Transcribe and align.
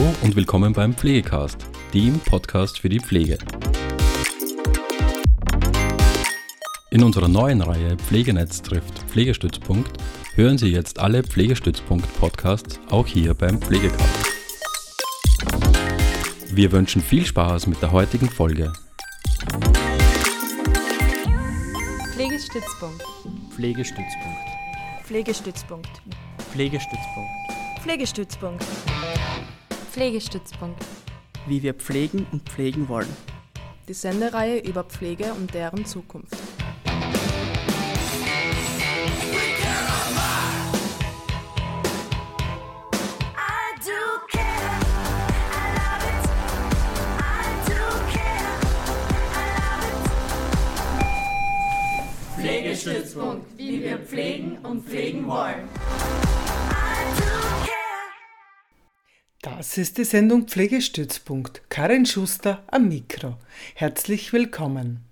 Hallo 0.00 0.14
und 0.22 0.34
willkommen 0.34 0.72
beim 0.72 0.94
Pflegecast, 0.94 1.58
dem 1.92 2.20
Podcast 2.20 2.78
für 2.78 2.88
die 2.88 3.00
Pflege. 3.00 3.36
In 6.90 7.04
unserer 7.04 7.28
neuen 7.28 7.60
Reihe 7.60 7.98
Pflegenetz 7.98 8.62
trifft 8.62 8.98
Pflegestützpunkt 9.10 10.02
hören 10.36 10.56
Sie 10.56 10.68
jetzt 10.68 10.98
alle 11.00 11.22
Pflegestützpunkt-Podcasts 11.22 12.80
auch 12.88 13.06
hier 13.06 13.34
beim 13.34 13.60
Pflegecast. 13.60 14.00
Wir 16.50 16.72
wünschen 16.72 17.02
viel 17.02 17.26
Spaß 17.26 17.66
mit 17.66 17.82
der 17.82 17.92
heutigen 17.92 18.30
Folge. 18.30 18.72
Pflegestützpunkt. 22.14 23.02
Pflegestützpunkt. 23.54 24.48
Pflegestützpunkt. 25.04 25.90
Pflegestützpunkt. 25.90 25.90
Pflegestützpunkt. 26.50 27.30
Pflegestützpunkt. 27.82 28.64
Wie 31.46 31.64
wir 31.64 31.74
pflegen 31.74 32.24
und 32.30 32.48
pflegen 32.48 32.88
wollen. 32.88 33.08
Die 33.88 33.94
Sendereihe 33.94 34.60
über 34.60 34.84
Pflege 34.84 35.32
und 35.34 35.52
deren 35.52 35.84
Zukunft. 35.84 36.36
Pflegestützpunkt, 52.38 53.58
wie 53.58 53.82
wir 53.82 53.98
pflegen 53.98 54.58
und 54.58 54.86
pflegen 54.86 55.26
wollen. 55.26 55.68
Das 59.60 59.76
ist 59.76 59.98
die 59.98 60.04
Sendung 60.04 60.48
Pflegestützpunkt. 60.48 61.60
Karin 61.68 62.06
Schuster 62.06 62.62
am 62.68 62.88
Mikro. 62.88 63.36
Herzlich 63.74 64.32
willkommen. 64.32 65.04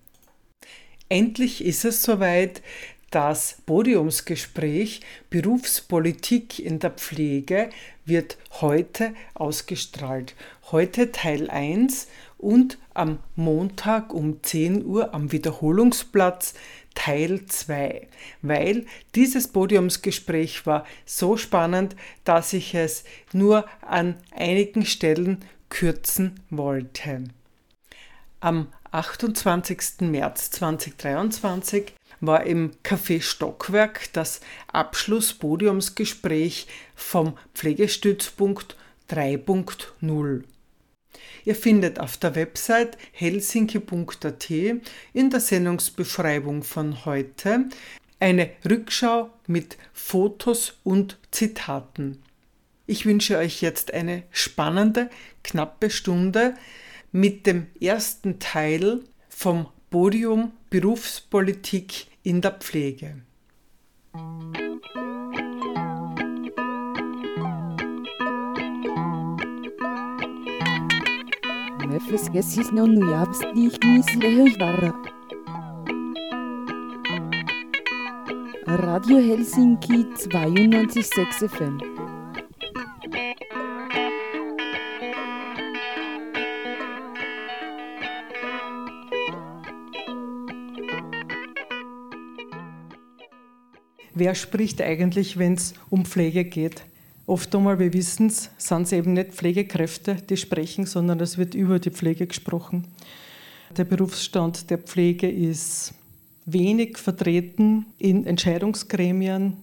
Endlich 1.10 1.62
ist 1.62 1.84
es 1.84 2.02
soweit. 2.02 2.62
Das 3.10 3.58
Podiumsgespräch 3.66 5.02
Berufspolitik 5.28 6.60
in 6.60 6.78
der 6.78 6.92
Pflege 6.92 7.68
wird 8.06 8.38
heute 8.62 9.12
ausgestrahlt. 9.34 10.34
Heute 10.72 11.12
Teil 11.12 11.50
1 11.50 12.08
und 12.38 12.78
am 12.94 13.18
Montag 13.36 14.14
um 14.14 14.42
10 14.42 14.82
Uhr 14.86 15.12
am 15.12 15.30
Wiederholungsplatz 15.30 16.54
Teil 16.98 17.46
2, 17.46 18.08
weil 18.42 18.84
dieses 19.14 19.46
Podiumsgespräch 19.46 20.66
war 20.66 20.84
so 21.06 21.36
spannend, 21.36 21.94
dass 22.24 22.52
ich 22.52 22.74
es 22.74 23.04
nur 23.32 23.66
an 23.82 24.16
einigen 24.32 24.84
Stellen 24.84 25.44
kürzen 25.68 26.40
wollte. 26.50 27.22
Am 28.40 28.72
28. 28.90 30.00
März 30.00 30.50
2023 30.50 31.92
war 32.20 32.42
im 32.42 32.72
Café 32.82 33.22
Stockwerk 33.22 34.12
das 34.12 34.40
Abschlusspodiumsgespräch 34.72 36.66
vom 36.96 37.38
Pflegestützpunkt 37.54 38.76
3.0. 39.08 40.42
Ihr 41.44 41.54
findet 41.54 42.00
auf 42.00 42.16
der 42.16 42.34
Website 42.34 42.98
helsinki.at 43.12 44.50
in 44.50 45.30
der 45.30 45.40
Sendungsbeschreibung 45.40 46.62
von 46.62 47.04
heute 47.04 47.66
eine 48.20 48.50
Rückschau 48.68 49.30
mit 49.46 49.76
Fotos 49.92 50.74
und 50.84 51.18
Zitaten. 51.30 52.22
Ich 52.86 53.06
wünsche 53.06 53.36
euch 53.36 53.60
jetzt 53.60 53.92
eine 53.92 54.22
spannende, 54.30 55.10
knappe 55.44 55.90
Stunde 55.90 56.54
mit 57.12 57.46
dem 57.46 57.66
ersten 57.80 58.38
Teil 58.38 59.00
vom 59.28 59.68
Podium 59.90 60.52
Berufspolitik 60.70 62.06
in 62.22 62.40
der 62.40 62.52
Pflege. 62.52 63.22
Esqueci 72.06 72.72
não 72.72 72.86
no 72.86 73.10
Yabs 73.10 73.40
nicht 73.54 73.84
Mislehöjvara. 73.84 74.94
Radio 78.66 79.18
Helsinki 79.18 80.06
92.6 80.14 81.48
FM. 81.48 81.78
Wer 94.14 94.34
spricht 94.34 94.80
eigentlich, 94.80 95.36
wenn 95.36 95.54
es 95.54 95.74
um 95.90 96.04
Pflege 96.04 96.44
geht? 96.44 96.84
Oft 97.28 97.54
einmal, 97.54 97.78
wir 97.78 97.92
wissen 97.92 98.28
es, 98.28 98.48
sind 98.56 98.84
es 98.84 98.92
eben 98.92 99.12
nicht 99.12 99.34
Pflegekräfte, 99.34 100.14
die 100.14 100.38
sprechen, 100.38 100.86
sondern 100.86 101.20
es 101.20 101.36
wird 101.36 101.54
über 101.54 101.78
die 101.78 101.90
Pflege 101.90 102.26
gesprochen. 102.26 102.86
Der 103.76 103.84
Berufsstand 103.84 104.70
der 104.70 104.78
Pflege 104.78 105.30
ist 105.30 105.92
wenig 106.46 106.96
vertreten 106.96 107.84
in 107.98 108.24
Entscheidungsgremien, 108.24 109.58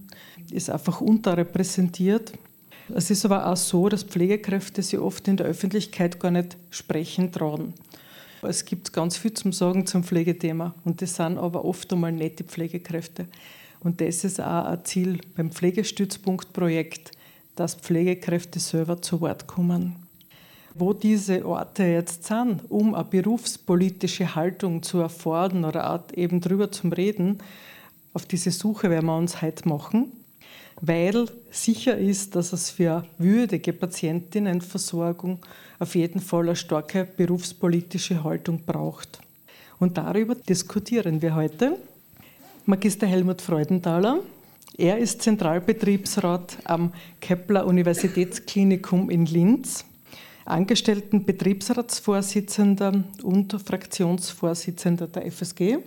ist 0.51 0.69
einfach 0.69 1.01
unterrepräsentiert. 1.01 2.33
Es 2.93 3.09
ist 3.09 3.25
aber 3.25 3.47
auch 3.47 3.57
so, 3.57 3.89
dass 3.89 4.03
Pflegekräfte 4.03 4.83
sich 4.83 4.99
oft 4.99 5.27
in 5.27 5.37
der 5.37 5.47
Öffentlichkeit 5.47 6.19
gar 6.19 6.29
nicht 6.29 6.57
sprechen 6.69 7.31
trauen. 7.31 7.73
Es 8.43 8.63
gibt 8.65 8.93
ganz 8.93 9.17
viel 9.17 9.33
zum 9.33 9.51
Sagen 9.51 9.87
zum 9.87 10.03
Pflegethema 10.03 10.75
und 10.83 11.01
das 11.01 11.15
sind 11.15 11.39
aber 11.39 11.65
oft 11.65 11.91
einmal 11.91 12.11
nicht 12.11 12.37
die 12.37 12.43
Pflegekräfte. 12.43 13.25
Und 13.79 14.01
das 14.01 14.23
ist 14.23 14.39
auch 14.39 14.65
ein 14.65 14.85
Ziel 14.85 15.19
beim 15.35 15.49
Pflegestützpunktprojekt, 15.51 17.09
dass 17.55 17.75
Pflegekräfte 17.75 18.59
selber 18.59 19.01
zu 19.01 19.21
Wort 19.21 19.47
kommen. 19.47 19.95
Wo 20.73 20.93
diese 20.93 21.45
Orte 21.45 21.83
jetzt 21.83 22.25
sind, 22.25 22.61
um 22.69 22.93
eine 22.95 23.05
berufspolitische 23.05 24.35
Haltung 24.35 24.83
zu 24.83 24.99
erfordern 24.99 25.63
oder 25.63 25.94
auch 25.94 26.01
eben 26.13 26.41
drüber 26.41 26.71
zu 26.71 26.89
reden, 26.89 27.39
auf 28.13 28.25
diese 28.25 28.51
Suche 28.51 28.89
werden 28.89 29.05
wir 29.05 29.17
uns 29.17 29.41
heute 29.41 29.67
machen, 29.67 30.11
weil 30.81 31.27
sicher 31.51 31.97
ist, 31.97 32.35
dass 32.35 32.53
es 32.53 32.69
für 32.69 33.05
würdige 33.17 33.73
Patientinnenversorgung 33.73 35.39
auf 35.79 35.95
jeden 35.95 36.19
Fall 36.19 36.44
eine 36.44 36.55
starke 36.55 37.05
berufspolitische 37.05 38.23
Haltung 38.23 38.61
braucht. 38.65 39.19
Und 39.79 39.97
darüber 39.97 40.35
diskutieren 40.35 41.21
wir 41.21 41.35
heute. 41.35 41.77
Magister 42.65 43.05
Helmut 43.05 43.41
Freudenthaler, 43.41 44.19
er 44.78 44.97
ist 44.97 45.22
Zentralbetriebsrat 45.22 46.58
am 46.66 46.91
Kepler 47.22 47.66
Universitätsklinikum 47.66 49.09
in 49.09 49.25
Linz, 49.25 49.86
angestellten 50.46 51.25
Betriebsratsvorsitzender 51.25 53.03
und 53.24 53.53
Fraktionsvorsitzender 53.53 55.08
der 55.08 55.31
FSG, 55.31 55.78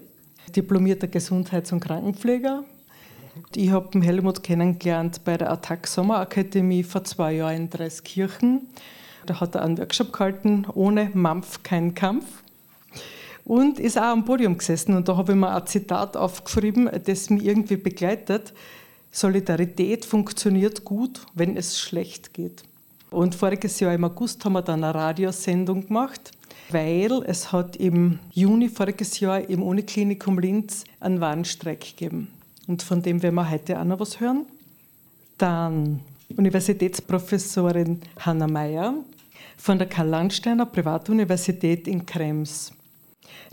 diplomierter 0.54 1.06
Gesundheits- 1.06 1.72
und 1.72 1.80
Krankenpfleger. 1.80 2.64
Ich 3.54 3.70
habe 3.70 4.00
Helmut 4.00 4.42
kennengelernt 4.42 5.20
bei 5.24 5.36
der 5.36 5.52
Attac 5.52 5.86
Sommerakademie 5.86 6.82
vor 6.82 7.04
zwei 7.04 7.34
Jahren 7.34 7.56
in 7.56 7.70
Dreiskirchen. 7.70 8.68
Da 9.26 9.40
hat 9.40 9.54
er 9.54 9.62
einen 9.62 9.78
Workshop 9.78 10.12
gehalten, 10.12 10.66
ohne 10.74 11.10
Mampf 11.12 11.62
kein 11.62 11.94
Kampf 11.94 12.24
und 13.48 13.80
ist 13.80 13.98
auch 13.98 14.02
am 14.02 14.24
Podium 14.24 14.58
gesessen. 14.58 14.94
Und 14.94 15.08
da 15.08 15.16
habe 15.16 15.32
ich 15.32 15.38
mir 15.38 15.52
ein 15.52 15.66
Zitat 15.66 16.16
aufgeschrieben, 16.16 16.88
das 17.04 17.30
mich 17.30 17.44
irgendwie 17.44 17.76
begleitet. 17.76 18.52
Solidarität 19.10 20.04
funktioniert 20.04 20.84
gut, 20.84 21.22
wenn 21.34 21.56
es 21.56 21.80
schlecht 21.80 22.34
geht. 22.34 22.62
Und 23.10 23.34
voriges 23.34 23.80
Jahr 23.80 23.94
im 23.94 24.04
August 24.04 24.44
haben 24.44 24.52
wir 24.52 24.60
dann 24.60 24.84
eine 24.84 24.94
Radiosendung 24.94 25.86
gemacht, 25.86 26.30
weil 26.70 27.22
es 27.24 27.50
hat 27.50 27.76
im 27.76 28.18
Juni 28.32 28.68
voriges 28.68 29.18
Jahr 29.18 29.40
im 29.40 29.62
Uniklinikum 29.62 30.38
Linz 30.38 30.84
einen 31.00 31.22
Warnstreik 31.22 31.80
gegeben. 31.80 32.28
Und 32.66 32.82
von 32.82 33.00
dem 33.00 33.22
werden 33.22 33.36
wir 33.36 33.50
heute 33.50 33.80
auch 33.80 33.84
noch 33.84 33.98
was 33.98 34.20
hören. 34.20 34.44
Dann 35.38 36.00
Universitätsprofessorin 36.36 38.02
Hanna 38.18 38.46
Meyer 38.46 38.92
von 39.56 39.78
der 39.78 39.88
Karl-Landsteiner 39.88 40.66
Privatuniversität 40.66 41.88
in 41.88 42.04
Krems 42.04 42.72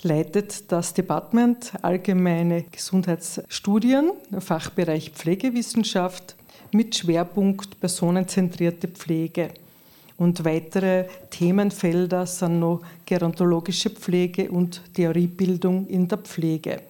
leitet 0.01 0.72
das 0.72 0.94
Department 0.94 1.74
Allgemeine 1.81 2.63
Gesundheitsstudien, 2.72 4.12
Fachbereich 4.39 5.12
Pflegewissenschaft 5.12 6.36
mit 6.72 6.95
Schwerpunkt 6.95 7.80
personenzentrierte 7.80 8.88
Pflege. 8.88 9.50
Und 10.18 10.45
weitere 10.45 11.06
Themenfelder 11.30 12.25
sind 12.25 12.60
noch 12.60 12.81
gerontologische 13.06 13.89
Pflege 13.89 14.50
und 14.50 14.81
Theoriebildung 14.94 15.88
in 15.88 16.07
der 16.07 16.19
Pflege. 16.19 16.81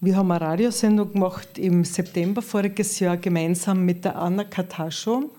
Wir 0.00 0.16
haben 0.16 0.30
eine 0.30 0.40
Radiosendung 0.40 1.12
gemacht 1.12 1.58
im 1.58 1.84
September 1.84 2.42
voriges 2.42 3.00
Jahr 3.00 3.16
gemeinsam 3.16 3.84
mit 3.84 4.04
der 4.04 4.16
Anna 4.16 4.44
Katascho 4.44 5.30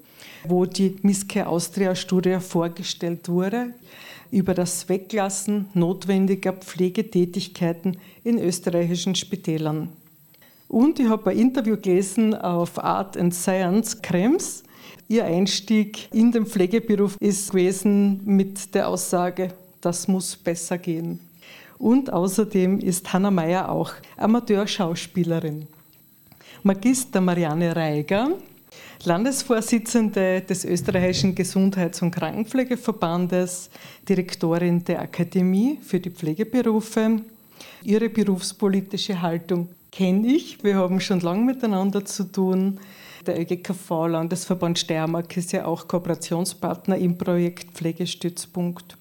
wo 0.44 0.65
die 0.65 0.95
Miske 1.01 1.45
Austria 1.45 1.95
Studie 1.95 2.38
vorgestellt 2.39 3.27
wurde 3.27 3.74
über 4.31 4.54
das 4.54 4.90
Weglassen 4.90 5.68
notwendiger 5.74 6.54
Pflegetätigkeiten 6.54 7.98
in 8.24 8.38
österreichischen 8.38 9.16
Spitälern. 9.16 9.90
Und 10.68 11.00
ich 11.00 11.08
habe 11.08 11.31
ein 11.31 11.38
Interview 11.38 11.78
gelesen 11.78 12.36
auf 12.36 12.84
Art 12.84 13.18
and 13.18 13.34
Science 13.34 14.02
Krems. 14.02 14.64
Ihr 15.08 15.26
Einstieg 15.26 16.14
in 16.14 16.31
den 16.31 16.46
Pflegeberuf 16.46 17.18
ist 17.20 17.50
gewesen 17.50 18.22
mit 18.24 18.76
der 18.76 18.88
Aussage, 18.88 19.54
das 19.81 20.08
muss 20.08 20.36
besser 20.36 20.78
gehen. 20.78 21.20
Und 21.80 22.14
außerdem 22.14 22.80
ist 22.80 23.12
Hanna 23.12 23.31
Meyer 23.31 23.72
auch 23.72 23.94
Amateurschauspielerin. 24.18 25.66
Magister 26.62 27.22
Marianne 27.22 27.76
Reiger, 27.76 28.31
Landesvorsitzende 29.06 30.42
des 30.42 30.66
österreichischen 30.66 31.34
Gesundheits- 31.34 32.01
und 32.01 32.12
Krankenpflegeverbandes, 32.12 33.69
Direktorin 34.07 34.84
der 34.84 35.01
Akademie 35.01 35.80
für 35.81 36.01
die 36.01 36.10
Pflegeberufe. 36.10 37.22
Ihre 37.81 38.10
berufspolitische 38.10 39.22
Haltung 39.22 39.69
kenne 39.92 40.28
ich. 40.28 40.62
Wir 40.66 40.75
haben 40.75 41.00
schon 41.00 41.22
lange 41.22 41.46
miteinander 41.46 42.04
zu 42.04 42.25
tun. 42.25 42.78
Der 43.25 43.40
ÖGKV 43.40 44.07
Landesverband 44.07 44.78
Steiermark 44.78 45.36
ist 45.38 45.54
ja 45.54 45.66
auch 45.66 45.88
Kooperationspartner 45.88 46.98
im 46.98 47.18
Projekt 47.18 47.72
Pflegestützpunkt. 47.72 48.98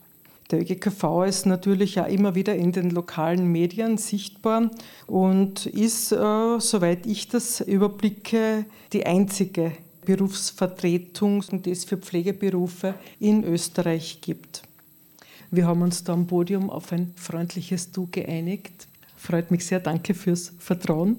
Der 0.53 0.61
ÖGKV 0.61 1.25
ist 1.27 1.44
natürlich 1.44 2.01
auch 2.01 2.06
immer 2.06 2.37
wieder 2.37 2.55
in 2.55 2.71
den 2.71 2.91
lokalen 2.91 3.51
Medien 3.51 3.99
sichtbar 3.99 4.71
und 5.06 5.67
ist, 5.67 6.12
äh, 6.12 6.61
soweit 6.61 7.05
ich 7.05 7.29
das 7.29 7.61
überblicke, 7.61 8.65
die 8.93 9.05
einzige 9.05 9.73
Berufsvertretung, 10.08 11.44
die 11.62 11.70
es 11.70 11.84
für 11.84 11.99
Pflegeberufe 11.99 12.94
in 13.20 13.44
Österreich 13.44 14.22
gibt. 14.22 14.62
Wir 15.50 15.66
haben 15.66 15.82
uns 15.82 16.02
da 16.02 16.14
am 16.14 16.26
Podium 16.26 16.70
auf 16.70 16.93
ein 16.93 17.12
freundliches 17.14 17.93
Du 17.93 18.08
geeinigt. 18.10 18.88
Freut 19.19 19.50
mich 19.50 19.66
sehr, 19.66 19.81
danke 19.81 20.14
fürs 20.14 20.55
Vertrauen. 20.58 21.19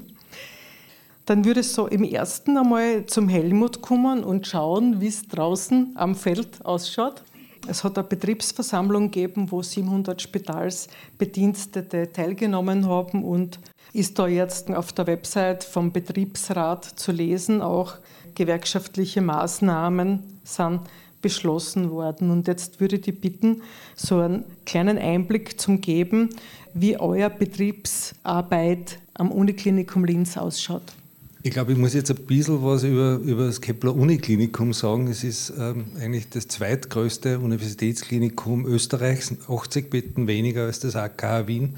Dann 1.28 1.46
würde 1.46 1.60
es 1.60 1.76
so 1.76 1.86
im 1.86 2.04
ersten 2.04 2.58
einmal 2.58 3.06
zum 3.06 3.30
Helmut 3.30 3.84
kommen 3.84 4.24
und 4.24 4.48
schauen, 4.48 5.00
wie 5.00 5.08
es 5.08 5.28
draußen 5.28 5.92
am 5.94 6.16
Feld 6.16 6.66
ausschaut. 6.66 7.22
Es 7.68 7.84
hat 7.84 7.96
eine 7.96 8.08
Betriebsversammlung 8.08 9.12
gegeben, 9.12 9.52
wo 9.52 9.62
700 9.62 10.20
Spitalsbedienstete 10.20 12.12
teilgenommen 12.12 12.88
haben 12.88 13.24
und 13.24 13.60
ist 13.94 14.18
da 14.18 14.28
jetzt 14.28 14.72
auf 14.72 14.94
der 14.94 15.06
Website 15.06 15.64
vom 15.64 15.92
Betriebsrat 15.92 16.86
zu 16.86 17.12
lesen. 17.12 17.62
Auch 17.62 17.94
gewerkschaftliche 18.40 19.22
Maßnahmen 19.22 20.24
sind 20.46 20.82
beschlossen 21.22 21.92
worden. 21.92 22.32
Und 22.32 22.48
jetzt 22.48 22.80
würde 22.80 22.96
ich 22.96 23.20
bitten, 23.20 23.62
so 23.96 24.20
einen 24.20 24.46
kleinen 24.66 24.98
Einblick 24.98 25.60
zu 25.60 25.78
geben, 25.78 26.30
wie 26.74 26.98
euer 26.98 27.30
Betriebsarbeit 27.30 29.00
am 29.14 29.32
Uniklinikum 29.32 30.06
Linz 30.06 30.38
ausschaut. 30.38 30.94
Ich 31.42 31.52
glaube, 31.52 31.74
ich 31.74 31.78
muss 31.78 31.94
jetzt 31.94 32.12
ein 32.12 32.18
bisschen 32.26 32.64
was 32.64 32.84
über, 32.84 33.16
über 33.16 33.46
das 33.46 33.60
Kepler 33.60 33.94
Uniklinikum 33.96 34.74
sagen. 34.74 35.08
Es 35.08 35.24
ist 35.24 35.54
ähm, 35.58 35.86
eigentlich 36.00 36.30
das 36.30 36.48
zweitgrößte 36.48 37.40
Universitätsklinikum 37.40 38.66
Österreichs, 38.66 39.34
80 39.50 39.90
Betten 39.90 40.28
weniger 40.28 40.66
als 40.66 40.80
das 40.80 40.96
AKH 40.96 41.48
Wien 41.48 41.76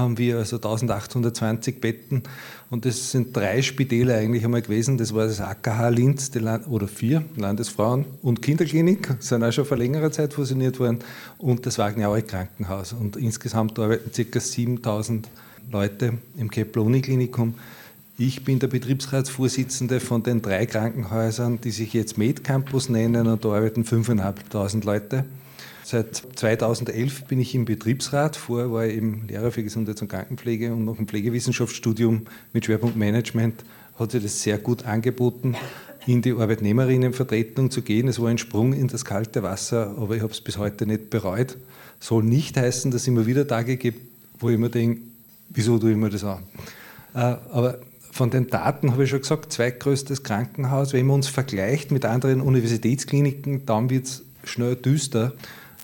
haben 0.00 0.18
wir 0.18 0.38
also 0.38 0.56
1820 0.56 1.80
Betten 1.80 2.22
und 2.70 2.84
das 2.84 3.12
sind 3.12 3.36
drei 3.36 3.62
Spitäler 3.62 4.16
eigentlich 4.16 4.44
einmal 4.44 4.62
gewesen. 4.62 4.98
Das 4.98 5.14
war 5.14 5.26
das 5.26 5.40
AKH 5.40 5.88
Linz 5.90 6.30
oder 6.68 6.88
vier, 6.88 7.24
Landesfrauen- 7.36 8.06
und 8.22 8.42
Kinderklinik, 8.42 9.16
sind 9.20 9.44
auch 9.44 9.52
schon 9.52 9.64
vor 9.64 9.76
längerer 9.76 10.10
Zeit 10.10 10.32
fusioniert 10.32 10.80
worden 10.80 10.98
und 11.38 11.66
das 11.66 11.78
Wagner 11.78 12.20
Krankenhaus. 12.22 12.92
Und 12.92 13.16
insgesamt 13.16 13.78
arbeiten 13.78 14.10
ca. 14.10 14.40
7000 14.40 15.28
Leute 15.70 16.14
im 16.36 16.50
Kepler-Uniklinikum. 16.50 17.54
Ich 18.18 18.44
bin 18.44 18.58
der 18.58 18.66
Betriebsratsvorsitzende 18.66 19.98
von 20.00 20.22
den 20.22 20.42
drei 20.42 20.66
Krankenhäusern, 20.66 21.60
die 21.60 21.70
sich 21.70 21.94
jetzt 21.94 22.18
MedCampus 22.18 22.88
nennen 22.88 23.26
und 23.26 23.44
da 23.44 23.48
arbeiten 23.48 23.84
5.500 23.84 24.84
Leute. 24.84 25.24
Seit 25.90 26.22
2011 26.36 27.24
bin 27.24 27.40
ich 27.40 27.52
im 27.52 27.64
Betriebsrat. 27.64 28.36
Vorher 28.36 28.70
war 28.70 28.86
ich 28.86 28.94
eben 28.94 29.26
Lehrer 29.26 29.50
für 29.50 29.64
Gesundheits- 29.64 30.00
und 30.00 30.06
Krankenpflege 30.06 30.72
und 30.72 30.84
noch 30.84 31.00
ein 31.00 31.08
Pflegewissenschaftsstudium 31.08 32.28
mit 32.52 32.64
Schwerpunkt 32.64 32.96
Management. 32.96 33.64
Hat 33.98 34.12
sich 34.12 34.22
das 34.22 34.40
sehr 34.40 34.58
gut 34.58 34.86
angeboten, 34.86 35.56
in 36.06 36.22
die 36.22 36.30
Arbeitnehmerinnenvertretung 36.30 37.72
zu 37.72 37.82
gehen. 37.82 38.06
Es 38.06 38.22
war 38.22 38.28
ein 38.28 38.38
Sprung 38.38 38.72
in 38.72 38.86
das 38.86 39.04
kalte 39.04 39.42
Wasser, 39.42 39.96
aber 39.98 40.14
ich 40.14 40.22
habe 40.22 40.32
es 40.32 40.40
bis 40.40 40.58
heute 40.58 40.86
nicht 40.86 41.10
bereut. 41.10 41.56
Soll 41.98 42.22
nicht 42.22 42.56
heißen, 42.56 42.92
dass 42.92 43.02
es 43.02 43.08
immer 43.08 43.26
wieder 43.26 43.48
Tage 43.48 43.76
gibt, 43.76 44.00
wo 44.38 44.48
ich 44.48 44.58
mir 44.58 44.70
denke, 44.70 45.00
wieso 45.48 45.76
tue 45.76 45.90
ich 45.90 45.96
mir 45.96 46.10
das 46.10 46.22
an? 46.22 46.44
Äh, 47.14 47.18
aber 47.18 47.80
von 48.12 48.30
den 48.30 48.46
Daten 48.46 48.92
habe 48.92 49.02
ich 49.02 49.10
schon 49.10 49.22
gesagt, 49.22 49.52
zweitgrößtes 49.52 50.22
Krankenhaus. 50.22 50.92
Wenn 50.92 51.06
man 51.06 51.16
uns 51.16 51.26
vergleicht 51.26 51.90
mit 51.90 52.04
anderen 52.04 52.42
Universitätskliniken, 52.42 53.66
dann 53.66 53.90
wird 53.90 54.06
es 54.06 54.22
schnell 54.44 54.76
düster, 54.76 55.32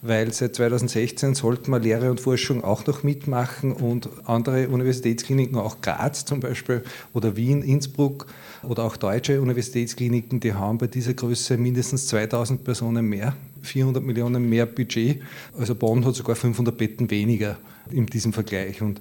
weil 0.08 0.32
seit 0.32 0.55
2016 0.56 1.35
sollte 1.35 1.70
man 1.70 1.82
Lehre 1.82 2.11
und 2.11 2.20
Forschung 2.20 2.64
auch 2.64 2.87
noch 2.87 3.03
mitmachen 3.03 3.73
und 3.73 4.08
andere 4.25 4.69
Universitätskliniken, 4.69 5.58
auch 5.58 5.81
Graz 5.81 6.25
zum 6.25 6.41
Beispiel 6.41 6.82
oder 7.12 7.37
Wien, 7.37 7.62
Innsbruck 7.62 8.26
oder 8.62 8.85
auch 8.85 8.97
deutsche 8.97 9.41
Universitätskliniken, 9.41 10.41
die 10.41 10.55
haben 10.55 10.79
bei 10.79 10.87
dieser 10.87 11.14
Größe 11.14 11.56
mindestens 11.56 12.06
2000 12.08 12.64
Personen 12.64 13.06
mehr, 13.06 13.37
400 13.62 14.03
Millionen 14.03 14.49
mehr 14.49 14.67
Budget. 14.67 15.23
Also 15.58 15.75
Bonn 15.75 16.05
hat 16.05 16.14
sogar 16.14 16.37
500 16.37 16.76
Betten 16.76 17.11
weniger 17.11 17.59
in 17.91 18.06
diesem 18.06 18.32
Vergleich. 18.32 18.82
Und 18.82 19.00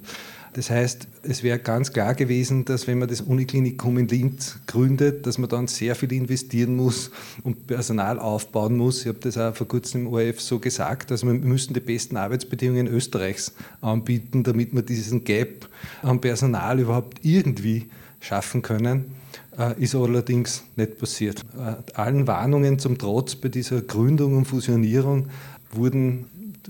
das 0.56 0.70
heißt, 0.70 1.06
es 1.22 1.42
wäre 1.42 1.58
ganz 1.58 1.92
klar 1.92 2.14
gewesen, 2.14 2.64
dass 2.64 2.86
wenn 2.86 2.98
man 2.98 3.08
das 3.08 3.20
Uniklinikum 3.20 3.98
in 3.98 4.08
Linz 4.08 4.58
gründet, 4.66 5.26
dass 5.26 5.36
man 5.36 5.50
dann 5.50 5.66
sehr 5.66 5.94
viel 5.94 6.10
investieren 6.14 6.76
muss 6.76 7.10
und 7.42 7.66
Personal 7.66 8.18
aufbauen 8.18 8.74
muss. 8.74 9.02
Ich 9.02 9.08
habe 9.08 9.18
das 9.20 9.36
auch 9.36 9.54
vor 9.54 9.68
kurzem 9.68 10.06
im 10.06 10.12
ORF 10.14 10.40
so 10.40 10.58
gesagt, 10.58 11.12
also 11.12 11.26
wir 11.26 11.34
müssen 11.34 11.74
die 11.74 11.80
besten 11.80 12.16
Arbeitsbedingungen 12.16 12.86
Österreichs 12.86 13.52
anbieten, 13.82 14.44
damit 14.44 14.74
wir 14.74 14.80
diesen 14.80 15.24
Gap 15.24 15.68
am 16.00 16.22
Personal 16.22 16.80
überhaupt 16.80 17.18
irgendwie 17.22 17.90
schaffen 18.20 18.62
können. 18.62 19.14
Äh, 19.58 19.78
ist 19.82 19.94
allerdings 19.94 20.64
nicht 20.76 20.96
passiert. 20.96 21.44
Äh, 21.58 21.92
allen 22.00 22.26
Warnungen 22.26 22.78
zum 22.78 22.96
Trotz 22.96 23.34
bei 23.34 23.50
dieser 23.50 23.82
Gründung 23.82 24.38
und 24.38 24.46
Fusionierung 24.46 25.28
wurden 25.70 26.24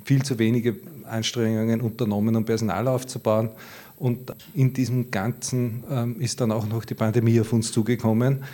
viel 0.05 0.25
zu 0.25 0.41
wenige 0.41 0.75
Anstrengungen 1.07 1.81
unternommen, 1.81 2.37
um 2.37 2.45
Personal 2.45 2.89
aufzubauen. 2.89 3.51
Und 3.97 4.35
in 4.55 4.73
diesem 4.73 5.11
Ganzen 5.11 5.85
ähm, 5.91 6.21
ist 6.21 6.41
dann 6.41 6.53
auch 6.53 6.67
noch 6.67 6.85
die 6.85 6.95
Pandemie 6.95 7.41
auf 7.41 7.53
uns 7.53 7.73
zugekommen. 7.73 8.45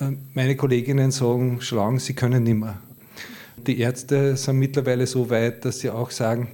Ähm, 0.00 0.18
meine 0.34 0.56
Kolleginnen 0.56 1.10
sagen, 1.10 1.60
schlagen, 1.60 1.98
sie 1.98 2.14
können 2.14 2.42
nicht 2.42 2.58
mehr. 2.58 2.78
Die 3.66 3.78
Ärzte 3.78 4.36
sind 4.36 4.58
mittlerweile 4.58 5.06
so 5.06 5.30
weit, 5.30 5.64
dass 5.64 5.80
sie 5.80 5.90
auch 5.90 6.10
sagen, 6.10 6.48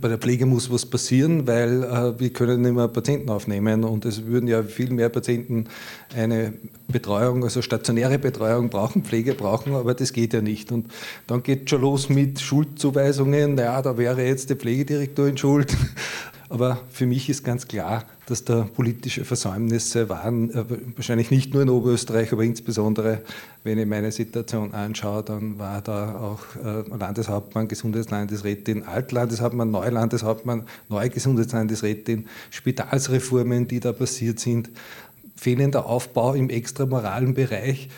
bei 0.00 0.08
der 0.08 0.18
Pflege 0.18 0.46
muss 0.46 0.70
was 0.70 0.86
passieren, 0.86 1.46
weil 1.46 1.82
äh, 1.84 2.18
wir 2.18 2.30
können 2.32 2.62
nicht 2.62 2.74
mehr 2.74 2.88
Patienten 2.88 3.30
aufnehmen 3.30 3.84
und 3.84 4.04
es 4.04 4.26
würden 4.26 4.48
ja 4.48 4.62
viel 4.62 4.90
mehr 4.90 5.08
Patienten 5.08 5.66
eine 6.14 6.52
Betreuung, 6.88 7.44
also 7.44 7.62
stationäre 7.62 8.18
Betreuung 8.18 8.70
brauchen, 8.70 9.04
Pflege 9.04 9.34
brauchen, 9.34 9.74
aber 9.74 9.94
das 9.94 10.12
geht 10.12 10.32
ja 10.32 10.40
nicht. 10.40 10.72
Und 10.72 10.86
dann 11.26 11.42
geht 11.42 11.68
schon 11.68 11.80
los 11.82 12.08
mit 12.08 12.40
Schuldzuweisungen, 12.40 13.54
naja, 13.54 13.82
da 13.82 13.98
wäre 13.98 14.24
jetzt 14.24 14.50
die 14.50 14.54
Pflegedirektorin 14.54 15.36
schuld. 15.36 15.76
Aber 16.50 16.80
für 16.90 17.06
mich 17.06 17.28
ist 17.28 17.44
ganz 17.44 17.68
klar, 17.68 18.04
dass 18.26 18.44
da 18.44 18.66
politische 18.74 19.24
Versäumnisse 19.24 20.08
waren, 20.08 20.50
äh, 20.50 20.64
wahrscheinlich 20.96 21.30
nicht 21.30 21.52
nur 21.52 21.62
in 21.62 21.68
Oberösterreich, 21.68 22.32
aber 22.32 22.42
insbesondere, 22.42 23.20
wenn 23.64 23.78
ich 23.78 23.86
meine 23.86 24.10
Situation 24.12 24.72
anschaue, 24.72 25.22
dann 25.22 25.58
war 25.58 25.82
da 25.82 26.14
auch 26.18 26.40
äh, 26.56 26.88
Landeshauptmann, 26.96 27.68
Gesundheitslandesrätin, 27.68 28.84
Altlandeshauptmann, 28.84 29.70
Neulandeshauptmann, 29.70 30.64
neue 30.88 31.10
Gesundheitslandesrätin, 31.10 32.26
Spitalsreformen, 32.50 33.68
die 33.68 33.80
da 33.80 33.92
passiert 33.92 34.40
sind, 34.40 34.70
fehlender 35.36 35.86
Aufbau 35.86 36.34
im 36.34 36.48
extramoralen 36.48 37.34
Bereich. 37.34 37.88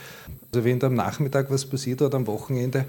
Also 0.52 0.64
wenn 0.64 0.80
da 0.80 0.88
am 0.88 0.94
Nachmittag 0.94 1.50
was 1.50 1.64
passiert 1.66 2.02
oder 2.02 2.16
am 2.16 2.26
Wochenende, 2.26 2.84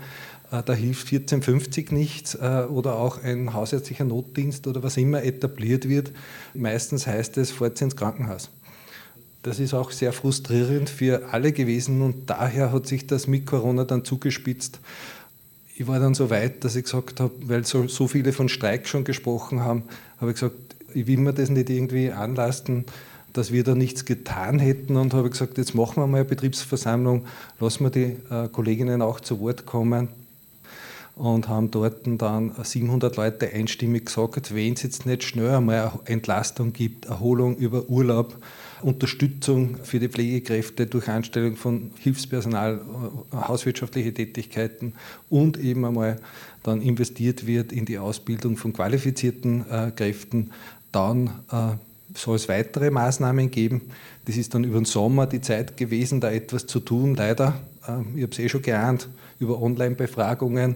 da 0.51 0.73
hilft 0.73 1.07
1450 1.07 1.91
nichts 1.91 2.35
äh, 2.35 2.65
oder 2.69 2.97
auch 2.97 3.23
ein 3.23 3.53
hausärztlicher 3.53 4.03
Notdienst 4.03 4.67
oder 4.67 4.83
was 4.83 4.97
immer 4.97 5.23
etabliert 5.23 5.87
wird. 5.87 6.11
Meistens 6.53 7.07
heißt 7.07 7.37
es, 7.37 7.51
fahrt 7.51 7.81
ins 7.81 7.95
Krankenhaus. 7.95 8.49
Das 9.43 9.59
ist 9.59 9.73
auch 9.73 9.91
sehr 9.91 10.11
frustrierend 10.11 10.89
für 10.89 11.29
alle 11.31 11.53
gewesen 11.53 12.01
und 12.01 12.29
daher 12.29 12.73
hat 12.73 12.85
sich 12.85 13.07
das 13.07 13.27
mit 13.27 13.45
Corona 13.45 13.85
dann 13.85 14.03
zugespitzt. 14.03 14.81
Ich 15.77 15.87
war 15.87 15.99
dann 15.99 16.13
so 16.13 16.29
weit, 16.29 16.65
dass 16.65 16.75
ich 16.75 16.83
gesagt 16.83 17.21
habe, 17.21 17.33
weil 17.45 17.65
so, 17.65 17.87
so 17.87 18.07
viele 18.07 18.33
von 18.33 18.49
Streik 18.49 18.87
schon 18.87 19.05
gesprochen 19.05 19.61
haben, 19.61 19.83
habe 20.19 20.31
ich 20.31 20.35
gesagt, 20.35 20.55
ich 20.93 21.07
will 21.07 21.17
mir 21.17 21.33
das 21.33 21.49
nicht 21.49 21.69
irgendwie 21.69 22.11
anlasten, 22.11 22.85
dass 23.31 23.53
wir 23.53 23.63
da 23.63 23.73
nichts 23.73 24.03
getan 24.03 24.59
hätten 24.59 24.97
und 24.97 25.13
habe 25.13 25.29
gesagt, 25.29 25.57
jetzt 25.57 25.73
machen 25.73 26.03
wir 26.03 26.07
mal 26.07 26.17
eine 26.17 26.25
Betriebsversammlung, 26.25 27.25
lassen 27.61 27.85
wir 27.85 27.89
die 27.89 28.17
äh, 28.29 28.49
Kolleginnen 28.51 29.01
auch 29.01 29.21
zu 29.21 29.39
Wort 29.39 29.65
kommen 29.65 30.09
und 31.15 31.47
haben 31.47 31.71
dort 31.71 32.01
dann 32.05 32.51
700 32.61 33.15
Leute 33.15 33.51
einstimmig 33.53 34.05
gesagt, 34.05 34.55
wenn 34.55 34.73
es 34.73 34.83
jetzt 34.83 35.05
nicht 35.05 35.23
schnell 35.23 35.49
einmal 35.49 35.91
Entlastung 36.05 36.73
gibt, 36.73 37.05
Erholung 37.05 37.57
über 37.57 37.89
Urlaub, 37.89 38.37
Unterstützung 38.81 39.77
für 39.83 39.99
die 39.99 40.09
Pflegekräfte 40.09 40.87
durch 40.87 41.07
Anstellung 41.07 41.55
von 41.55 41.91
Hilfspersonal, 41.99 42.81
äh, 43.31 43.35
hauswirtschaftliche 43.35 44.13
Tätigkeiten 44.13 44.93
und 45.29 45.57
eben 45.57 45.85
einmal 45.85 46.19
dann 46.63 46.81
investiert 46.81 47.47
wird 47.47 47.71
in 47.71 47.85
die 47.85 47.97
Ausbildung 47.97 48.57
von 48.57 48.73
qualifizierten 48.73 49.65
äh, 49.69 49.91
Kräften, 49.91 50.51
dann 50.91 51.27
äh, 51.51 51.75
soll 52.17 52.35
es 52.35 52.49
weitere 52.49 52.91
Maßnahmen 52.91 53.51
geben. 53.51 53.81
Das 54.25 54.37
ist 54.37 54.53
dann 54.53 54.63
über 54.63 54.79
den 54.79 54.85
Sommer 54.85 55.27
die 55.27 55.41
Zeit 55.41 55.77
gewesen, 55.77 56.19
da 56.19 56.31
etwas 56.31 56.67
zu 56.67 56.79
tun. 56.79 57.15
Leider, 57.15 57.59
äh, 57.87 58.01
ich 58.15 58.23
habe 58.23 58.31
es 58.31 58.39
eh 58.39 58.49
schon 58.49 58.61
geahnt, 58.61 59.07
über 59.39 59.61
Online-Befragungen 59.61 60.75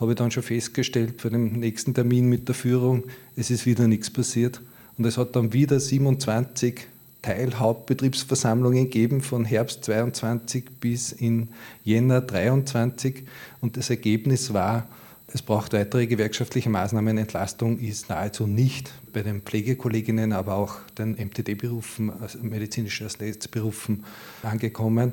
habe 0.00 0.12
ich 0.12 0.16
dann 0.16 0.30
schon 0.30 0.42
festgestellt 0.42 1.20
für 1.20 1.30
den 1.30 1.52
nächsten 1.58 1.94
Termin 1.94 2.28
mit 2.28 2.48
der 2.48 2.54
Führung, 2.54 3.04
es 3.34 3.50
ist 3.50 3.66
wieder 3.66 3.88
nichts 3.88 4.10
passiert. 4.10 4.60
Und 4.98 5.04
es 5.04 5.18
hat 5.18 5.36
dann 5.36 5.52
wieder 5.52 5.78
27 5.78 6.86
Teilhauptbetriebsversammlungen 7.22 8.84
gegeben 8.84 9.20
von 9.20 9.44
Herbst 9.44 9.84
22 9.84 10.64
bis 10.80 11.12
in 11.12 11.48
Jänner 11.84 12.20
23 12.20 13.24
und 13.60 13.76
das 13.76 13.90
Ergebnis 13.90 14.52
war, 14.52 14.86
es 15.32 15.42
braucht 15.42 15.72
weitere 15.72 16.06
gewerkschaftliche 16.06 16.70
Maßnahmen. 16.70 17.18
Entlastung 17.18 17.80
ist 17.80 18.08
nahezu 18.08 18.46
nicht 18.46 18.92
bei 19.12 19.22
den 19.22 19.42
Pflegekolleginnen, 19.42 20.32
aber 20.32 20.54
auch 20.54 20.76
den 20.98 21.14
MTD-Berufen, 21.14 22.12
also 22.20 22.38
medizinischen 22.38 23.06
Assistenz-Berufen 23.06 24.04
angekommen. 24.42 25.12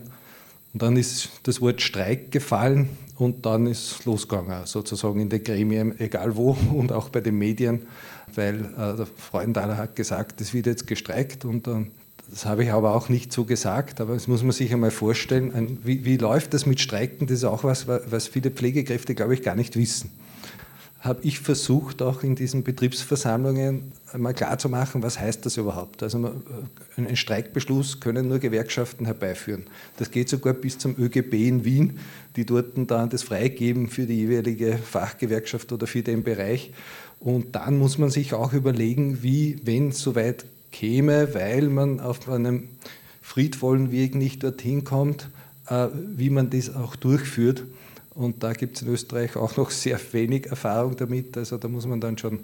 Und 0.71 0.81
dann 0.81 0.97
ist 0.97 1.29
das 1.43 1.61
Wort 1.61 1.81
Streik 1.81 2.31
gefallen 2.31 2.89
und 3.17 3.45
dann 3.45 3.67
ist 3.67 4.05
losgegangen, 4.05 4.65
sozusagen 4.65 5.19
in 5.19 5.29
den 5.29 5.43
Gremien, 5.43 5.99
egal 5.99 6.35
wo 6.35 6.57
und 6.73 6.91
auch 6.91 7.09
bei 7.09 7.21
den 7.21 7.37
Medien, 7.37 7.83
weil 8.35 8.65
äh, 8.77 8.97
der 8.97 9.07
Freundenthaler 9.17 9.77
hat 9.77 9.95
gesagt, 9.95 10.41
es 10.41 10.53
wird 10.53 10.65
jetzt 10.65 10.87
gestreikt 10.87 11.45
und 11.45 11.67
dann 11.67 11.91
das 12.29 12.45
habe 12.45 12.63
ich 12.63 12.71
aber 12.71 12.95
auch 12.95 13.09
nicht 13.09 13.31
so 13.33 13.43
gesagt, 13.43 14.01
aber 14.01 14.13
das 14.13 14.27
muss 14.27 14.41
man 14.41 14.53
sich 14.53 14.73
einmal 14.73 14.91
vorstellen. 14.91 15.77
Wie, 15.83 16.03
wie 16.05 16.17
läuft 16.17 16.53
das 16.53 16.65
mit 16.65 16.79
Streiken? 16.79 17.27
Das 17.27 17.39
ist 17.39 17.43
auch 17.43 17.63
was, 17.63 17.87
was 17.87 18.27
viele 18.27 18.49
Pflegekräfte, 18.49 19.13
glaube 19.13 19.35
ich, 19.35 19.43
gar 19.43 19.55
nicht 19.55 19.75
wissen. 19.75 20.09
Habe 21.03 21.19
ich 21.23 21.41
versucht, 21.41 22.01
auch 22.01 22.23
in 22.23 22.35
diesen 22.35 22.63
Betriebsversammlungen 22.63 23.91
einmal 24.13 24.33
klarzumachen, 24.33 25.03
was 25.03 25.19
heißt 25.19 25.45
das 25.45 25.57
überhaupt? 25.57 26.01
Also 26.01 26.31
einen 26.95 27.17
Streikbeschluss 27.17 27.99
können 27.99 28.29
nur 28.29 28.39
Gewerkschaften 28.39 29.05
herbeiführen. 29.05 29.65
Das 29.97 30.11
geht 30.11 30.29
sogar 30.29 30.53
bis 30.53 30.77
zum 30.77 30.95
ÖGB 30.97 31.33
in 31.33 31.65
Wien, 31.65 31.99
die 32.37 32.45
dort 32.45 32.77
dann 32.89 33.09
das 33.09 33.21
freigeben 33.21 33.89
für 33.89 34.05
die 34.05 34.15
jeweilige 34.15 34.77
Fachgewerkschaft 34.77 35.73
oder 35.73 35.87
für 35.87 36.03
den 36.03 36.23
Bereich. 36.23 36.71
Und 37.19 37.53
dann 37.53 37.77
muss 37.77 37.97
man 37.97 38.09
sich 38.09 38.33
auch 38.33 38.53
überlegen, 38.53 39.23
wie, 39.23 39.59
wenn 39.65 39.89
es 39.89 39.99
soweit 39.99 40.45
käme, 40.71 41.33
weil 41.33 41.67
man 41.67 41.99
auf 41.99 42.29
einem 42.29 42.69
friedvollen 43.21 43.91
Weg 43.91 44.15
nicht 44.15 44.41
dorthin 44.41 44.85
kommt, 44.85 45.27
äh, 45.67 45.87
wie 46.15 46.29
man 46.29 46.49
das 46.49 46.73
auch 46.73 46.95
durchführt. 46.95 47.63
Und 48.15 48.43
da 48.43 48.53
gibt 48.53 48.77
es 48.77 48.83
in 48.83 48.89
Österreich 48.89 49.35
auch 49.37 49.57
noch 49.57 49.71
sehr 49.71 49.99
wenig 50.11 50.47
Erfahrung 50.47 50.95
damit. 50.95 51.37
Also 51.37 51.57
da 51.57 51.67
muss 51.67 51.85
man 51.85 51.99
dann 52.01 52.17
schon 52.17 52.39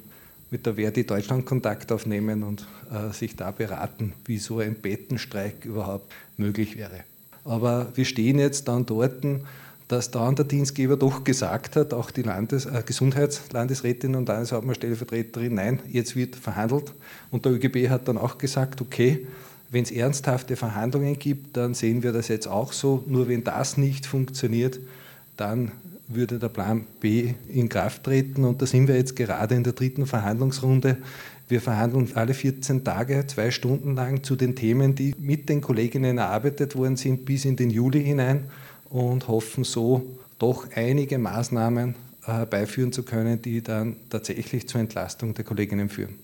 mit 0.52 0.66
der 0.66 0.76
Verdi 0.76 1.06
Deutschland 1.06 1.46
Kontakt 1.46 1.92
aufnehmen 1.92 2.44
und 2.44 2.66
äh, 2.92 3.14
sich 3.14 3.36
da 3.36 3.52
beraten, 3.52 4.14
wie 4.26 4.40
so 4.40 4.60
ein 4.60 4.76
Bettenstreik 4.76 5.66
überhaupt 5.66 6.12
möglich 6.38 6.76
wäre. 6.76 7.04
Aber 7.46 7.92
wir 7.96 8.06
stehen 8.06 8.40
jetzt 8.40 8.68
dann 8.68 8.86
dort, 8.86 9.24
dass 9.88 10.12
dann 10.12 10.36
der 10.36 10.46
Dienstgeber 10.46 10.98
doch 10.98 11.24
gesagt 11.24 11.76
hat, 11.76 11.94
auch 11.94 12.12
die 12.12 12.22
Landes 12.22 12.66
äh, 12.66 12.84
Gesundheitslandesrätin 12.86 14.16
und 14.16 14.28
Landeshauptmannstellvertreterin, 14.28 15.56
nein, 15.56 15.80
jetzt 15.92 16.16
wird 16.16 16.36
verhandelt. 16.36 16.94
Und 17.32 17.46
der 17.46 17.54
ÖGB 17.54 17.90
hat 17.90 18.08
dann 18.08 18.18
auch 18.18 18.38
gesagt, 18.38 18.82
okay, 18.82 19.26
wenn 19.72 19.84
es 19.84 19.92
ernsthafte 19.92 20.56
Verhandlungen 20.56 21.18
gibt, 21.18 21.56
dann 21.58 21.76
sehen 21.76 22.02
wir 22.02 22.12
das 22.12 22.28
jetzt 22.28 22.48
auch 22.48 22.74
so. 22.74 23.04
Nur 23.08 23.28
wenn 23.28 23.44
das 23.44 23.78
nicht 23.78 24.06
funktioniert, 24.06 24.80
dann 25.40 25.72
würde 26.08 26.40
der 26.40 26.50
Plan 26.50 26.86
B 27.00 27.34
in 27.48 27.70
Kraft 27.70 28.04
treten. 28.04 28.44
Und 28.44 28.62
da 28.62 28.66
sind 28.66 28.88
wir 28.88 28.96
jetzt 28.96 29.16
gerade 29.16 29.56
in 29.56 29.64
der 29.64 29.74
dritten 29.74 30.06
Verhandlungsrunde. 30.06 30.98
Wir 31.48 31.62
verhandeln 31.62 32.10
alle 32.16 32.34
14 32.34 32.84
Tage, 32.84 33.26
zwei 33.28 33.52
Stunden 33.52 33.96
lang 33.96 34.24
zu 34.24 34.36
den 34.36 34.56
Themen, 34.56 34.96
die 34.96 35.16
mit 35.20 35.50
den 35.50 35.62
Kolleginnen 35.62 36.18
erarbeitet 36.18 36.76
worden 36.76 36.96
sind, 36.96 37.26
bis 37.26 37.46
in 37.46 37.56
den 37.56 37.70
Juli 37.70 38.04
hinein 38.04 38.46
und 38.90 39.28
hoffen 39.28 39.64
so 39.64 40.06
doch 40.38 40.68
einige 40.76 41.18
Maßnahmen 41.18 41.96
äh, 42.26 42.32
herbeiführen 42.32 42.92
zu 42.92 43.04
können, 43.04 43.42
die 43.42 43.62
dann 43.62 43.96
tatsächlich 44.10 44.68
zur 44.68 44.82
Entlastung 44.82 45.34
der 45.34 45.46
Kolleginnen 45.46 45.90
führen. 45.90 46.16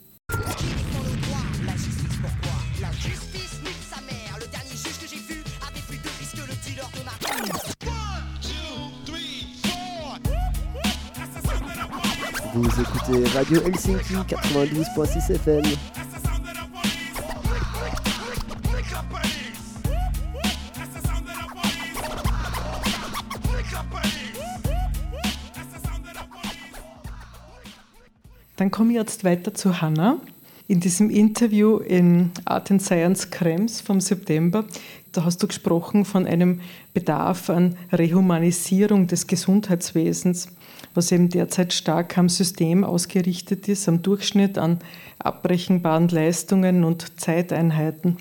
Vous 12.55 12.81
écoutez 12.81 13.37
Radio 13.37 13.61
Helsinki 13.63 14.13
92.6 14.13 15.37
FM. 15.39 15.63
Dann 28.55 28.71
komme 28.71 28.91
ich 28.91 28.95
jetzt 28.95 29.25
weiter 29.25 29.53
zu 29.53 29.81
Hannah. 29.81 30.15
In 30.69 30.79
diesem 30.79 31.09
Interview 31.09 31.79
in 31.79 32.31
Art 32.45 32.71
and 32.71 32.81
Science 32.81 33.31
Krems 33.31 33.81
vom 33.81 33.99
September, 33.99 34.63
da 35.11 35.25
hast 35.25 35.43
du 35.43 35.47
gesprochen 35.47 36.05
von 36.05 36.25
einem 36.25 36.61
Bedarf 36.93 37.49
an 37.49 37.75
Rehumanisierung 37.91 39.07
des 39.07 39.27
Gesundheitswesens, 39.27 40.47
was 40.95 41.11
eben 41.11 41.29
derzeit 41.29 41.73
stark 41.73 42.17
am 42.17 42.29
System 42.29 42.83
ausgerichtet 42.83 43.67
ist, 43.67 43.87
am 43.87 44.01
Durchschnitt 44.01 44.57
an 44.57 44.79
abbrechenbaren 45.19 46.07
Leistungen 46.07 46.83
und 46.83 47.19
Zeiteinheiten. 47.19 48.17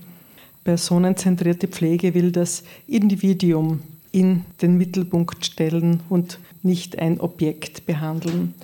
Personenzentrierte 0.65 1.69
Pflege 1.69 2.15
will 2.15 2.33
das 2.33 2.65
Individuum 2.87 3.83
in 4.13 4.45
den 4.63 4.77
Mittelpunkt 4.77 5.45
stellen 5.45 6.01
und 6.09 6.39
nicht 6.63 6.99
ein 6.99 7.21
Objekt 7.21 7.87
behandeln. 7.87 8.55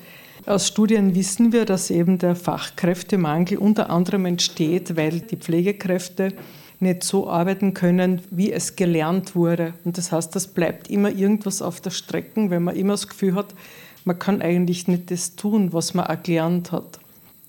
Aus 0.46 0.66
Studien 0.66 1.14
wissen 1.14 1.52
wir, 1.52 1.64
dass 1.64 1.90
eben 1.90 2.18
der 2.18 2.34
Fachkräftemangel 2.34 3.58
unter 3.58 3.90
anderem 3.90 4.26
entsteht, 4.26 4.96
weil 4.96 5.20
die 5.20 5.36
Pflegekräfte 5.36 6.32
nicht 6.80 7.04
so 7.04 7.28
arbeiten 7.28 7.74
können, 7.74 8.22
wie 8.30 8.50
es 8.50 8.74
gelernt 8.74 9.36
wurde. 9.36 9.74
Und 9.84 9.98
das 9.98 10.12
heißt, 10.12 10.34
das 10.34 10.48
bleibt 10.48 10.88
immer 10.88 11.10
irgendwas 11.10 11.60
auf 11.60 11.80
der 11.80 11.90
Strecke, 11.90 12.48
wenn 12.50 12.62
man 12.62 12.74
immer 12.74 12.94
das 12.94 13.06
Gefühl 13.06 13.34
hat, 13.34 13.54
man 14.04 14.18
kann 14.18 14.42
eigentlich 14.42 14.88
nicht 14.88 15.10
das 15.10 15.36
tun, 15.36 15.72
was 15.72 15.94
man 15.94 16.06
auch 16.06 16.22
gelernt 16.22 16.72
hat. 16.72 16.98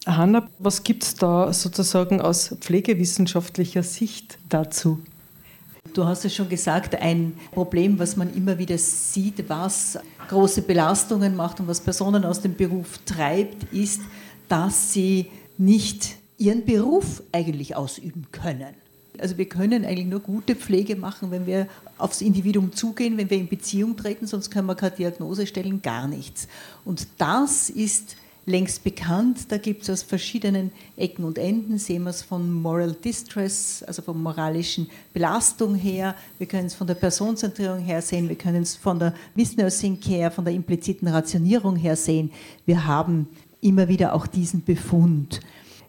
Hanna, 0.06 0.48
was 0.58 0.84
gibt 0.84 1.04
es 1.04 1.16
da 1.16 1.54
sozusagen 1.54 2.22
aus 2.22 2.56
pflegewissenschaftlicher 2.60 3.84
Sicht 3.84 4.40
dazu? 4.50 5.00
Du 5.94 6.06
hast 6.06 6.26
es 6.26 6.34
schon 6.34 6.48
gesagt, 6.50 6.96
ein 6.96 7.34
Problem, 7.52 8.00
was 8.00 8.16
man 8.16 8.34
immer 8.34 8.58
wieder 8.58 8.78
sieht, 8.78 9.50
was 9.50 10.00
große 10.30 10.62
Belastungen 10.62 11.36
macht 11.36 11.60
und 11.60 11.68
was 11.68 11.82
Personen 11.82 12.24
aus 12.24 12.42
dem 12.42 12.56
Beruf 12.56 13.00
treibt, 13.06 13.72
ist, 13.74 14.02
dass 14.48 14.94
sie 14.94 15.28
nicht 15.58 16.16
ihren 16.38 16.66
Beruf 16.66 17.22
eigentlich 17.32 17.76
ausüben 17.76 18.28
können. 18.32 18.81
Also 19.20 19.38
wir 19.38 19.46
können 19.46 19.86
eigentlich 19.86 20.08
nur 20.08 20.22
gute 20.22 20.56
Pflege 20.56 20.96
machen, 20.96 21.32
wenn 21.32 21.46
wir 21.46 21.68
aufs 21.98 22.22
Individuum 22.22 22.74
zugehen, 22.74 23.18
wenn 23.18 23.30
wir 23.30 23.38
in 23.38 23.48
Beziehung 23.48 23.96
treten, 23.98 24.28
sonst 24.28 24.50
können 24.50 24.68
wir 24.68 24.76
keine 24.76 24.96
Diagnose 24.96 25.46
stellen, 25.46 25.82
gar 25.82 26.08
nichts. 26.08 26.48
Und 26.86 27.08
das 27.18 27.70
ist 27.70 28.16
längst 28.46 28.84
bekannt. 28.84 29.52
Da 29.52 29.58
gibt 29.58 29.84
es 29.84 29.90
aus 29.90 30.04
verschiedenen 30.04 30.72
Ecken 30.98 31.26
und 31.26 31.38
Enden, 31.38 31.78
sehen 31.78 32.04
wir 32.04 32.10
es 32.10 32.22
von 32.22 32.52
Moral 32.52 32.94
Distress, 32.94 33.84
also 33.84 34.02
von 34.02 34.22
moralischen 34.22 34.90
Belastung 35.14 35.76
her. 35.76 36.16
Wir 36.38 36.48
können 36.48 36.68
es 36.68 36.74
von 36.74 36.88
der 36.88 36.96
Personenzentrierung 36.96 37.80
her 37.80 38.02
sehen. 38.02 38.30
Wir 38.30 38.38
können 38.38 38.64
es 38.64 38.76
von 38.76 39.00
der 39.00 39.14
Miss-Nursing 39.36 40.00
Care, 40.00 40.32
von 40.32 40.46
der 40.46 40.54
impliziten 40.54 41.08
Rationierung 41.08 41.76
her 41.76 41.96
sehen. 41.96 42.32
Wir 42.66 42.86
haben 42.86 43.28
immer 43.62 43.88
wieder 43.88 44.14
auch 44.14 44.26
diesen 44.26 44.64
Befund. 44.64 45.40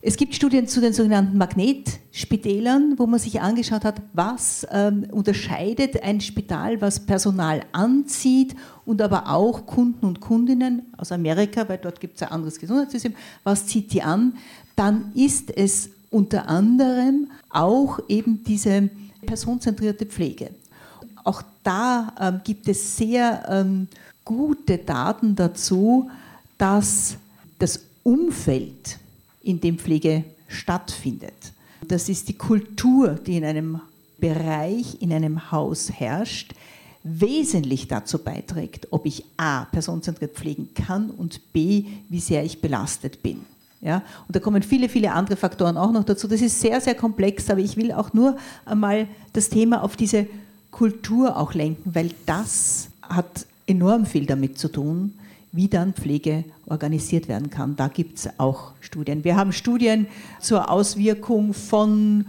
Es 0.04 0.16
gibt 0.16 0.34
Studien 0.34 0.66
zu 0.66 0.80
den 0.80 0.92
sogenannten 0.92 1.38
Magnetspitälern, 1.38 2.98
wo 2.98 3.06
man 3.06 3.20
sich 3.20 3.40
angeschaut 3.40 3.84
hat, 3.84 4.02
was 4.12 4.66
ähm, 4.72 5.06
unterscheidet 5.12 6.02
ein 6.02 6.20
Spital, 6.20 6.80
was 6.80 6.98
Personal 6.98 7.62
anzieht 7.70 8.56
und 8.84 9.00
aber 9.00 9.30
auch 9.30 9.64
Kunden 9.64 10.04
und 10.04 10.20
Kundinnen 10.20 10.82
aus 10.96 11.12
Amerika, 11.12 11.68
weil 11.68 11.78
dort 11.78 12.00
gibt 12.00 12.16
es 12.16 12.22
ein 12.22 12.32
anderes 12.32 12.58
Gesundheitssystem, 12.58 13.14
was 13.44 13.66
zieht 13.66 13.92
die 13.92 14.02
an? 14.02 14.34
Dann 14.74 15.12
ist 15.14 15.56
es 15.56 15.90
unter 16.10 16.48
anderem 16.48 17.30
auch 17.50 18.00
eben 18.08 18.42
diese 18.42 18.90
personenzentrierte 19.24 20.06
Pflege. 20.06 20.50
Auch 21.22 21.42
da 21.62 22.12
ähm, 22.20 22.40
gibt 22.42 22.66
es 22.66 22.96
sehr 22.96 23.44
ähm, 23.48 23.86
gute 24.24 24.78
Daten 24.78 25.36
dazu, 25.36 26.10
dass 26.58 27.18
das 27.60 27.84
Umfeld, 28.02 28.98
in 29.42 29.60
dem 29.60 29.78
Pflege 29.78 30.24
stattfindet, 30.48 31.52
das 31.88 32.08
ist 32.08 32.28
die 32.28 32.36
Kultur, 32.36 33.10
die 33.14 33.36
in 33.36 33.44
einem 33.44 33.80
Bereich, 34.18 35.00
in 35.00 35.12
einem 35.12 35.50
Haus 35.50 35.90
herrscht, 35.90 36.54
wesentlich 37.02 37.88
dazu 37.88 38.18
beiträgt, 38.18 38.86
ob 38.90 39.06
ich 39.06 39.24
A, 39.36 39.64
personenzentriert 39.64 40.34
pflegen 40.34 40.68
kann 40.74 41.10
und 41.10 41.52
B, 41.52 41.86
wie 42.08 42.20
sehr 42.20 42.44
ich 42.44 42.60
belastet 42.60 43.22
bin. 43.22 43.44
Ja, 43.80 43.96
und 44.28 44.36
da 44.36 44.38
kommen 44.38 44.62
viele, 44.62 44.88
viele 44.88 45.10
andere 45.10 45.36
Faktoren 45.36 45.76
auch 45.76 45.90
noch 45.90 46.04
dazu. 46.04 46.28
Das 46.28 46.40
ist 46.40 46.60
sehr, 46.60 46.80
sehr 46.80 46.94
komplex, 46.94 47.50
aber 47.50 47.58
ich 47.58 47.76
will 47.76 47.90
auch 47.90 48.12
nur 48.12 48.36
einmal 48.64 49.08
das 49.32 49.48
Thema 49.48 49.82
auf 49.82 49.96
diese 49.96 50.28
Kultur 50.70 51.36
auch 51.36 51.52
lenken, 51.52 51.92
weil 51.92 52.12
das 52.24 52.90
hat 53.02 53.44
enorm 53.66 54.06
viel 54.06 54.24
damit 54.24 54.56
zu 54.56 54.68
tun, 54.68 55.14
wie 55.52 55.68
dann 55.68 55.92
Pflege 55.92 56.44
organisiert 56.66 57.28
werden 57.28 57.50
kann. 57.50 57.76
Da 57.76 57.88
gibt 57.88 58.18
es 58.18 58.28
auch 58.38 58.72
Studien. 58.80 59.22
Wir 59.22 59.36
haben 59.36 59.52
Studien 59.52 60.06
zur 60.40 60.70
Auswirkung 60.70 61.52
von 61.52 62.24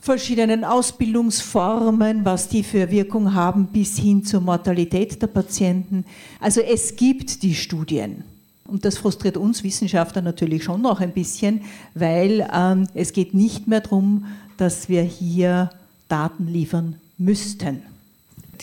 verschiedenen 0.00 0.64
Ausbildungsformen, 0.64 2.24
was 2.24 2.48
die 2.48 2.62
für 2.62 2.90
Wirkung 2.90 3.32
haben, 3.32 3.68
bis 3.68 3.96
hin 3.96 4.24
zur 4.24 4.40
Mortalität 4.40 5.22
der 5.22 5.28
Patienten. 5.28 6.04
Also 6.40 6.60
es 6.60 6.96
gibt 6.96 7.42
die 7.42 7.54
Studien. 7.54 8.24
Und 8.66 8.84
das 8.84 8.98
frustriert 8.98 9.36
uns 9.36 9.62
Wissenschaftler 9.62 10.20
natürlich 10.20 10.64
schon 10.64 10.82
noch 10.82 11.00
ein 11.00 11.12
bisschen, 11.12 11.62
weil 11.94 12.48
ähm, 12.52 12.88
es 12.94 13.12
geht 13.12 13.34
nicht 13.34 13.68
mehr 13.68 13.80
darum, 13.80 14.26
dass 14.56 14.88
wir 14.88 15.02
hier 15.02 15.70
Daten 16.08 16.48
liefern 16.48 16.96
müssten. 17.18 17.93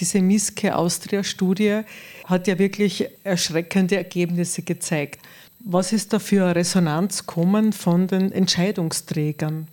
Diese 0.02 0.20
Miske 0.20 0.76
Austria-Studie 0.76 1.82
hat 2.26 2.48
ja 2.48 2.58
wirklich 2.58 3.08
erschreckende 3.24 3.98
Ergebnisse 3.98 4.64
gezeigt. 4.64 5.20
Was 5.60 5.94
ist 5.94 6.12
da 6.12 6.18
für 6.18 6.56
Resonanz 6.56 7.28
kommen 7.28 7.72
von 7.72 8.08
den 8.08 8.32
Entscheidungsträgern? 8.32 9.68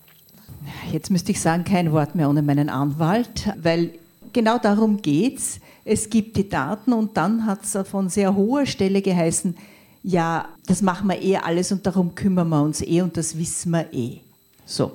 Jetzt 0.93 1.11
müsste 1.11 1.33
ich 1.33 1.41
sagen, 1.41 1.65
kein 1.65 1.93
Wort 1.93 2.15
mehr 2.15 2.29
ohne 2.29 2.43
meinen 2.43 2.69
Anwalt, 2.69 3.55
weil 3.57 3.93
genau 4.35 4.59
darum 4.59 5.01
geht 5.01 5.39
es. 5.39 5.61
Es 5.87 6.11
gibt 6.11 6.37
die 6.37 6.47
Daten 6.47 6.93
und 6.93 7.17
dann 7.17 7.47
hat 7.47 7.65
es 7.65 7.79
von 7.89 8.11
sehr 8.11 8.37
hoher 8.37 8.67
Stelle 8.67 9.01
geheißen, 9.01 9.57
ja, 10.03 10.47
das 10.67 10.83
machen 10.83 11.09
wir 11.09 11.23
eh 11.23 11.39
alles 11.39 11.73
und 11.73 11.87
darum 11.87 12.15
kümmern 12.15 12.51
wir 12.51 12.63
uns 12.63 12.83
eh 12.83 13.01
und 13.01 13.17
das 13.17 13.39
wissen 13.39 13.71
wir 13.73 13.91
eh. 13.95 14.19
So. 14.67 14.93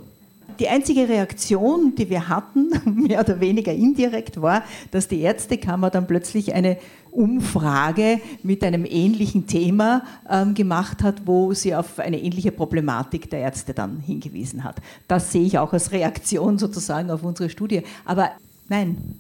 Die 0.60 0.68
einzige 0.68 1.10
Reaktion, 1.10 1.96
die 1.96 2.10
wir 2.10 2.30
hatten, 2.30 2.72
mehr 3.08 3.20
oder 3.20 3.40
weniger 3.40 3.72
indirekt, 3.72 4.42
war, 4.42 4.64
dass 4.92 5.08
die 5.08 5.22
Ärztekammer 5.22 5.90
dann 5.90 6.08
plötzlich 6.08 6.54
eine 6.54 6.78
Umfrage 7.12 8.20
mit 8.42 8.64
einem 8.64 8.86
ähnlichen 8.86 9.46
Thema 9.48 10.04
ähm, 10.30 10.54
gemacht 10.54 11.04
hat, 11.04 11.26
wo 11.26 11.54
sie 11.54 11.76
auf 11.76 12.00
eine 12.00 12.20
ähnliche 12.20 12.52
Problematik 12.52 13.30
der 13.30 13.42
Ärzte 13.42 13.74
dann 13.74 14.00
hingewiesen 14.00 14.64
hat. 14.64 14.78
Das 15.08 15.32
sehe 15.32 15.46
ich 15.46 15.60
auch 15.60 15.74
als 15.74 15.92
Reaktion 15.92 16.58
sozusagen 16.58 17.12
auf 17.12 17.24
unsere 17.24 17.50
Studie. 17.50 17.84
Aber 18.06 18.32
nein. 18.68 19.18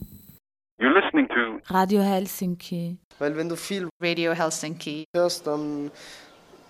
You're 0.79 0.93
listening 0.93 1.27
to 1.29 1.73
Radio 1.73 2.01
Helsinki. 2.01 2.97
Weil 3.19 3.35
wenn 3.37 3.47
du 3.47 3.55
viel 3.55 3.87
Radio 4.01 4.33
Helsinki 4.33 5.05
hörst, 5.15 5.45
dann 5.45 5.91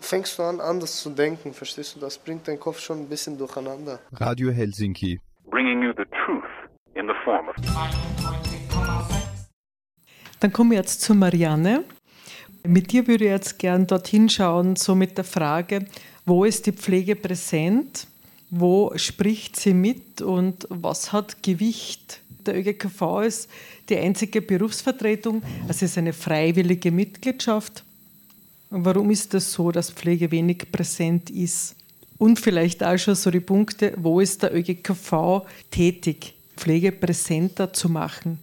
fängst 0.03 0.37
du 0.37 0.43
an, 0.43 0.59
anders 0.59 1.01
zu 1.01 1.09
denken, 1.09 1.53
verstehst 1.53 1.95
du? 1.95 1.99
Das 1.99 2.17
bringt 2.17 2.47
deinen 2.47 2.59
Kopf 2.59 2.79
schon 2.79 2.99
ein 2.99 3.09
bisschen 3.09 3.37
durcheinander. 3.37 3.99
Radio 4.13 4.51
Helsinki. 4.51 5.19
Bringing 5.49 5.81
you 5.81 5.91
the 5.97 6.05
truth 6.25 6.43
in 6.95 7.07
the 7.07 7.13
form 7.23 7.47
of. 7.49 7.55
Dann 10.39 10.51
kommen 10.51 10.71
wir 10.71 10.77
jetzt 10.77 11.01
zu 11.01 11.15
Marianne. 11.15 11.85
Mit 12.65 12.91
dir 12.91 13.07
würde 13.07 13.25
ich 13.25 13.31
jetzt 13.31 13.59
gern 13.59 13.87
dorthin 13.87 14.29
schauen, 14.29 14.75
so 14.75 14.95
mit 14.95 15.17
der 15.17 15.23
Frage, 15.23 15.85
wo 16.25 16.43
ist 16.43 16.65
die 16.65 16.73
Pflege 16.73 17.15
präsent? 17.15 18.07
Wo 18.49 18.91
spricht 18.95 19.55
sie 19.55 19.73
mit 19.73 20.21
und 20.21 20.67
was 20.69 21.11
hat 21.11 21.43
Gewicht? 21.43 22.21
Der 22.45 22.57
ÖGKV 22.57 23.21
ist 23.25 23.49
die 23.89 23.97
einzige 23.97 24.41
Berufsvertretung, 24.41 25.41
es 25.67 25.81
ist 25.81 25.97
eine 25.97 26.13
freiwillige 26.13 26.91
Mitgliedschaft. 26.91 27.83
Warum 28.75 29.11
ist 29.11 29.35
das 29.35 29.53
so, 29.53 29.71
dass 29.71 29.91
Pflege 29.91 30.31
wenig 30.31 30.71
präsent 30.71 31.29
ist? 31.29 31.75
Und 32.17 32.39
vielleicht 32.39 32.83
auch 32.83 32.97
schon 32.97 33.13
so 33.13 33.29
die 33.29 33.39
Punkte, 33.39 33.93
wo 33.97 34.19
ist 34.19 34.41
der 34.41 34.55
ÖGKV 34.55 35.43
tätig, 35.69 36.33
Pflege 36.57 36.91
präsenter 36.91 37.71
zu 37.71 37.87
machen? 37.87 38.39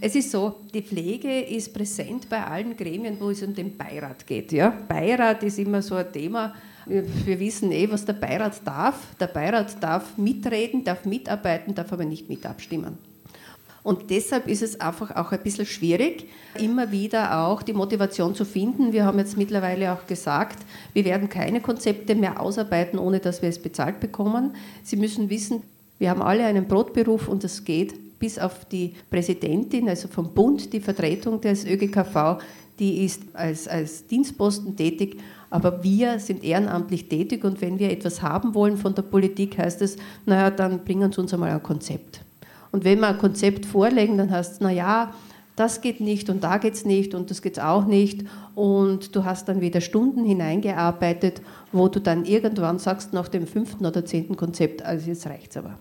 Es 0.00 0.16
ist 0.16 0.32
so, 0.32 0.56
die 0.74 0.82
Pflege 0.82 1.42
ist 1.42 1.72
präsent 1.72 2.28
bei 2.28 2.44
allen 2.44 2.76
Gremien, 2.76 3.16
wo 3.20 3.30
es 3.30 3.44
um 3.44 3.54
den 3.54 3.76
Beirat 3.76 4.26
geht. 4.26 4.50
Ja? 4.50 4.70
Beirat 4.88 5.44
ist 5.44 5.60
immer 5.60 5.82
so 5.82 5.94
ein 5.94 6.12
Thema. 6.12 6.52
Wir 6.86 7.38
wissen 7.38 7.70
eh, 7.70 7.88
was 7.88 8.04
der 8.04 8.14
Beirat 8.14 8.66
darf. 8.66 8.96
Der 9.20 9.28
Beirat 9.28 9.80
darf 9.80 10.18
mitreden, 10.18 10.82
darf 10.82 11.04
mitarbeiten, 11.04 11.76
darf 11.76 11.92
aber 11.92 12.04
nicht 12.04 12.28
mit 12.28 12.44
abstimmen. 12.44 12.98
Und 13.82 14.10
deshalb 14.10 14.46
ist 14.46 14.62
es 14.62 14.80
einfach 14.80 15.16
auch 15.16 15.32
ein 15.32 15.42
bisschen 15.42 15.66
schwierig, 15.66 16.26
immer 16.58 16.92
wieder 16.92 17.46
auch 17.46 17.62
die 17.62 17.72
Motivation 17.72 18.34
zu 18.34 18.44
finden. 18.44 18.92
Wir 18.92 19.04
haben 19.04 19.18
jetzt 19.18 19.38
mittlerweile 19.38 19.92
auch 19.92 20.06
gesagt, 20.06 20.58
wir 20.92 21.04
werden 21.04 21.28
keine 21.28 21.60
Konzepte 21.60 22.14
mehr 22.14 22.40
ausarbeiten, 22.40 22.98
ohne 22.98 23.20
dass 23.20 23.40
wir 23.40 23.48
es 23.48 23.58
bezahlt 23.58 24.00
bekommen. 24.00 24.54
Sie 24.82 24.96
müssen 24.96 25.30
wissen, 25.30 25.62
wir 25.98 26.10
haben 26.10 26.22
alle 26.22 26.44
einen 26.44 26.66
Brotberuf 26.66 27.28
und 27.28 27.44
es 27.44 27.64
geht 27.64 28.18
bis 28.18 28.38
auf 28.38 28.66
die 28.66 28.94
Präsidentin, 29.10 29.88
also 29.88 30.08
vom 30.08 30.32
Bund, 30.34 30.72
die 30.72 30.80
Vertretung 30.80 31.40
des 31.40 31.64
ÖGKV, 31.64 32.38
die 32.78 33.04
ist 33.04 33.22
als, 33.34 33.66
als 33.66 34.06
Dienstposten 34.06 34.76
tätig, 34.76 35.18
aber 35.48 35.82
wir 35.82 36.18
sind 36.18 36.44
ehrenamtlich 36.44 37.08
tätig 37.08 37.44
und 37.44 37.60
wenn 37.60 37.78
wir 37.78 37.90
etwas 37.90 38.22
haben 38.22 38.54
wollen 38.54 38.76
von 38.76 38.94
der 38.94 39.02
Politik, 39.02 39.58
heißt 39.58 39.82
es, 39.82 39.96
naja, 40.26 40.50
dann 40.50 40.84
bringen 40.84 41.10
Sie 41.12 41.20
uns 41.20 41.34
einmal 41.34 41.50
ein 41.50 41.62
Konzept. 41.62 42.20
Und 42.72 42.84
wenn 42.84 43.00
wir 43.00 43.08
ein 43.08 43.18
Konzept 43.18 43.66
vorlegen, 43.66 44.18
dann 44.18 44.30
heißt 44.30 44.54
es, 44.54 44.60
naja, 44.60 45.12
das 45.56 45.80
geht 45.80 46.00
nicht 46.00 46.30
und 46.30 46.42
da 46.42 46.58
geht 46.58 46.74
es 46.74 46.84
nicht 46.84 47.14
und 47.14 47.30
das 47.30 47.42
geht 47.42 47.60
auch 47.60 47.84
nicht. 47.84 48.24
Und 48.54 49.14
du 49.14 49.24
hast 49.24 49.48
dann 49.48 49.60
wieder 49.60 49.80
Stunden 49.80 50.24
hineingearbeitet, 50.24 51.42
wo 51.72 51.88
du 51.88 52.00
dann 52.00 52.24
irgendwann 52.24 52.78
sagst, 52.78 53.12
nach 53.12 53.28
dem 53.28 53.46
fünften 53.46 53.84
oder 53.84 54.04
zehnten 54.04 54.36
Konzept, 54.36 54.82
also 54.82 55.08
jetzt 55.08 55.26
reicht 55.26 55.50
es 55.50 55.56
aber. 55.58 55.78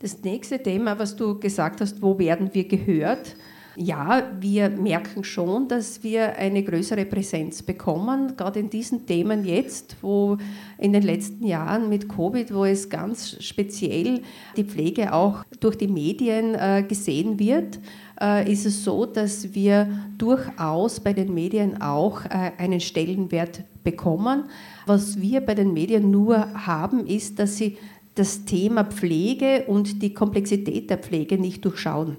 Das 0.00 0.22
nächste 0.22 0.62
Thema, 0.62 0.98
was 0.98 1.16
du 1.16 1.38
gesagt 1.38 1.80
hast, 1.80 2.02
wo 2.02 2.18
werden 2.18 2.50
wir 2.52 2.64
gehört? 2.66 3.36
Ja, 3.76 4.30
wir 4.38 4.68
merken 4.68 5.24
schon, 5.24 5.66
dass 5.66 6.02
wir 6.02 6.36
eine 6.36 6.62
größere 6.62 7.06
Präsenz 7.06 7.62
bekommen, 7.62 8.36
gerade 8.36 8.60
in 8.60 8.68
diesen 8.68 9.06
Themen 9.06 9.46
jetzt, 9.46 9.96
wo 10.02 10.36
in 10.76 10.92
den 10.92 11.02
letzten 11.02 11.46
Jahren 11.46 11.88
mit 11.88 12.06
Covid, 12.06 12.52
wo 12.52 12.66
es 12.66 12.90
ganz 12.90 13.42
speziell 13.42 14.20
die 14.58 14.64
Pflege 14.64 15.14
auch 15.14 15.42
durch 15.60 15.76
die 15.76 15.88
Medien 15.88 16.54
äh, 16.54 16.84
gesehen 16.86 17.38
wird, 17.38 17.78
äh, 18.20 18.50
ist 18.50 18.66
es 18.66 18.84
so, 18.84 19.06
dass 19.06 19.54
wir 19.54 19.88
durchaus 20.18 21.00
bei 21.00 21.14
den 21.14 21.32
Medien 21.32 21.80
auch 21.80 22.26
äh, 22.26 22.52
einen 22.58 22.80
Stellenwert 22.80 23.62
bekommen. 23.84 24.44
Was 24.84 25.20
wir 25.20 25.40
bei 25.40 25.54
den 25.54 25.72
Medien 25.72 26.10
nur 26.10 26.66
haben, 26.66 27.06
ist, 27.06 27.38
dass 27.38 27.56
sie 27.56 27.78
das 28.16 28.44
Thema 28.44 28.84
Pflege 28.84 29.64
und 29.66 30.02
die 30.02 30.12
Komplexität 30.12 30.90
der 30.90 30.98
Pflege 30.98 31.38
nicht 31.38 31.64
durchschauen. 31.64 32.18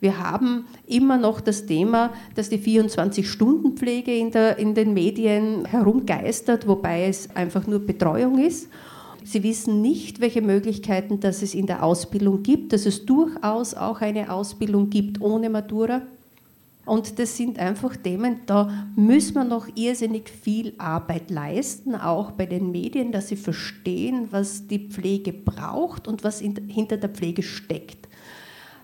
Wir 0.00 0.18
haben 0.18 0.66
immer 0.86 1.18
noch 1.18 1.40
das 1.40 1.66
Thema, 1.66 2.12
dass 2.36 2.48
die 2.48 2.58
24-Stunden-Pflege 2.58 4.16
in, 4.16 4.30
in 4.56 4.74
den 4.74 4.94
Medien 4.94 5.64
herumgeistert, 5.64 6.68
wobei 6.68 7.06
es 7.06 7.34
einfach 7.34 7.66
nur 7.66 7.80
Betreuung 7.80 8.38
ist. 8.38 8.68
Sie 9.24 9.42
wissen 9.42 9.82
nicht, 9.82 10.20
welche 10.20 10.40
Möglichkeiten 10.40 11.20
dass 11.20 11.42
es 11.42 11.54
in 11.54 11.66
der 11.66 11.82
Ausbildung 11.82 12.42
gibt, 12.42 12.72
dass 12.72 12.86
es 12.86 13.04
durchaus 13.04 13.74
auch 13.74 14.00
eine 14.00 14.32
Ausbildung 14.32 14.88
gibt 14.88 15.20
ohne 15.20 15.50
Matura. 15.50 16.02
Und 16.86 17.18
das 17.18 17.36
sind 17.36 17.58
einfach 17.58 17.96
Themen, 17.96 18.40
da 18.46 18.86
müssen 18.96 19.34
wir 19.34 19.44
noch 19.44 19.68
irrsinnig 19.74 20.30
viel 20.30 20.72
Arbeit 20.78 21.30
leisten, 21.30 21.94
auch 21.94 22.30
bei 22.30 22.46
den 22.46 22.70
Medien, 22.70 23.12
dass 23.12 23.28
sie 23.28 23.36
verstehen, 23.36 24.28
was 24.30 24.66
die 24.66 24.88
Pflege 24.88 25.34
braucht 25.34 26.08
und 26.08 26.24
was 26.24 26.40
hinter 26.40 26.96
der 26.96 27.10
Pflege 27.10 27.42
steckt. 27.42 28.07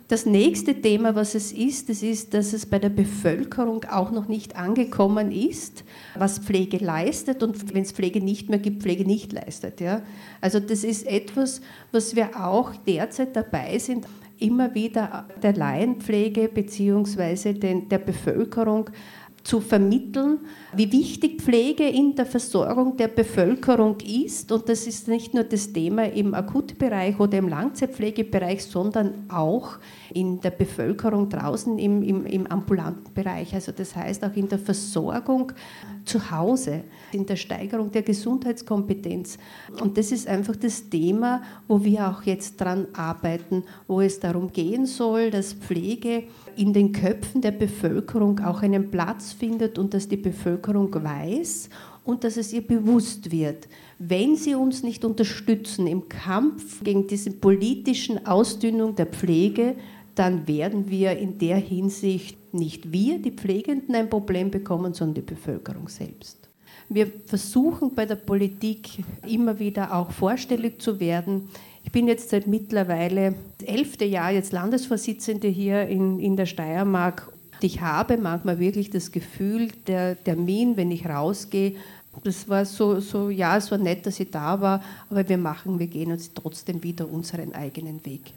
Das 0.08 0.26
nächste 0.26 0.82
Thema, 0.82 1.14
was 1.14 1.34
es 1.34 1.50
ist, 1.50 1.88
das 1.88 2.02
ist, 2.02 2.34
dass 2.34 2.52
es 2.52 2.66
bei 2.66 2.78
der 2.78 2.90
Bevölkerung 2.90 3.84
auch 3.84 4.10
noch 4.10 4.28
nicht 4.28 4.54
angekommen 4.54 5.32
ist, 5.32 5.82
was 6.14 6.40
Pflege 6.40 6.76
leistet 6.76 7.42
und 7.42 7.72
wenn 7.74 7.82
es 7.82 7.92
Pflege 7.92 8.20
nicht 8.20 8.50
mehr 8.50 8.58
gibt, 8.58 8.82
Pflege 8.82 9.06
nicht 9.06 9.32
leistet. 9.32 9.80
Ja? 9.80 10.02
Also 10.42 10.60
das 10.60 10.84
ist 10.84 11.06
etwas, 11.06 11.62
was 11.90 12.14
wir 12.14 12.44
auch 12.44 12.76
derzeit 12.86 13.34
dabei 13.34 13.78
sind, 13.78 14.06
immer 14.38 14.74
wieder 14.74 15.26
der 15.42 15.54
Laienpflege 15.54 16.48
bzw. 16.48 17.54
der 17.54 17.98
Bevölkerung 17.98 18.90
zu 19.44 19.60
vermitteln, 19.60 20.38
wie 20.74 20.90
wichtig 20.90 21.42
Pflege 21.42 21.86
in 21.86 22.14
der 22.14 22.24
Versorgung 22.24 22.96
der 22.96 23.08
Bevölkerung 23.08 23.98
ist. 24.00 24.50
Und 24.50 24.70
das 24.70 24.86
ist 24.86 25.06
nicht 25.06 25.34
nur 25.34 25.44
das 25.44 25.70
Thema 25.70 26.04
im 26.04 26.32
Akutbereich 26.32 27.20
oder 27.20 27.36
im 27.36 27.48
Langzeitpflegebereich, 27.48 28.64
sondern 28.64 29.26
auch 29.28 29.76
in 30.14 30.40
der 30.40 30.50
Bevölkerung 30.50 31.28
draußen 31.28 31.78
im, 31.78 32.02
im, 32.02 32.24
im 32.24 32.46
ambulanten 32.46 33.12
Bereich. 33.12 33.54
Also 33.54 33.70
das 33.70 33.94
heißt 33.94 34.24
auch 34.24 34.34
in 34.34 34.48
der 34.48 34.58
Versorgung 34.58 35.52
zu 36.06 36.30
Hause, 36.30 36.84
in 37.12 37.26
der 37.26 37.36
Steigerung 37.36 37.92
der 37.92 38.02
Gesundheitskompetenz. 38.02 39.36
Und 39.78 39.98
das 39.98 40.10
ist 40.10 40.26
einfach 40.26 40.56
das 40.56 40.88
Thema, 40.88 41.42
wo 41.68 41.84
wir 41.84 42.08
auch 42.08 42.22
jetzt 42.22 42.58
dran 42.60 42.86
arbeiten, 42.94 43.64
wo 43.86 44.00
es 44.00 44.20
darum 44.20 44.52
gehen 44.52 44.86
soll, 44.86 45.30
dass 45.30 45.52
Pflege 45.52 46.24
in 46.56 46.72
den 46.72 46.92
Köpfen 46.92 47.40
der 47.40 47.52
Bevölkerung 47.52 48.40
auch 48.40 48.62
einen 48.62 48.90
Platz 48.90 49.32
findet 49.32 49.78
und 49.78 49.94
dass 49.94 50.08
die 50.08 50.16
Bevölkerung 50.16 50.92
weiß 50.92 51.68
und 52.04 52.24
dass 52.24 52.36
es 52.36 52.52
ihr 52.52 52.66
bewusst 52.66 53.32
wird. 53.32 53.68
Wenn 53.98 54.36
sie 54.36 54.54
uns 54.54 54.82
nicht 54.82 55.04
unterstützen 55.04 55.86
im 55.86 56.08
Kampf 56.08 56.82
gegen 56.84 57.06
diese 57.06 57.30
politischen 57.30 58.26
Ausdünnung 58.26 58.94
der 58.94 59.06
Pflege, 59.06 59.76
dann 60.14 60.46
werden 60.46 60.90
wir 60.90 61.16
in 61.18 61.38
der 61.38 61.56
Hinsicht 61.56 62.54
nicht 62.54 62.92
wir, 62.92 63.18
die 63.18 63.32
Pflegenden, 63.32 63.94
ein 63.94 64.08
Problem 64.08 64.50
bekommen, 64.50 64.94
sondern 64.94 65.14
die 65.14 65.34
Bevölkerung 65.34 65.88
selbst. 65.88 66.44
Wir 66.88 67.06
versuchen 67.06 67.94
bei 67.94 68.04
der 68.04 68.16
Politik 68.16 69.02
immer 69.26 69.58
wieder 69.58 69.94
auch 69.94 70.10
vorstellig 70.10 70.80
zu 70.80 71.00
werden. 71.00 71.48
Ich 71.84 71.92
bin 71.92 72.08
jetzt 72.08 72.30
seit 72.30 72.46
mittlerweile 72.46 73.34
elfte 73.64 74.04
Jahr 74.04 74.32
jetzt 74.32 74.52
Landesvorsitzende 74.52 75.46
hier 75.46 75.86
in, 75.86 76.18
in 76.18 76.34
der 76.36 76.46
Steiermark. 76.46 77.30
Ich 77.60 77.82
habe 77.82 78.16
manchmal 78.16 78.58
wirklich 78.58 78.90
das 78.90 79.12
Gefühl, 79.12 79.68
der 79.86 80.22
Termin, 80.22 80.76
wenn 80.76 80.90
ich 80.90 81.06
rausgehe, 81.06 81.74
das 82.22 82.48
war 82.48 82.64
so, 82.64 83.00
so, 83.00 83.28
ja, 83.28 83.56
es 83.56 83.70
war 83.70 83.78
nett, 83.78 84.06
dass 84.06 84.18
ich 84.18 84.30
da 84.30 84.60
war, 84.60 84.82
aber 85.10 85.28
wir 85.28 85.38
machen, 85.38 85.78
wir 85.78 85.86
gehen 85.86 86.10
uns 86.10 86.32
trotzdem 86.32 86.82
wieder 86.82 87.08
unseren 87.08 87.54
eigenen 87.54 88.04
Weg. 88.06 88.32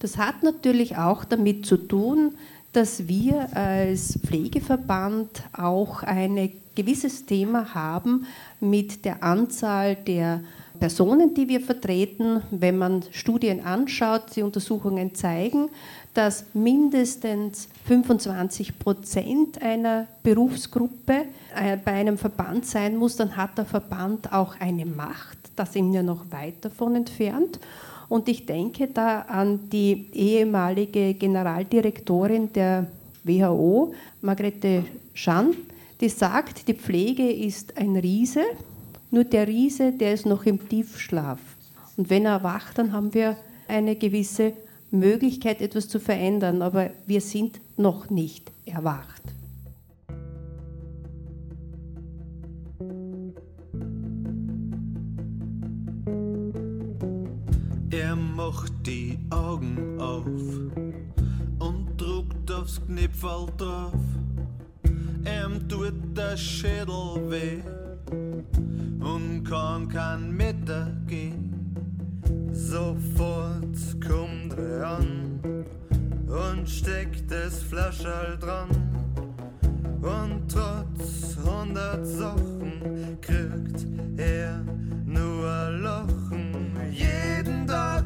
Das 0.00 0.16
hat 0.16 0.42
natürlich 0.42 0.96
auch 0.96 1.24
damit 1.24 1.66
zu 1.66 1.76
tun, 1.76 2.34
dass 2.78 3.08
wir 3.08 3.48
als 3.56 4.20
Pflegeverband 4.24 5.42
auch 5.52 6.04
ein 6.04 6.52
gewisses 6.76 7.26
Thema 7.26 7.74
haben 7.74 8.24
mit 8.60 9.04
der 9.04 9.24
Anzahl 9.24 9.96
der 9.96 10.44
Personen, 10.78 11.34
die 11.34 11.48
wir 11.48 11.60
vertreten. 11.60 12.40
Wenn 12.52 12.78
man 12.78 13.02
Studien 13.10 13.64
anschaut, 13.64 14.36
die 14.36 14.42
Untersuchungen 14.42 15.12
zeigen, 15.16 15.70
dass 16.14 16.44
mindestens 16.54 17.68
25 17.86 18.78
Prozent 18.78 19.60
einer 19.60 20.06
Berufsgruppe 20.22 21.24
äh, 21.56 21.76
bei 21.84 21.94
einem 21.94 22.16
Verband 22.16 22.64
sein 22.64 22.96
muss, 22.96 23.16
dann 23.16 23.36
hat 23.36 23.58
der 23.58 23.64
Verband 23.64 24.32
auch 24.32 24.54
eine 24.60 24.86
Macht. 24.86 25.38
Da 25.56 25.66
sind 25.66 25.92
wir 25.92 26.04
noch 26.04 26.30
weit 26.30 26.64
davon 26.64 26.94
entfernt. 26.94 27.58
Und 28.08 28.28
ich 28.28 28.46
denke 28.46 28.88
da 28.88 29.22
an 29.22 29.68
die 29.70 30.06
ehemalige 30.12 31.14
Generaldirektorin 31.14 32.52
der 32.52 32.86
WHO, 33.24 33.92
Margrethe 34.22 34.84
Schan, 35.12 35.54
die 36.00 36.08
sagt, 36.08 36.68
die 36.68 36.74
Pflege 36.74 37.30
ist 37.30 37.76
ein 37.76 37.96
Riese, 37.96 38.44
nur 39.10 39.24
der 39.24 39.46
Riese, 39.46 39.92
der 39.92 40.14
ist 40.14 40.26
noch 40.26 40.46
im 40.46 40.68
Tiefschlaf. 40.68 41.40
Und 41.96 42.08
wenn 42.08 42.24
er 42.24 42.32
erwacht, 42.32 42.78
dann 42.78 42.92
haben 42.92 43.12
wir 43.12 43.36
eine 43.66 43.96
gewisse 43.96 44.52
Möglichkeit, 44.90 45.60
etwas 45.60 45.88
zu 45.88 46.00
verändern, 46.00 46.62
aber 46.62 46.90
wir 47.06 47.20
sind 47.20 47.60
noch 47.76 48.08
nicht 48.08 48.50
erwacht. 48.64 49.22
Er 58.00 58.14
macht 58.14 58.86
die 58.86 59.18
Augen 59.30 60.00
auf 60.00 60.24
und 61.58 61.96
druckt 61.96 62.48
aufs 62.52 62.80
Knipfel 62.86 63.46
drauf. 63.56 63.92
Er 65.24 65.50
tut 65.66 66.16
der 66.16 66.36
Schädel 66.36 67.28
weh 67.28 67.60
und 69.00 69.42
kann 69.42 69.88
kein 69.88 70.30
Meter 70.36 70.92
gehen. 71.08 71.74
Sofort 72.52 73.76
kommt 74.06 74.56
er 74.56 74.98
an 74.98 75.40
und 76.28 76.68
steckt 76.68 77.28
das 77.28 77.60
Flascherl 77.64 78.38
dran. 78.38 78.68
Und 80.00 80.42
trotz 80.48 81.36
hundert 81.44 82.06
Sachen 82.06 83.18
kriegt 83.20 83.86
er 84.16 84.62
nur 85.04 85.70
Lachen. 85.82 86.47
Jeden 86.90 87.66
Tag, 87.66 88.04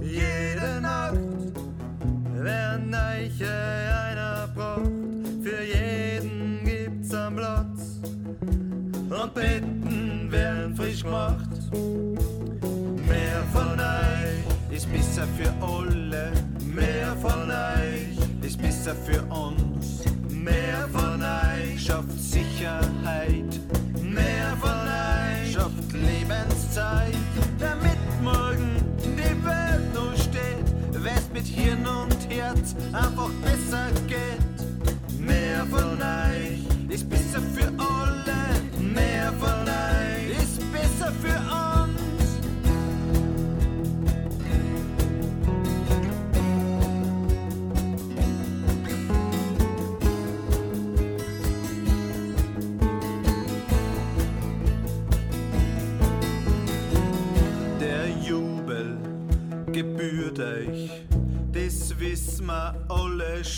jede 0.00 0.80
Nacht, 0.80 1.18
wer 2.34 2.78
Neiche 2.78 3.48
einer 3.48 4.48
braucht, 4.54 4.90
für 5.42 5.62
jeden 5.62 6.64
gibt's 6.64 7.14
am 7.14 7.36
Platz. 7.36 8.00
Und 8.40 9.34
Betten 9.34 10.30
werden 10.30 10.76
frisch 10.76 11.02
gemacht. 11.02 11.48
Mehr 13.08 13.42
von 13.52 13.78
euch 13.78 14.76
ist 14.76 14.90
besser 14.92 15.26
für 15.36 15.50
alle. 15.64 15.71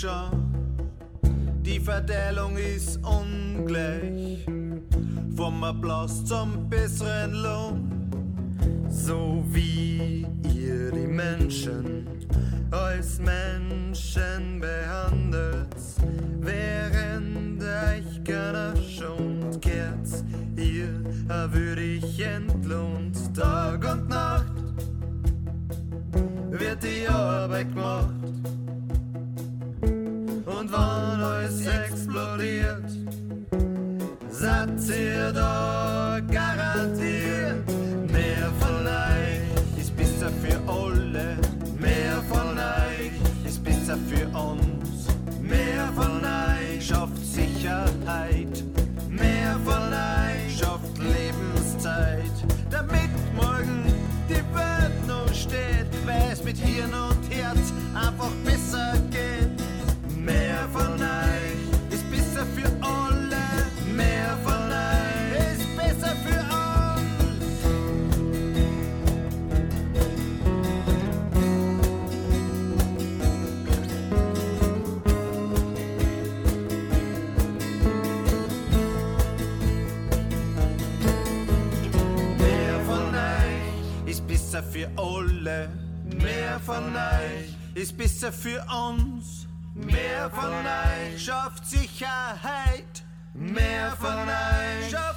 Schon. 0.04 1.62
Die 1.62 1.80
Verteilung 1.80 2.56
ist 2.56 3.00
ungleich, 3.02 4.44
vom 5.34 5.64
Applaus 5.64 6.24
zum 6.24 6.68
besseren 6.68 7.32
Lohn. 7.32 8.10
So 8.90 9.44
wie 9.48 10.26
ihr 10.54 10.90
die 10.92 11.06
Menschen 11.06 12.06
als 12.70 13.18
Menschen 13.18 14.60
behandelt, 14.60 15.76
während 16.40 17.62
euch 17.62 18.24
keiner 18.24 18.76
schont, 18.76 19.60
kehrt 19.62 20.08
ihr 20.56 20.88
würdig 21.50 22.20
entlohnt. 22.20 23.16
Tag 23.34 23.84
und 23.90 24.08
Nacht 24.08 24.52
wird 26.50 26.82
die 26.82 27.08
Arbeit 27.08 27.74
gemacht. 27.74 28.13
Sedan 34.94 35.73
von 86.64 86.96
euch 86.96 87.54
ist 87.74 87.96
besser 87.96 88.32
für 88.32 88.64
uns. 88.72 89.46
Mehr 89.74 90.30
von 90.30 90.50
euch 90.50 91.22
schafft 91.22 91.66
Sicherheit. 91.66 93.02
Mehr 93.34 93.90
von 94.00 94.28
euch 94.28 94.90
schafft 94.90 95.13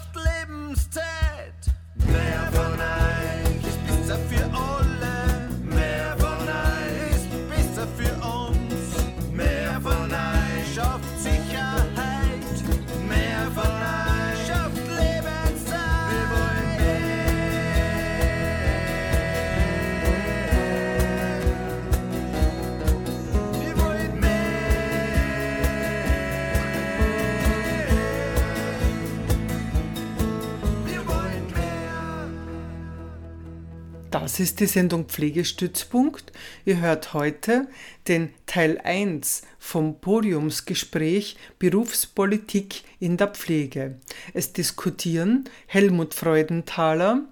Ist 34.39 34.59
die 34.59 34.67
Sendung 34.67 35.05
Pflegestützpunkt. 35.05 36.31
Ihr 36.63 36.79
hört 36.79 37.15
heute 37.15 37.67
den 38.07 38.31
Teil 38.45 38.79
1 38.83 39.41
vom 39.57 39.99
Podiumsgespräch 39.99 41.37
Berufspolitik 41.57 42.83
in 42.99 43.17
der 43.17 43.29
Pflege. 43.29 43.95
Es 44.35 44.53
diskutieren 44.53 45.45
Helmut 45.65 46.13
Freudenthaler, 46.13 47.23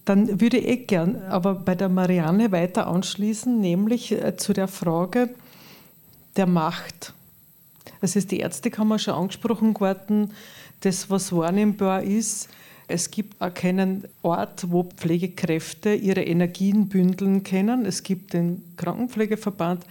Dann 0.05 0.41
würde 0.41 0.59
ich 0.59 0.89
gern 0.89 1.23
aber 1.23 1.55
bei 1.55 1.77
der 1.77 1.89
Marianne 1.89 2.51
weiter 2.51 2.89
anschließen, 2.89 3.61
nämlich 3.61 4.13
äh, 4.13 4.37
zu 4.37 4.53
der 4.53 4.67
Frage 4.67 5.31
der 6.37 6.47
Macht. 6.47 7.15
Es 8.01 8.17
ist 8.17 8.33
die 8.33 8.41
Ärztekammer 8.41 8.99
schon 8.99 9.15
angesprochen 9.15 9.79
worden, 9.79 10.33
das, 10.81 11.09
was 11.09 11.33
wahrnehmbar 11.33 12.03
ist. 12.03 12.49
Es 12.89 13.11
gibt 13.11 13.41
auch 13.41 13.55
keinen 13.55 14.05
Ort, 14.23 14.71
wo 14.71 14.85
Pflegekräfte 14.85 15.95
ihre 15.95 16.23
Energien 16.23 16.89
bündeln 16.89 17.43
können. 17.43 17.87
Es 17.87 18.03
gibt 18.03 18.33
den 18.35 18.63
Krankenpflegeverband, 18.77 19.85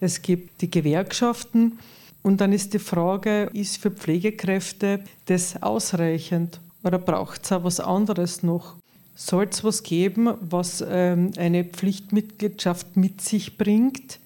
es 0.00 0.22
gibt 0.22 0.60
die 0.60 0.70
Gewerkschaften. 0.70 1.78
Und 2.22 2.40
dann 2.40 2.52
ist 2.52 2.74
die 2.74 2.80
Frage, 2.80 3.50
ist 3.52 3.78
für 3.78 3.90
Pflegekräfte 3.90 5.04
das 5.26 5.62
ausreichend 5.62 6.60
oder 6.82 6.98
braucht 6.98 7.44
es 7.44 7.52
auch 7.52 7.64
was 7.64 7.80
anderes 7.80 8.42
noch? 8.42 8.76
Soll 9.14 9.48
es 9.50 9.64
was 9.64 9.82
geben, 9.82 10.34
was 10.40 10.84
ähm, 10.86 11.32
eine 11.36 11.64
Pflichtmitgliedschaft 11.64 12.96
mit 12.96 13.20
sich 13.20 13.56
bringt, 13.56 14.20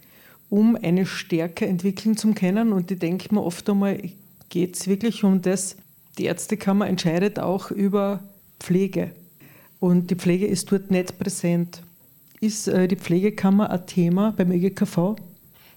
um 0.49 0.77
eine 0.77 1.07
Stärke 1.07 1.66
entwickeln 1.66 2.16
zu 2.16 2.33
können? 2.33 2.73
Und 2.73 2.90
ich 2.90 2.99
denke 2.99 3.35
mir 3.35 3.42
oft 3.42 3.68
einmal, 3.70 3.99
geht 4.49 4.77
es 4.77 4.88
wirklich 4.88 5.23
um 5.23 5.40
das, 5.42 5.77
die 6.18 6.25
Ärztekammer 6.25 6.87
entscheidet 6.87 7.38
auch 7.38 7.70
über 7.70 8.20
Pflege. 8.59 9.12
Und 9.79 10.11
die 10.11 10.16
Pflege 10.16 10.46
ist 10.46 10.70
dort 10.70 10.90
nicht 10.90 11.18
präsent. 11.18 11.83
Ist 12.40 12.68
äh, 12.68 12.88
die 12.88 12.96
Pflegekammer 12.96 13.70
ein 13.70 13.87
Thema 13.87 14.33
beim 14.37 14.51
ÖGKV? 14.53 15.16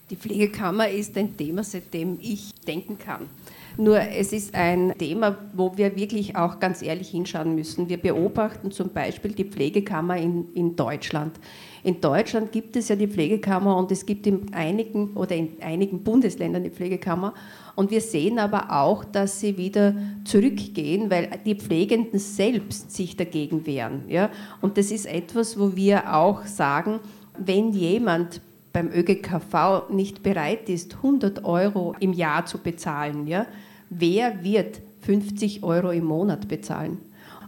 Die 0.09 0.15
Pflegekammer 0.15 0.89
ist 0.89 1.17
ein 1.17 1.35
Thema, 1.35 1.63
seitdem 1.63 2.17
ich 2.21 2.53
denken 2.67 2.97
kann. 2.97 3.29
Nur 3.77 3.99
es 3.99 4.33
ist 4.33 4.53
ein 4.53 4.93
Thema, 4.97 5.37
wo 5.53 5.75
wir 5.77 5.95
wirklich 5.95 6.35
auch 6.35 6.59
ganz 6.59 6.81
ehrlich 6.81 7.09
hinschauen 7.09 7.55
müssen. 7.55 7.89
Wir 7.89 7.97
beobachten 7.97 8.71
zum 8.71 8.89
Beispiel 8.89 9.31
die 9.31 9.45
Pflegekammer 9.45 10.17
in, 10.17 10.53
in 10.53 10.75
Deutschland. 10.75 11.35
In 11.83 11.99
Deutschland 11.99 12.53
gibt 12.53 12.77
es 12.77 12.87
ja 12.87 12.95
die 12.95 13.07
Pflegekammer 13.07 13.75
und 13.75 13.91
es 13.91 14.05
gibt 14.05 14.25
in 14.25 14.53
einigen 14.53 15.11
oder 15.15 15.35
in 15.35 15.49
einigen 15.61 16.01
Bundesländern 16.01 16.63
die 16.63 16.69
Pflegekammer. 16.69 17.33
Und 17.75 17.91
wir 17.91 17.99
sehen 17.99 18.39
aber 18.39 18.71
auch, 18.71 19.03
dass 19.03 19.41
sie 19.41 19.57
wieder 19.57 19.93
zurückgehen, 20.23 21.09
weil 21.09 21.29
die 21.45 21.55
Pflegenden 21.55 22.19
selbst 22.19 22.95
sich 22.95 23.17
dagegen 23.17 23.65
wehren. 23.65 24.03
Ja? 24.07 24.29
Und 24.61 24.77
das 24.77 24.91
ist 24.91 25.05
etwas, 25.05 25.59
wo 25.59 25.75
wir 25.75 26.15
auch 26.15 26.45
sagen, 26.45 26.99
wenn 27.37 27.71
jemand 27.73 28.39
beim 28.71 28.89
ÖGKV 28.89 29.89
nicht 29.89 30.23
bereit 30.23 30.69
ist, 30.69 30.95
100 30.95 31.43
Euro 31.43 31.95
im 31.99 32.13
Jahr 32.13 32.45
zu 32.45 32.59
bezahlen, 32.59 33.27
ja, 33.27 33.45
wer 33.89 34.43
wird 34.43 34.79
50 35.01 35.63
Euro 35.63 35.91
im 35.91 36.05
Monat 36.05 36.47
bezahlen? 36.47 36.97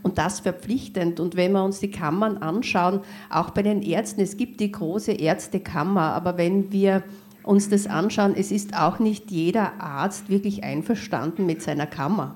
Und 0.05 0.19
das 0.19 0.39
verpflichtend. 0.39 1.19
Und 1.19 1.35
wenn 1.35 1.53
wir 1.53 1.63
uns 1.63 1.79
die 1.79 1.89
Kammern 1.89 2.37
anschauen, 2.37 2.99
auch 3.31 3.49
bei 3.49 3.63
den 3.63 3.81
Ärzten, 3.81 4.21
es 4.21 4.37
gibt 4.37 4.59
die 4.59 4.71
große 4.71 5.13
Ärztekammer, 5.13 6.13
aber 6.13 6.37
wenn 6.37 6.71
wir 6.71 7.01
uns 7.41 7.69
das 7.69 7.87
anschauen, 7.87 8.35
es 8.37 8.51
ist 8.51 8.77
auch 8.77 8.99
nicht 8.99 9.31
jeder 9.31 9.81
Arzt 9.81 10.29
wirklich 10.29 10.63
einverstanden 10.63 11.47
mit 11.47 11.63
seiner 11.63 11.87
Kammer. 11.87 12.35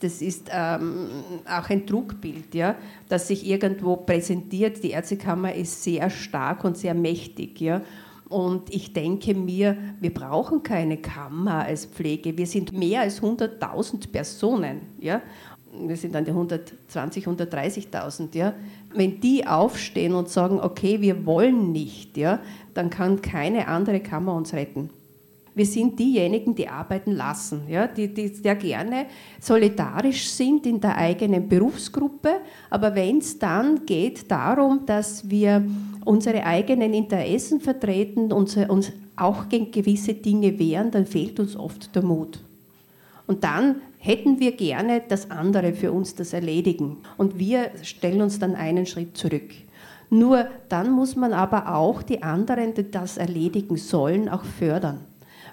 Das 0.00 0.20
ist 0.22 0.50
ähm, 0.50 1.06
auch 1.48 1.70
ein 1.70 1.86
Trugbild, 1.86 2.52
ja, 2.52 2.74
das 3.08 3.28
sich 3.28 3.46
irgendwo 3.46 3.94
präsentiert. 3.94 4.82
Die 4.82 4.90
Ärztekammer 4.90 5.54
ist 5.54 5.84
sehr 5.84 6.10
stark 6.10 6.64
und 6.64 6.76
sehr 6.76 6.94
mächtig. 6.94 7.60
Ja. 7.60 7.82
Und 8.28 8.74
ich 8.74 8.92
denke 8.92 9.34
mir, 9.34 9.76
wir 10.00 10.12
brauchen 10.12 10.64
keine 10.64 10.96
Kammer 10.96 11.64
als 11.64 11.86
Pflege. 11.86 12.36
Wir 12.36 12.48
sind 12.48 12.72
mehr 12.72 13.02
als 13.02 13.22
100.000 13.22 14.10
Personen. 14.10 14.80
Ja? 14.98 15.22
Wir 15.76 15.96
sind 15.96 16.14
an 16.14 16.24
die 16.24 16.32
120.000, 16.32 17.24
130.000. 17.24 18.36
Ja? 18.36 18.54
Wenn 18.94 19.20
die 19.20 19.46
aufstehen 19.46 20.14
und 20.14 20.28
sagen, 20.28 20.60
okay, 20.60 21.00
wir 21.00 21.26
wollen 21.26 21.72
nicht, 21.72 22.16
ja, 22.16 22.40
dann 22.74 22.90
kann 22.90 23.22
keine 23.22 23.68
andere 23.68 24.00
Kammer 24.00 24.34
uns 24.34 24.52
retten. 24.52 24.90
Wir 25.56 25.66
sind 25.66 25.98
diejenigen, 26.00 26.56
die 26.56 26.68
arbeiten 26.68 27.12
lassen, 27.12 27.62
ja, 27.68 27.86
die, 27.86 28.12
die 28.12 28.26
sehr 28.26 28.56
gerne 28.56 29.06
solidarisch 29.40 30.28
sind 30.28 30.66
in 30.66 30.80
der 30.80 30.96
eigenen 30.96 31.48
Berufsgruppe. 31.48 32.40
Aber 32.70 32.94
wenn 32.96 33.18
es 33.18 33.38
dann 33.38 33.86
geht 33.86 34.28
darum, 34.28 34.84
dass 34.84 35.30
wir 35.30 35.64
unsere 36.04 36.44
eigenen 36.44 36.92
Interessen 36.92 37.60
vertreten, 37.60 38.32
unsere, 38.32 38.66
uns 38.70 38.90
auch 39.14 39.48
gegen 39.48 39.70
gewisse 39.70 40.14
Dinge 40.14 40.58
wehren, 40.58 40.90
dann 40.90 41.06
fehlt 41.06 41.38
uns 41.38 41.54
oft 41.54 41.94
der 41.94 42.02
Mut. 42.02 42.40
Und 43.28 43.44
dann 43.44 43.76
hätten 44.04 44.38
wir 44.38 44.52
gerne, 44.52 45.00
dass 45.00 45.30
andere 45.30 45.72
für 45.72 45.90
uns 45.90 46.14
das 46.14 46.34
erledigen. 46.34 46.98
Und 47.16 47.38
wir 47.38 47.70
stellen 47.82 48.20
uns 48.20 48.38
dann 48.38 48.54
einen 48.54 48.84
Schritt 48.84 49.16
zurück. 49.16 49.50
Nur 50.10 50.46
dann 50.68 50.90
muss 50.90 51.16
man 51.16 51.32
aber 51.32 51.74
auch 51.74 52.02
die 52.02 52.22
anderen, 52.22 52.74
die 52.74 52.90
das 52.90 53.16
erledigen 53.16 53.78
sollen, 53.78 54.28
auch 54.28 54.44
fördern. 54.44 55.00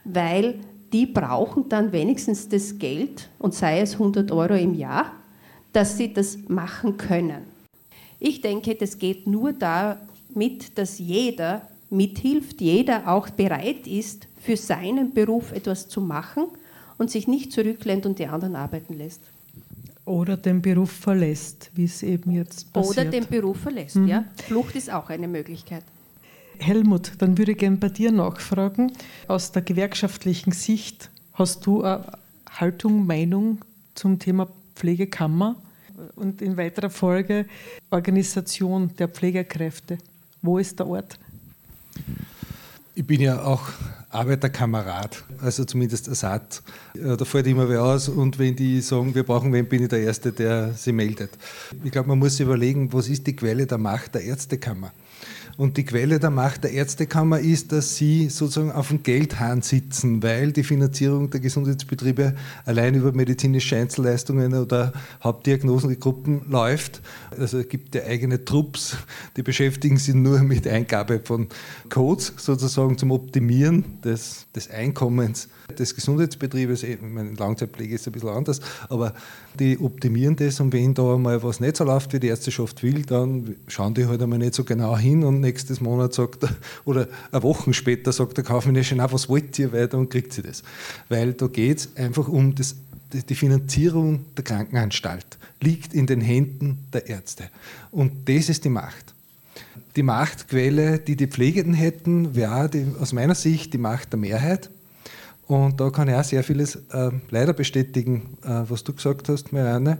Weil 0.03 0.55
die 0.91 1.05
brauchen 1.05 1.69
dann 1.69 1.93
wenigstens 1.93 2.49
das 2.49 2.77
Geld, 2.77 3.29
und 3.39 3.53
sei 3.53 3.79
es 3.79 3.93
100 3.93 4.29
Euro 4.33 4.55
im 4.55 4.73
Jahr, 4.73 5.13
dass 5.71 5.95
sie 5.95 6.13
das 6.13 6.37
machen 6.49 6.97
können. 6.97 7.43
Ich 8.19 8.41
denke, 8.41 8.75
das 8.75 8.99
geht 8.99 9.27
nur 9.27 9.53
damit, 9.53 10.77
dass 10.77 10.99
jeder 10.99 11.61
mithilft, 11.89 12.59
jeder 12.59 13.07
auch 13.07 13.29
bereit 13.29 13.87
ist, 13.87 14.27
für 14.41 14.57
seinen 14.57 15.13
Beruf 15.13 15.53
etwas 15.53 15.87
zu 15.87 16.01
machen 16.01 16.47
und 17.01 17.09
sich 17.09 17.27
nicht 17.27 17.51
zurücklehnt 17.51 18.05
und 18.05 18.19
die 18.19 18.27
anderen 18.27 18.55
arbeiten 18.55 18.93
lässt. 18.93 19.21
Oder 20.05 20.37
den 20.37 20.61
Beruf 20.61 20.91
verlässt, 20.91 21.71
wie 21.73 21.85
es 21.85 22.03
eben 22.03 22.31
jetzt 22.31 22.71
passiert. 22.71 22.97
Oder 22.97 23.05
den 23.05 23.25
Beruf 23.25 23.57
verlässt, 23.57 23.95
mhm. 23.95 24.07
ja. 24.07 24.25
Flucht 24.45 24.75
ist 24.75 24.91
auch 24.93 25.09
eine 25.09 25.27
Möglichkeit. 25.27 25.83
Helmut, 26.59 27.13
dann 27.17 27.39
würde 27.39 27.53
ich 27.53 27.57
gerne 27.57 27.77
bei 27.77 27.89
dir 27.89 28.11
nachfragen. 28.11 28.91
Aus 29.27 29.51
der 29.51 29.63
gewerkschaftlichen 29.63 30.51
Sicht, 30.51 31.09
hast 31.33 31.65
du 31.65 31.81
eine 31.81 32.05
Haltung, 32.51 33.07
Meinung 33.07 33.57
zum 33.95 34.19
Thema 34.19 34.47
Pflegekammer 34.75 35.55
und 36.15 36.39
in 36.43 36.55
weiterer 36.55 36.91
Folge 36.91 37.47
Organisation 37.89 38.91
der 38.99 39.07
Pflegekräfte? 39.07 39.97
Wo 40.43 40.59
ist 40.59 40.77
der 40.77 40.85
Ort? 40.85 41.17
Ich 42.93 43.07
bin 43.07 43.21
ja 43.21 43.43
auch 43.43 43.69
Arbeiterkamerad, 44.11 45.23
also 45.41 45.65
zumindest 45.65 46.07
Ersatz. 46.07 46.61
Da 46.93 47.23
fällt 47.23 47.47
immer 47.47 47.69
wer 47.69 47.83
aus 47.83 48.09
und 48.09 48.39
wenn 48.39 48.55
die 48.55 48.81
sagen, 48.81 49.15
wir 49.15 49.23
brauchen 49.23 49.53
wen, 49.53 49.67
bin 49.67 49.83
ich 49.83 49.89
der 49.89 50.01
Erste, 50.01 50.31
der 50.31 50.73
sie 50.73 50.91
meldet. 50.91 51.31
Ich 51.83 51.91
glaube, 51.91 52.09
man 52.09 52.19
muss 52.19 52.39
überlegen, 52.39 52.91
was 52.93 53.07
ist 53.07 53.25
die 53.27 53.35
Quelle 53.35 53.65
der 53.65 53.77
Macht 53.77 54.15
der 54.15 54.23
Ärztekammer? 54.23 54.91
Und 55.61 55.77
die 55.77 55.85
Quelle 55.85 56.17
der 56.17 56.31
Macht 56.31 56.63
der 56.63 56.71
Ärztekammer 56.71 57.39
ist, 57.39 57.71
dass 57.71 57.95
sie 57.95 58.29
sozusagen 58.29 58.71
auf 58.71 58.87
dem 58.87 59.03
Geldhahn 59.03 59.61
sitzen, 59.61 60.23
weil 60.23 60.51
die 60.51 60.63
Finanzierung 60.63 61.29
der 61.29 61.39
Gesundheitsbetriebe 61.39 62.33
allein 62.65 62.95
über 62.95 63.11
medizinische 63.11 63.77
Einzelleistungen 63.77 64.55
oder 64.55 64.91
Hauptdiagnosengruppen 65.23 66.49
läuft. 66.49 67.03
Also 67.37 67.59
es 67.59 67.69
gibt 67.69 67.93
ja 67.93 68.05
eigene 68.05 68.43
Trupps, 68.43 68.97
die 69.37 69.43
beschäftigen 69.43 69.97
sich 69.97 70.15
nur 70.15 70.39
mit 70.39 70.67
Eingabe 70.67 71.21
von 71.23 71.47
Codes 71.89 72.33
sozusagen 72.37 72.97
zum 72.97 73.11
Optimieren 73.11 74.01
des, 74.03 74.47
des 74.55 74.67
Einkommens 74.71 75.47
des 75.77 75.95
Gesundheitsbetriebes. 75.95 76.83
In 76.83 77.35
Langzeitpflege 77.35 77.95
ist 77.95 78.07
ein 78.07 78.13
bisschen 78.13 78.29
anders, 78.29 78.61
aber 78.89 79.13
die 79.59 79.79
optimieren 79.79 80.35
das 80.35 80.59
und 80.59 80.73
wenn 80.73 80.93
da 80.93 81.17
mal 81.17 81.41
was 81.43 81.59
nicht 81.59 81.77
so 81.77 81.83
läuft, 81.83 82.13
wie 82.13 82.19
die 82.19 82.27
Ärzteschaft 82.27 82.83
will, 82.83 83.03
dann 83.03 83.55
schauen 83.67 83.93
die 83.93 84.05
halt 84.05 84.21
einmal 84.21 84.39
nicht 84.39 84.55
so 84.55 84.63
genau 84.63 84.97
hin 84.97 85.23
und 85.23 85.39
nächstes 85.39 85.81
Monat 85.81 86.13
sagt 86.13 86.43
er, 86.43 86.49
oder 86.85 87.07
eine 87.31 87.43
Woche 87.43 87.73
später 87.73 88.11
sagt 88.11 88.37
der 88.37 88.43
Kaufmännische, 88.43 88.95
na, 88.95 89.11
was 89.11 89.29
wollt 89.29 89.57
ihr, 89.59 89.71
weil 89.71 89.87
dann 89.87 90.09
kriegt 90.09 90.33
sie 90.33 90.41
das. 90.41 90.63
Weil 91.09 91.33
da 91.33 91.47
geht 91.47 91.79
es 91.79 91.95
einfach 91.95 92.27
um 92.27 92.55
das, 92.55 92.75
die 93.11 93.35
Finanzierung 93.35 94.25
der 94.37 94.43
Krankenanstalt 94.43 95.37
liegt 95.61 95.93
in 95.93 96.07
den 96.07 96.21
Händen 96.21 96.79
der 96.91 97.07
Ärzte. 97.07 97.49
Und 97.91 98.27
das 98.27 98.49
ist 98.49 98.65
die 98.65 98.69
Macht. 98.69 99.13
Die 99.95 100.03
Machtquelle, 100.03 100.99
die 100.99 101.15
die 101.15 101.27
Pflegenden 101.27 101.73
hätten, 101.73 102.35
wäre 102.35 102.69
aus 102.99 103.13
meiner 103.13 103.35
Sicht 103.35 103.73
die 103.73 103.77
Macht 103.77 104.13
der 104.13 104.19
Mehrheit. 104.19 104.69
Und 105.51 105.81
da 105.81 105.89
kann 105.89 106.07
ich 106.07 106.15
auch 106.15 106.23
sehr 106.23 106.45
vieles 106.45 106.77
äh, 106.93 107.11
leider 107.29 107.51
bestätigen, 107.51 108.37
äh, 108.41 108.61
was 108.69 108.85
du 108.85 108.93
gesagt 108.93 109.27
hast, 109.27 109.51
Marianne. 109.51 109.97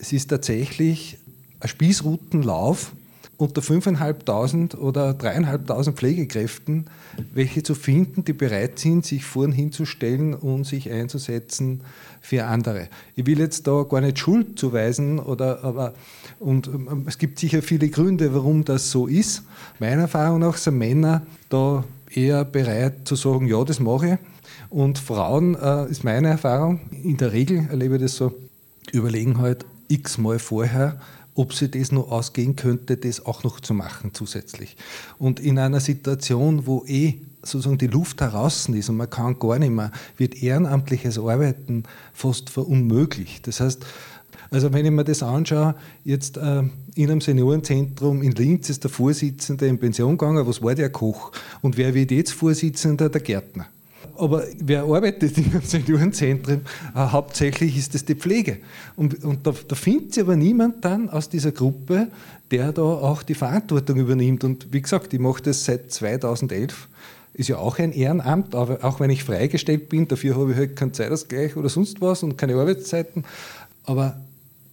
Es 0.00 0.14
ist 0.14 0.28
tatsächlich 0.30 1.18
ein 1.60 1.68
Spießrutenlauf 1.68 2.92
unter 3.36 3.60
5.500 3.60 4.78
oder 4.78 5.10
3.500 5.10 5.92
Pflegekräften, 5.92 6.86
welche 7.34 7.62
zu 7.62 7.74
finden, 7.74 8.24
die 8.24 8.32
bereit 8.32 8.78
sind, 8.78 9.04
sich 9.04 9.26
vorn 9.26 9.52
hinzustellen 9.52 10.32
und 10.32 10.64
sich 10.64 10.90
einzusetzen 10.90 11.82
für 12.22 12.46
andere. 12.46 12.88
Ich 13.14 13.26
will 13.26 13.40
jetzt 13.40 13.66
da 13.66 13.82
gar 13.82 14.00
nicht 14.00 14.18
Schuld 14.18 14.58
zuweisen, 14.58 15.18
oder, 15.18 15.64
aber, 15.64 15.92
und 16.40 16.66
ähm, 16.66 17.04
es 17.06 17.18
gibt 17.18 17.38
sicher 17.38 17.60
viele 17.60 17.90
Gründe, 17.90 18.32
warum 18.32 18.64
das 18.64 18.90
so 18.90 19.06
ist. 19.06 19.42
Meiner 19.80 20.02
Erfahrung 20.02 20.38
nach 20.38 20.56
sind 20.56 20.78
Männer 20.78 21.26
da 21.50 21.84
eher 22.10 22.46
bereit 22.46 23.06
zu 23.06 23.16
sagen, 23.16 23.48
ja, 23.48 23.62
das 23.64 23.80
mache 23.80 24.06
ich 24.14 24.37
und 24.70 24.98
Frauen, 24.98 25.54
äh, 25.54 25.90
ist 25.90 26.04
meine 26.04 26.28
Erfahrung, 26.28 26.80
in 26.90 27.16
der 27.16 27.32
Regel 27.32 27.66
erlebe 27.70 27.96
ich 27.96 28.02
das 28.02 28.16
so, 28.16 28.34
überlegen 28.92 29.38
halt 29.38 29.64
x-mal 29.88 30.38
vorher, 30.38 31.00
ob 31.34 31.54
sie 31.54 31.70
das 31.70 31.92
noch 31.92 32.10
ausgehen 32.10 32.56
könnte, 32.56 32.96
das 32.96 33.24
auch 33.24 33.44
noch 33.44 33.60
zu 33.60 33.72
machen 33.72 34.10
zusätzlich. 34.12 34.76
Und 35.18 35.38
in 35.40 35.58
einer 35.58 35.80
Situation, 35.80 36.66
wo 36.66 36.84
eh 36.86 37.20
sozusagen 37.42 37.78
die 37.78 37.86
Luft 37.86 38.20
heraus 38.20 38.68
ist 38.68 38.88
und 38.88 38.96
man 38.96 39.08
kann 39.08 39.38
gar 39.38 39.58
nicht 39.58 39.70
mehr, 39.70 39.92
wird 40.16 40.42
ehrenamtliches 40.42 41.18
Arbeiten 41.18 41.84
fast 42.12 42.50
verunmöglicht. 42.50 43.46
Das 43.46 43.60
heißt, 43.60 43.86
also 44.50 44.72
wenn 44.72 44.84
ich 44.84 44.90
mir 44.90 45.04
das 45.04 45.22
anschaue, 45.22 45.74
jetzt 46.04 46.38
äh, 46.38 46.62
in 46.94 47.10
einem 47.10 47.20
Seniorenzentrum 47.20 48.22
in 48.22 48.32
Linz 48.32 48.70
ist 48.70 48.82
der 48.82 48.90
Vorsitzende 48.90 49.66
in 49.66 49.78
Pension 49.78 50.18
gegangen, 50.18 50.46
was 50.46 50.62
war 50.62 50.74
der 50.74 50.90
Koch? 50.90 51.32
Und 51.60 51.76
wer 51.76 51.94
wird 51.94 52.10
jetzt 52.10 52.32
Vorsitzender? 52.32 53.08
Der 53.08 53.20
Gärtner. 53.20 53.66
Aber 54.16 54.44
wer 54.58 54.82
arbeitet 54.82 55.38
in 55.38 55.50
einem 55.50 55.62
Seniorenzentrum? 55.62 56.62
Äh, 56.94 56.98
hauptsächlich 56.98 57.76
ist 57.76 57.94
es 57.94 58.04
die 58.04 58.14
Pflege. 58.14 58.58
Und, 58.96 59.24
und 59.24 59.46
da, 59.46 59.54
da 59.66 59.74
findet 59.74 60.14
sich 60.14 60.22
aber 60.22 60.36
niemand 60.36 60.84
dann 60.84 61.08
aus 61.08 61.28
dieser 61.28 61.52
Gruppe, 61.52 62.08
der 62.50 62.72
da 62.72 62.82
auch 62.82 63.22
die 63.22 63.34
Verantwortung 63.34 63.98
übernimmt. 63.98 64.44
Und 64.44 64.72
wie 64.72 64.82
gesagt, 64.82 65.12
ich 65.14 65.20
mache 65.20 65.42
das 65.42 65.64
seit 65.64 65.92
2011 65.92 66.88
ist 67.34 67.48
ja 67.48 67.58
auch 67.58 67.78
ein 67.78 67.92
Ehrenamt, 67.92 68.56
aber 68.56 68.82
auch 68.82 68.98
wenn 68.98 69.10
ich 69.10 69.22
freigestellt 69.22 69.88
bin, 69.88 70.08
dafür 70.08 70.34
habe 70.34 70.50
ich 70.50 70.56
halt 70.56 70.74
keinen 70.74 70.92
Zeitausgleich 70.92 71.56
oder 71.56 71.68
sonst 71.68 72.00
was 72.00 72.24
und 72.24 72.36
keine 72.36 72.56
Arbeitszeiten. 72.56 73.24
Aber 73.84 74.20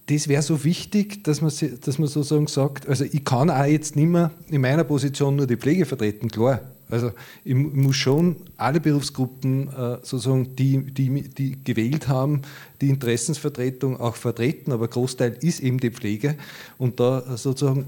das 0.06 0.26
wäre 0.26 0.42
so 0.42 0.64
wichtig, 0.64 1.22
dass 1.22 1.42
man, 1.42 1.52
dass 1.80 1.98
man 1.98 2.08
sozusagen 2.08 2.48
sagt, 2.48 2.88
also 2.88 3.04
ich 3.04 3.24
kann 3.24 3.50
auch 3.50 3.64
jetzt 3.64 3.94
nicht 3.94 4.08
mehr 4.08 4.32
in 4.48 4.60
meiner 4.60 4.82
Position 4.82 5.36
nur 5.36 5.46
die 5.46 5.56
Pflege 5.56 5.86
vertreten, 5.86 6.28
klar, 6.28 6.60
also 6.88 7.12
ich 7.44 7.54
muss 7.54 7.96
schon 7.96 8.36
alle 8.56 8.80
Berufsgruppen 8.80 9.68
äh, 9.68 9.98
sozusagen, 10.02 10.54
die, 10.54 10.78
die, 10.78 11.22
die 11.22 11.58
gewählt 11.64 12.08
haben, 12.08 12.42
die 12.80 12.90
Interessensvertretung 12.90 13.98
auch 13.98 14.16
vertreten, 14.16 14.72
aber 14.72 14.86
Großteil 14.86 15.36
ist 15.40 15.60
eben 15.60 15.78
die 15.78 15.90
Pflege. 15.90 16.36
Und 16.78 17.00
da 17.00 17.20
äh, 17.20 17.36
sozusagen 17.36 17.86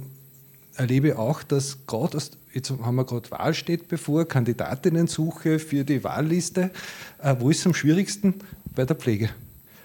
erlebe 0.74 1.08
ich 1.08 1.16
auch, 1.16 1.42
dass 1.42 1.78
gerade, 1.86 2.18
jetzt 2.52 2.70
haben 2.70 2.96
wir 2.96 3.04
gerade 3.04 3.30
Wahl 3.30 3.54
steht 3.54 3.88
bevor, 3.88 4.24
Kandidatinnen-Suche 4.24 5.58
für 5.60 5.84
die 5.84 6.02
Wahlliste, 6.02 6.70
äh, 7.22 7.36
wo 7.38 7.50
ist 7.50 7.60
es 7.60 7.66
am 7.66 7.74
schwierigsten? 7.74 8.34
Bei 8.74 8.84
der 8.84 8.96
Pflege. 8.96 9.30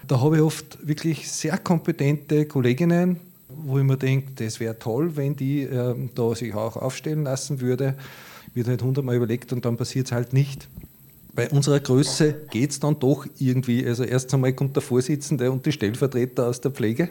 Da 0.08 0.22
habe 0.22 0.38
ich 0.38 0.42
oft 0.42 0.86
wirklich 0.86 1.32
sehr 1.32 1.58
kompetente 1.58 2.46
Kolleginnen, 2.46 3.20
wo 3.48 3.78
ich 3.78 3.84
mir 3.84 3.98
denke, 3.98 4.32
das 4.36 4.60
wäre 4.60 4.78
toll, 4.78 5.16
wenn 5.16 5.36
die 5.36 5.64
äh, 5.64 5.96
da 6.16 6.36
sich 6.36 6.54
auch 6.56 6.78
aufstellen 6.78 7.24
lassen 7.24 7.62
würde 7.62 7.96
wird 8.54 8.68
halt 8.68 8.82
hundertmal 8.82 9.16
überlegt 9.16 9.54
und 9.54 9.66
dann 9.66 9.78
passiert 9.78 10.08
es 10.08 10.12
halt 10.12 10.34
nicht. 10.34 10.68
Bei 11.36 11.50
unserer 11.50 11.80
Größe 11.80 12.36
geht 12.52 12.70
es 12.70 12.80
dann 12.80 13.00
doch 13.00 13.26
irgendwie. 13.40 13.84
Also 13.88 14.04
erst 14.04 14.32
einmal 14.34 14.54
kommt 14.54 14.76
der 14.76 14.84
Vorsitzende 14.84 15.52
und 15.52 15.66
die 15.66 15.72
Stellvertreter 15.72 16.48
aus 16.48 16.62
der 16.62 16.70
Pflege. 16.70 17.10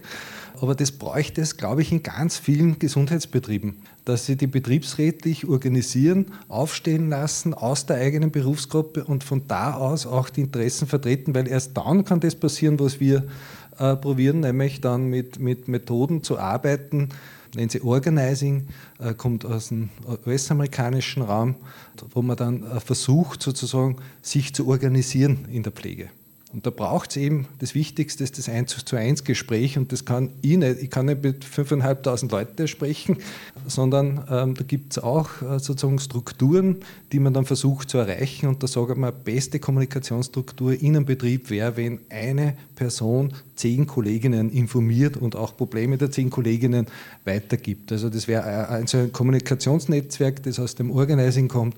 Aber 0.61 0.77
das 0.77 0.93
bräuchte 0.93 1.41
es, 1.41 1.57
glaube 1.57 1.83
ich, 1.83 1.91
in 1.91 2.05
ganz 2.05 2.37
vielen 2.37 2.79
Gesundheitsbetrieben, 2.79 3.79
dass 4.05 4.27
sie 4.27 4.37
die 4.37 4.47
betriebsrätlich 4.47 5.49
organisieren, 5.49 6.27
aufstehen 6.47 7.09
lassen 7.09 7.53
aus 7.53 7.87
der 7.87 7.97
eigenen 7.97 8.31
Berufsgruppe 8.31 9.03
und 9.03 9.25
von 9.25 9.49
da 9.49 9.75
aus 9.75 10.07
auch 10.07 10.31
die 10.31 10.43
Interessen 10.43 10.87
vertreten, 10.87 11.35
weil 11.35 11.49
erst 11.49 11.77
dann 11.77 12.05
kann 12.05 12.21
das 12.21 12.37
passieren, 12.37 12.79
was 12.79 13.01
wir 13.01 13.25
äh, 13.81 13.97
probieren, 13.97 14.39
nämlich 14.39 14.81
dann 14.81 15.07
mit, 15.07 15.41
mit 15.41 15.67
Methoden 15.67 16.23
zu 16.23 16.39
arbeiten, 16.39 17.09
nennen 17.55 17.69
sie 17.69 17.83
Organizing, 17.83 18.69
äh, 18.99 19.15
kommt 19.15 19.45
aus 19.45 19.69
dem 19.69 19.91
US-amerikanischen 20.27 21.23
Raum, 21.23 21.57
wo 22.13 22.23
man 22.23 22.37
dann 22.37 22.63
äh, 22.63 22.81
versucht, 22.81 23.43
sozusagen 23.43 23.97
sich 24.21 24.55
zu 24.55 24.67
organisieren 24.69 25.47
in 25.51 25.63
der 25.63 25.73
Pflege. 25.73 26.11
Und 26.53 26.67
da 26.67 26.71
braucht 26.71 27.11
es 27.11 27.17
eben 27.17 27.47
das 27.61 27.75
Wichtigste, 27.75 28.25
das 28.25 28.49
1 28.49 28.85
zu 28.85 28.97
1 28.97 29.25
Gespräch 29.25 29.79
und 29.79 29.91
das 29.91 30.05
kann 30.05 30.31
ich 30.43 30.59
nicht, 30.59 30.83
ich 30.83 30.91
kann 30.91 31.07
nicht 31.07 31.23
mit 31.23 31.45
5.500 31.45 32.31
Leuten 32.31 32.69
sprechen, 32.69 33.17
sondern 33.67 34.25
ähm, 34.31 34.55
da 34.55 34.63
gibt 34.63 34.93
es 34.93 35.03
auch 35.03 35.41
äh, 35.41 35.59
sozusagen 35.59 35.99
Strukturen, 35.99 36.77
die 37.11 37.21
man 37.21 37.33
dann 37.33 37.47
versucht 37.47 37.89
zu 37.89 37.99
erreichen 37.99 38.49
und 38.49 38.63
da 38.63 38.67
sage 38.67 38.93
ich 38.93 38.99
mal, 38.99 39.13
beste 39.13 39.61
Kommunikationsstruktur 39.61 40.75
in 40.75 40.97
einem 40.97 41.07
Betrieb 41.07 41.49
wäre, 41.49 41.77
wenn 41.79 42.01
eine 42.11 42.55
Person 42.77 43.33
zehn 43.57 43.87
Kolleginnen 43.87 44.51
informiert 44.51 45.17
und 45.17 45.37
auch 45.37 45.57
Probleme 45.57 45.97
der 45.97 46.11
zehn 46.11 46.29
Kolleginnen 46.29 46.87
weitergibt. 47.25 47.93
Also 47.93 48.11
das 48.11 48.29
wäre 48.29 48.69
ein, 48.69 48.87
ein 48.93 49.13
Kommunikationsnetzwerk, 49.13 50.43
das 50.43 50.59
aus 50.59 50.75
dem 50.75 50.91
Organizing 50.91 51.49
kommt 51.49 51.77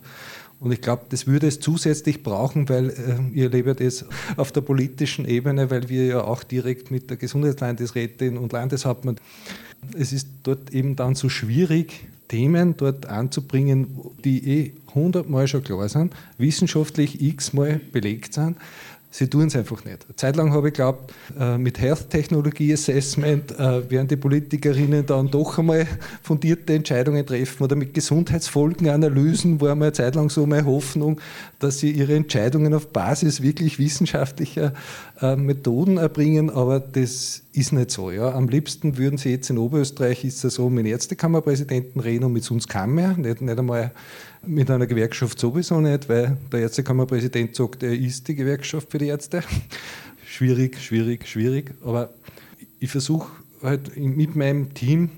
und 0.65 0.73
ich 0.73 0.81
glaube, 0.81 1.03
das 1.11 1.27
würde 1.27 1.47
es 1.47 1.61
zusätzlich 1.61 2.23
brauchen, 2.23 2.71
weil 2.71 2.89
äh, 2.89 3.39
ihr 3.39 3.51
lebt 3.51 3.83
es 3.83 4.07
auf 4.39 4.51
der 4.51 4.63
politischen 4.63 5.27
Ebene, 5.27 5.71
weil 5.71 5.91
wir 5.91 6.07
ja 6.07 6.25
auch 6.25 6.43
direkt 6.43 6.91
mit 6.91 7.11
der 7.11 7.19
Gesundheitslandesrätin 7.19 8.39
und 8.39 8.53
Landeshauptmann, 8.53 9.17
es 9.95 10.15
ist 10.15 10.27
dort 10.43 10.73
eben 10.73 10.97
dann 10.97 11.15
so 11.17 11.29
schwierig, 11.29 12.07
Themen 12.29 12.79
dort 12.79 13.05
anzubringen, 13.05 13.89
die 14.25 14.49
eh 14.51 14.73
hundertmal 14.95 15.47
schon 15.49 15.63
klar 15.63 15.87
sind, 15.91 16.15
wissenschaftlich 16.39 17.21
x-mal 17.21 17.83
belegt 17.93 18.33
sind 18.33 18.57
Sie 19.17 19.29
tun 19.29 19.47
es 19.47 19.55
einfach 19.55 19.85
nicht. 19.85 20.07
Eine 20.07 20.17
Zeit 20.17 20.35
lang 20.35 20.53
habe 20.53 20.67
ich 20.67 20.75
geglaubt, 20.75 21.15
äh, 21.39 21.57
mit 21.57 21.79
Health 21.79 22.11
Technology 22.11 22.73
Assessment 22.73 23.53
äh, 23.53 23.89
werden 23.89 24.09
die 24.09 24.17
Politikerinnen 24.17 25.07
dann 25.07 25.31
doch 25.31 25.57
einmal 25.57 25.87
fundierte 26.21 26.75
Entscheidungen 26.75 27.25
treffen 27.25 27.63
oder 27.63 27.77
mit 27.77 27.95
Gesundheitsfolgenanalysen 27.95 29.61
war 29.61 29.93
Zeit 29.93 30.17
lang 30.17 30.31
so 30.31 30.47
meine 30.47 30.67
Hoffnung, 30.67 31.21
dass 31.61 31.79
sie 31.79 31.93
ihre 31.93 32.17
Entscheidungen 32.17 32.75
auf 32.75 32.89
Basis 32.89 33.41
wirklich 33.41 33.79
wissenschaftlicher 33.79 34.73
äh, 35.21 35.37
Methoden 35.37 35.99
erbringen, 35.99 36.51
aber 36.51 36.81
das 36.81 37.43
ist 37.53 37.73
nicht 37.73 37.93
so. 37.93 38.11
Ja. 38.11 38.35
Am 38.35 38.49
liebsten 38.49 38.99
würden 38.99 39.17
sie 39.17 39.31
jetzt 39.31 39.49
in 39.49 39.59
Oberösterreich, 39.59 40.25
ist 40.25 40.43
es 40.43 40.55
so, 40.55 40.69
mit 40.71 40.87
Ärztekammerpräsidenten 40.87 42.01
reden 42.01 42.25
und 42.25 42.33
mit 42.33 42.51
uns 42.51 42.67
kann 42.67 42.91
mehr, 42.91 43.17
nicht, 43.17 43.41
nicht 43.41 43.59
einmal 43.61 43.93
mit 44.47 44.71
einer 44.71 44.87
Gewerkschaft 44.87 45.39
sowieso 45.39 45.81
nicht, 45.81 46.09
weil 46.09 46.37
der 46.53 46.61
Ärztekammerpräsident 46.61 47.55
sagt, 47.55 47.83
er 47.83 47.93
ist 47.93 48.29
die 48.29 48.35
Gewerkschaft 48.35 48.91
für 48.91 48.99
die 48.99 49.09
Ärzte. 49.09 49.43
schwierig, 50.27 50.81
schwierig, 50.81 51.27
schwierig. 51.29 51.75
Aber 51.85 52.11
ich 52.81 52.91
versuche 52.91 53.29
halt 53.63 53.97
mit 53.97 54.37
meinem 54.37 54.75
Team 54.75 55.11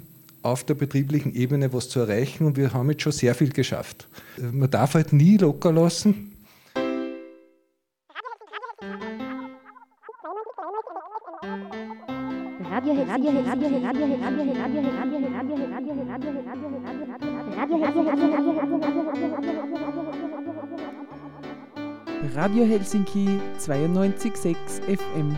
auf 0.42 0.64
der 0.64 0.74
betrieblichen 0.74 1.34
Ebene 1.34 1.72
was 1.72 1.88
zu 1.88 2.00
erreichen 2.00 2.46
und 2.46 2.56
wir 2.56 2.72
haben 2.72 2.88
jetzt 2.90 3.02
schon 3.02 3.12
sehr 3.12 3.34
viel 3.34 3.50
geschafft. 3.50 4.06
Man 4.52 4.70
darf 4.70 4.94
halt 4.94 5.12
nie 5.12 5.36
locker 5.36 5.72
lassen. 5.72 6.35
Radio 22.34 22.64
Helsinki 22.66 23.40
92.6 23.58 24.56
FM. 24.82 25.34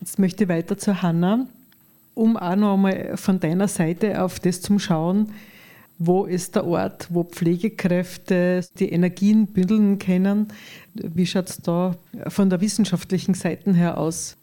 Jetzt 0.00 0.18
möchte 0.18 0.42
ich 0.42 0.48
weiter 0.48 0.76
zu 0.76 1.02
Hanna, 1.02 1.46
um 2.14 2.36
auch 2.36 2.56
noch 2.56 2.74
einmal 2.74 3.16
von 3.16 3.38
deiner 3.38 3.68
Seite 3.68 4.20
auf 4.20 4.40
das 4.40 4.60
zu 4.60 4.80
schauen, 4.80 5.32
wo 5.98 6.24
ist 6.24 6.54
der 6.54 6.66
Ort, 6.66 7.08
wo 7.10 7.24
Pflegekräfte 7.24 8.64
die 8.78 8.90
Energien 8.90 9.46
bündeln 9.46 9.98
können. 9.98 10.48
Wie 10.94 11.26
schaut 11.26 11.48
es 11.48 11.58
da 11.58 11.96
von 12.28 12.50
der 12.50 12.60
wissenschaftlichen 12.60 13.34
Seite 13.34 13.72
her 13.72 13.98
aus? 13.98 14.36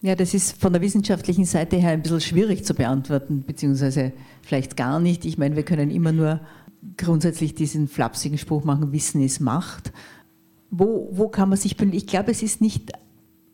Ja, 0.00 0.14
das 0.14 0.34
ist 0.34 0.60
von 0.60 0.72
der 0.72 0.82
wissenschaftlichen 0.82 1.44
Seite 1.44 1.76
her 1.76 1.90
ein 1.90 2.02
bisschen 2.02 2.20
schwierig 2.20 2.64
zu 2.64 2.74
beantworten, 2.74 3.42
beziehungsweise 3.46 4.12
vielleicht 4.42 4.76
gar 4.76 5.00
nicht. 5.00 5.24
Ich 5.24 5.38
meine, 5.38 5.56
wir 5.56 5.64
können 5.64 5.90
immer 5.90 6.12
nur 6.12 6.40
grundsätzlich 6.96 7.54
diesen 7.54 7.88
flapsigen 7.88 8.38
Spruch 8.38 8.64
machen, 8.64 8.92
Wissen 8.92 9.22
ist 9.22 9.40
Macht. 9.40 9.92
Wo, 10.70 11.08
wo 11.12 11.28
kann 11.28 11.48
man 11.48 11.58
sich 11.58 11.76
bündeln? 11.76 11.96
Ich 11.96 12.06
glaube, 12.06 12.30
es 12.30 12.42
ist 12.42 12.60
nicht 12.60 12.92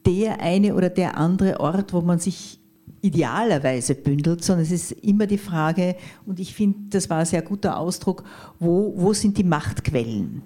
der 0.04 0.40
eine 0.40 0.74
oder 0.74 0.90
der 0.90 1.16
andere 1.16 1.60
Ort, 1.60 1.92
wo 1.92 2.02
man 2.02 2.18
sich 2.18 2.58
idealerweise 3.04 3.94
bündelt, 3.94 4.42
sondern 4.42 4.64
es 4.64 4.72
ist 4.72 4.92
immer 4.92 5.26
die 5.26 5.38
Frage, 5.38 5.94
und 6.24 6.40
ich 6.40 6.54
finde, 6.54 6.78
das 6.88 7.10
war 7.10 7.18
ein 7.18 7.26
sehr 7.26 7.42
guter 7.42 7.78
Ausdruck, 7.78 8.24
wo, 8.58 8.94
wo 8.96 9.12
sind 9.12 9.36
die 9.36 9.44
Machtquellen? 9.44 10.40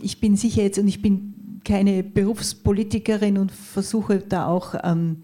Ich 0.00 0.18
bin 0.18 0.36
sicher 0.36 0.62
jetzt, 0.62 0.80
und 0.80 0.88
ich 0.88 1.00
bin 1.00 1.60
keine 1.64 2.02
Berufspolitikerin 2.02 3.38
und 3.38 3.52
versuche 3.52 4.18
da 4.18 4.48
auch 4.48 4.74
ähm, 4.82 5.18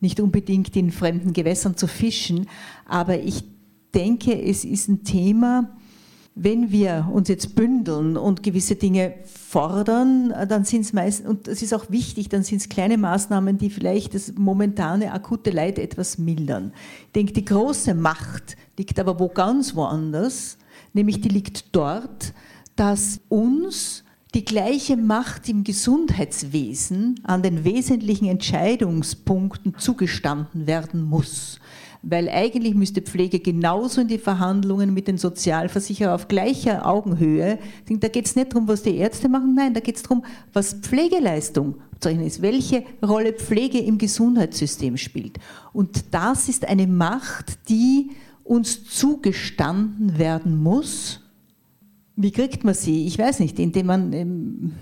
nicht 0.00 0.18
unbedingt 0.18 0.76
in 0.76 0.90
fremden 0.90 1.32
Gewässern 1.32 1.76
zu 1.76 1.86
fischen, 1.86 2.48
aber 2.86 3.20
ich 3.20 3.44
denke, 3.94 4.36
es 4.42 4.64
ist 4.64 4.88
ein 4.88 5.04
Thema, 5.04 5.76
wenn 6.36 6.72
wir 6.72 7.08
uns 7.12 7.28
jetzt 7.28 7.54
bündeln 7.54 8.16
und 8.16 8.42
gewisse 8.42 8.74
Dinge 8.74 9.14
fordern, 9.24 10.34
dann 10.48 10.64
sind 10.64 10.80
es 10.80 10.92
meist, 10.92 11.24
und 11.24 11.46
das 11.46 11.62
ist 11.62 11.72
auch 11.72 11.90
wichtig, 11.90 12.28
dann 12.28 12.42
sind 12.42 12.60
es 12.60 12.68
kleine 12.68 12.98
Maßnahmen, 12.98 13.56
die 13.56 13.70
vielleicht 13.70 14.14
das 14.14 14.32
momentane 14.36 15.12
akute 15.12 15.50
Leid 15.50 15.78
etwas 15.78 16.18
mildern. 16.18 16.72
Ich 17.06 17.12
denke, 17.12 17.32
die 17.32 17.44
große 17.44 17.94
Macht 17.94 18.56
liegt 18.76 18.98
aber 18.98 19.20
wo 19.20 19.28
ganz 19.28 19.76
woanders, 19.76 20.58
nämlich 20.92 21.20
die 21.20 21.28
liegt 21.28 21.74
dort, 21.74 22.32
dass 22.74 23.20
uns 23.28 24.02
die 24.34 24.44
gleiche 24.44 24.96
Macht 24.96 25.48
im 25.48 25.62
Gesundheitswesen 25.62 27.20
an 27.22 27.44
den 27.44 27.62
wesentlichen 27.62 28.26
Entscheidungspunkten 28.26 29.78
zugestanden 29.78 30.66
werden 30.66 31.04
muss 31.04 31.60
weil 32.06 32.28
eigentlich 32.28 32.74
müsste 32.74 33.00
Pflege 33.00 33.40
genauso 33.40 34.02
in 34.02 34.08
die 34.08 34.18
Verhandlungen 34.18 34.92
mit 34.92 35.08
den 35.08 35.18
Sozialversicherern 35.18 36.14
auf 36.14 36.28
gleicher 36.28 36.86
Augenhöhe. 36.86 37.58
Da 37.88 38.08
geht 38.08 38.26
es 38.26 38.36
nicht 38.36 38.52
darum, 38.52 38.68
was 38.68 38.82
die 38.82 38.96
Ärzte 38.96 39.28
machen, 39.28 39.54
nein, 39.54 39.74
da 39.74 39.80
geht 39.80 39.96
es 39.96 40.02
darum, 40.02 40.24
was 40.52 40.74
Pflegeleistung 40.74 41.76
ist, 42.04 42.42
welche 42.42 42.84
Rolle 43.02 43.32
Pflege 43.32 43.78
im 43.78 43.96
Gesundheitssystem 43.96 44.98
spielt. 44.98 45.38
Und 45.72 46.12
das 46.12 46.50
ist 46.50 46.68
eine 46.68 46.86
Macht, 46.86 47.68
die 47.70 48.10
uns 48.42 48.84
zugestanden 48.84 50.18
werden 50.18 50.62
muss. 50.62 51.20
Wie 52.14 52.30
kriegt 52.30 52.62
man 52.62 52.74
sie? 52.74 53.06
Ich 53.06 53.18
weiß 53.18 53.40
nicht, 53.40 53.58
indem 53.58 53.86
man 53.86 54.12
ähm, 54.12 54.72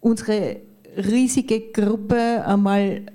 unsere 0.00 0.56
riesige 0.96 1.72
Gruppe 1.72 2.44
einmal 2.46 3.06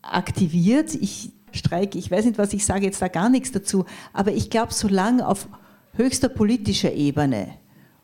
aktiviert. 0.00 0.94
Ich 0.94 1.30
Streik, 1.54 1.94
ich 1.94 2.10
weiß 2.10 2.24
nicht, 2.24 2.38
was 2.38 2.52
ich 2.52 2.64
sage 2.64 2.86
jetzt 2.86 3.00
da 3.00 3.08
gar 3.08 3.28
nichts 3.28 3.52
dazu, 3.52 3.84
aber 4.12 4.32
ich 4.32 4.50
glaube, 4.50 4.72
solange 4.72 5.26
auf 5.26 5.48
höchster 5.94 6.28
politischer 6.28 6.92
Ebene 6.92 7.48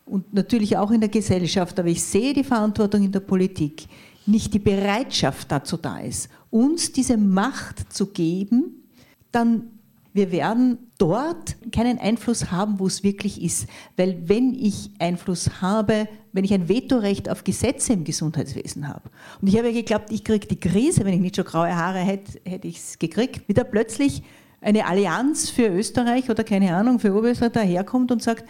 und 0.05 0.33
natürlich 0.35 0.77
auch 0.77 0.91
in 0.91 1.01
der 1.01 1.09
Gesellschaft, 1.09 1.79
aber 1.79 1.89
ich 1.89 2.03
sehe 2.03 2.33
die 2.35 2.45
Verantwortung 2.45 3.05
in 3.05 3.13
der 3.13 3.21
Politik, 3.21 3.87
nicht 4.27 4.55
die 4.55 4.59
Bereitschaft 4.59 5.51
dazu 5.51 5.77
da 5.77 5.99
ist, 5.99 6.29
uns 6.51 6.93
diese 6.93 7.17
Macht 7.17 7.93
zu 7.93 8.07
geben, 8.07 8.85
dann 9.33 9.80
wir 10.13 10.33
werden 10.33 10.79
dort 10.99 11.57
keinen 11.73 11.99
Einfluss 11.99 12.51
haben, 12.51 12.79
wo 12.79 12.87
es 12.87 13.03
wirklich 13.03 13.43
ist. 13.43 13.69
Weil 13.97 14.29
wenn 14.29 14.55
ich 14.55 14.91
Einfluss 14.99 15.61
habe, 15.61 16.09
wenn 16.33 16.45
ich 16.45 16.53
ein 16.53 16.69
Vetorecht 16.69 17.29
auf 17.29 17.45
Gesetze 17.45 17.93
im 17.93 18.05
Gesundheitswesen 18.05 18.89
habe, 18.89 19.11
und 19.41 19.49
ich 19.49 19.57
habe 19.57 19.69
ja 19.69 19.75
geglaubt, 19.75 20.11
ich 20.11 20.25
kriege 20.25 20.47
die 20.47 20.59
Krise, 20.59 21.05
wenn 21.05 21.15
ich 21.15 21.21
nicht 21.21 21.37
schon 21.37 21.45
graue 21.45 21.75
Haare 21.75 22.01
hätte, 22.01 22.41
hätte 22.45 22.69
ich 22.69 22.79
es 22.79 22.99
gekriegt, 22.99 23.49
wieder 23.49 23.65
plötzlich 23.65 24.23
eine 24.61 24.87
Allianz 24.87 25.49
für 25.49 25.69
Österreich 25.69 26.29
oder 26.29 26.45
keine 26.45 26.75
Ahnung, 26.75 26.99
für 26.99 27.15
Oberösterreich 27.15 27.53
daherkommt 27.53 28.13
und 28.13 28.23
sagt, 28.23 28.45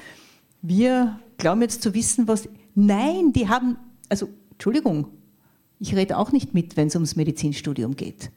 wir 0.62 1.18
glauben 1.38 1.62
jetzt 1.62 1.82
zu 1.82 1.94
wissen, 1.94 2.26
was... 2.26 2.48
Nein, 2.74 3.32
die 3.32 3.48
haben... 3.48 3.76
Also, 4.08 4.28
Entschuldigung, 4.52 5.08
ich 5.78 5.94
rede 5.94 6.18
auch 6.18 6.32
nicht 6.32 6.52
mit, 6.52 6.76
wenn 6.76 6.88
es 6.88 6.94
ums 6.94 7.16
Medizinstudium 7.16 7.96
geht. 7.96 8.30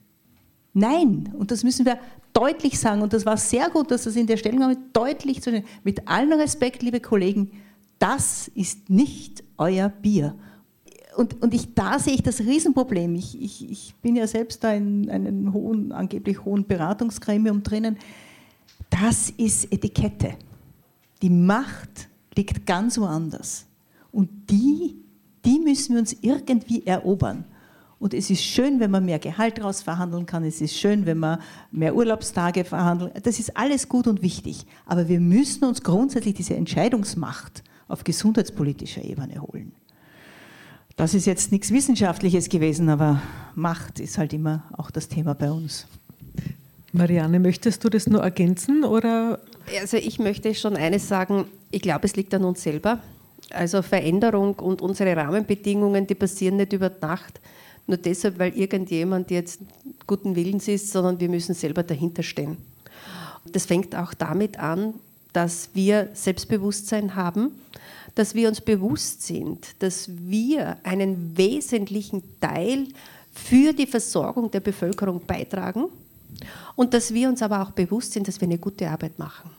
Nein, 0.74 1.34
und 1.38 1.52
das 1.52 1.64
müssen 1.64 1.86
wir 1.86 2.00
deutlich 2.34 2.80
sagen, 2.80 3.02
und 3.02 3.14
das 3.14 3.26
war 3.26 3.38
sehr 3.38 3.70
gut, 3.70 3.92
dass 3.92 4.04
das 4.04 4.16
in 4.16 4.28
der 4.28 4.38
Stellungnahme 4.38 4.78
deutlich 4.92 5.42
zu 5.42 5.50
stehen. 5.50 5.66
Mit 5.84 6.08
allem 6.08 6.34
Respekt, 6.34 6.82
liebe 6.82 7.00
Kollegen, 7.00 7.52
das 8.00 8.50
ist 8.50 8.90
nicht 8.90 9.44
euer 9.58 9.90
Bier. 9.90 10.36
Und, 11.16 11.42
und 11.42 11.54
ich, 11.54 11.74
da 11.76 12.00
sehe 12.00 12.16
ich 12.16 12.24
das 12.24 12.40
Riesenproblem. 12.40 13.16
Ich, 13.16 13.40
ich, 13.40 13.70
ich 13.70 13.96
bin 14.02 14.16
ja 14.16 14.26
selbst 14.26 14.64
da 14.64 14.74
in 14.74 15.10
einem 15.10 15.54
hohen, 15.54 15.92
angeblich 15.92 16.44
hohen 16.44 16.66
Beratungsgremium 16.66 17.62
drinnen. 17.62 17.98
Das 18.90 19.30
ist 19.30 19.72
Etikette. 19.72 20.36
Die 21.22 21.30
Macht 21.30 22.10
liegt 22.36 22.66
ganz 22.66 22.98
woanders. 22.98 23.66
Und 24.12 24.30
die, 24.50 24.98
die 25.46 25.60
müssen 25.60 25.94
wir 25.94 26.00
uns 26.00 26.16
irgendwie 26.22 26.86
erobern. 26.86 27.46
Und 28.04 28.14
es 28.14 28.30
ist 28.30 28.44
schön, 28.44 28.82
wenn 28.82 28.92
man 28.92 29.06
mehr 29.06 29.18
Gehalt 29.18 29.60
daraus 29.60 29.82
verhandeln 29.82 30.26
kann. 30.26 30.44
Es 30.44 30.60
ist 30.60 30.76
schön, 30.76 31.06
wenn 31.06 31.20
man 31.20 31.40
mehr 31.72 31.96
Urlaubstage 31.96 32.66
verhandeln. 32.66 33.12
Das 33.24 33.40
ist 33.40 33.56
alles 33.56 33.88
gut 33.88 34.08
und 34.08 34.22
wichtig. 34.22 34.66
Aber 34.86 35.08
wir 35.08 35.22
müssen 35.22 35.64
uns 35.64 35.84
grundsätzlich 35.84 36.34
diese 36.34 36.54
Entscheidungsmacht 36.54 37.64
auf 37.88 38.04
gesundheitspolitischer 38.04 39.06
Ebene 39.06 39.42
holen. 39.42 39.72
Das 40.98 41.14
ist 41.14 41.26
jetzt 41.26 41.54
nichts 41.54 41.72
Wissenschaftliches 41.72 42.50
gewesen, 42.50 42.90
aber 42.90 43.22
Macht 43.56 44.02
ist 44.02 44.18
halt 44.18 44.34
immer 44.34 44.66
auch 44.74 44.92
das 44.92 45.08
Thema 45.08 45.34
bei 45.34 45.50
uns. 45.50 45.88
Marianne, 46.92 47.40
möchtest 47.40 47.86
du 47.86 47.90
das 47.90 48.06
nur 48.06 48.22
ergänzen 48.22 48.84
oder? 48.84 49.40
Also 49.80 49.96
ich 49.96 50.20
möchte 50.20 50.54
schon 50.56 50.76
eines 50.76 51.08
sagen. 51.08 51.46
Ich 51.72 51.82
glaube, 51.82 52.06
es 52.06 52.18
liegt 52.18 52.34
an 52.34 52.44
uns 52.44 52.64
selber. 52.64 53.00
Also 53.52 53.82
Veränderung 53.82 54.56
und 54.56 54.82
unsere 54.82 55.16
Rahmenbedingungen, 55.16 56.06
die 56.06 56.16
passieren 56.16 56.58
nicht 56.58 56.74
über 56.74 56.92
Nacht 57.00 57.40
nur 57.88 57.98
deshalb, 57.98 58.40
weil 58.40 58.58
irgendjemand 58.58 59.30
jetzt 59.32 59.60
guten 60.08 60.36
Willens 60.36 60.68
ist, 60.68 60.92
sondern 60.92 61.20
wir 61.20 61.30
müssen 61.30 61.54
selber 61.54 61.84
dahinter 61.84 62.24
stehen. 62.24 62.58
Das 63.46 63.66
fängt 63.66 63.96
auch 63.96 64.14
damit 64.14 64.58
an, 64.58 64.94
dass 65.34 65.70
wir 65.74 66.10
Selbstbewusstsein 66.14 67.16
haben, 67.16 67.52
dass 68.16 68.36
wir 68.36 68.48
uns 68.48 68.62
bewusst 68.62 69.24
sind, 69.24 69.68
dass 69.80 70.10
wir 70.10 70.78
einen 70.84 71.36
wesentlichen 71.36 72.24
Teil 72.40 72.88
für 73.34 73.74
die 73.74 73.88
Versorgung 73.88 74.52
der 74.52 74.60
Bevölkerung 74.60 75.26
beitragen 75.26 75.86
und 76.76 76.94
dass 76.94 77.14
wir 77.14 77.28
uns 77.28 77.42
aber 77.42 77.62
auch 77.62 77.72
bewusst 77.72 78.14
sind, 78.14 78.28
dass 78.28 78.40
wir 78.40 78.48
eine 78.48 78.60
gute 78.60 78.90
Arbeit 78.90 79.18
machen. 79.18 79.50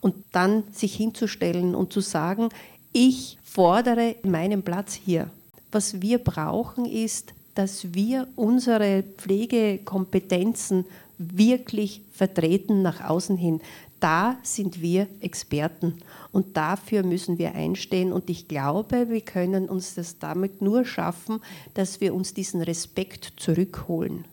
Und 0.00 0.14
dann 0.32 0.64
sich 0.72 0.94
hinzustellen 0.94 1.74
und 1.74 1.92
zu 1.92 2.00
sagen, 2.00 2.48
ich 2.92 3.38
fordere 3.44 4.16
meinen 4.22 4.62
Platz 4.62 4.94
hier. 4.94 5.30
Was 5.70 6.00
wir 6.00 6.18
brauchen 6.18 6.86
ist 6.86 7.34
dass 7.56 7.94
wir 7.94 8.28
unsere 8.36 9.02
Pflegekompetenzen 9.16 10.84
wirklich 11.18 12.02
vertreten 12.12 12.82
nach 12.82 13.00
außen 13.00 13.36
hin. 13.36 13.60
Da 13.98 14.36
sind 14.42 14.82
wir 14.82 15.08
Experten 15.20 15.94
und 16.32 16.58
dafür 16.58 17.02
müssen 17.02 17.38
wir 17.38 17.54
einstehen. 17.54 18.12
Und 18.12 18.28
ich 18.28 18.46
glaube, 18.46 19.08
wir 19.08 19.22
können 19.22 19.70
uns 19.70 19.94
das 19.94 20.18
damit 20.18 20.60
nur 20.60 20.84
schaffen, 20.84 21.40
dass 21.72 22.02
wir 22.02 22.14
uns 22.14 22.34
diesen 22.34 22.60
Respekt 22.60 23.32
zurückholen. 23.38 24.26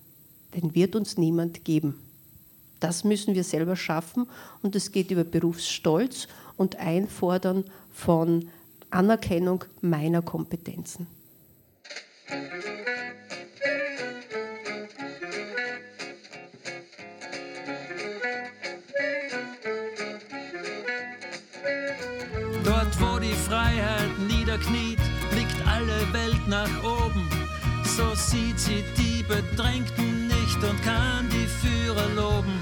Den 0.54 0.76
wird 0.76 0.98
uns 0.98 1.18
niemand 1.18 1.64
geben. 1.64 1.98
Das 2.82 3.06
müssen 3.06 3.36
wir 3.36 3.46
selber 3.46 3.78
schaffen 3.78 4.28
und 4.62 4.76
es 4.76 4.92
geht 4.92 5.12
über 5.12 5.24
Berufsstolz 5.24 6.28
und 6.58 6.76
Einfordern 6.76 7.64
von 7.94 8.50
Anerkennung 8.90 9.64
meiner 9.80 10.22
Kompetenzen. 10.22 11.08
Dort, 22.64 23.00
wo 23.02 23.20
die 23.20 23.34
Freiheit 23.34 24.18
niederkniet, 24.28 25.00
blickt 25.32 25.68
alle 25.68 26.14
Welt 26.14 26.48
nach 26.48 26.84
oben. 26.84 27.28
So 27.84 28.16
sieht 28.16 28.60
sie 28.60 28.84
die 28.98 29.24
Bedrängten 29.24 30.28
nicht 30.28 30.64
und 30.64 30.82
kann 30.84 31.28
die 31.30 31.48
Führer 31.48 32.08
loben. 32.16 32.60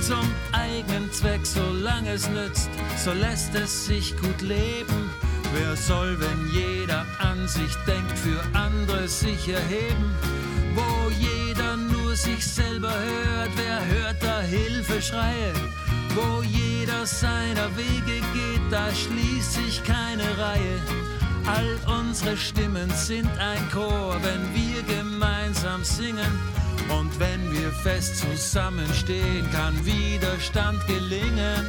Zum 0.00 0.28
eigenen 0.52 1.10
Zweck, 1.12 1.46
solange 1.46 2.12
es 2.12 2.28
nützt, 2.28 2.68
so 2.96 3.12
lässt 3.12 3.54
es 3.54 3.86
sich 3.86 4.16
gut 4.16 4.40
leben. 4.42 5.10
Wer 5.54 5.76
soll, 5.76 6.18
wenn 6.20 6.50
jeder 6.52 7.06
an 7.20 7.46
sich 7.46 7.74
denkt, 7.86 8.18
für 8.18 8.42
andere 8.58 9.06
sich 9.06 9.48
erheben? 9.48 10.14
Wo 10.74 11.10
jeder 11.10 11.76
nur 11.76 12.16
sich 12.16 12.44
selber 12.44 12.92
hört, 12.92 13.50
wer 13.56 13.86
hört 13.86 14.22
da 14.22 14.40
Hilfeschreie? 14.40 15.52
Wo 16.14 16.42
jeder 16.42 17.06
seiner 17.06 17.76
Wege 17.76 18.20
geht, 18.32 18.62
da 18.70 18.86
schließt 18.94 19.54
sich 19.54 19.82
keine 19.82 20.22
Reihe. 20.38 20.80
All 21.46 21.98
unsere 21.98 22.36
Stimmen 22.36 22.88
sind 22.90 23.30
ein 23.38 23.68
Chor, 23.72 24.16
wenn 24.22 24.54
wir 24.54 24.82
gemeinsam 24.82 25.82
singen. 25.84 26.38
Und 26.88 27.18
wenn 27.18 27.52
wir 27.52 27.70
fest 27.72 28.18
zusammenstehen, 28.18 29.50
kann 29.50 29.74
Widerstand 29.84 30.86
gelingen. 30.86 31.66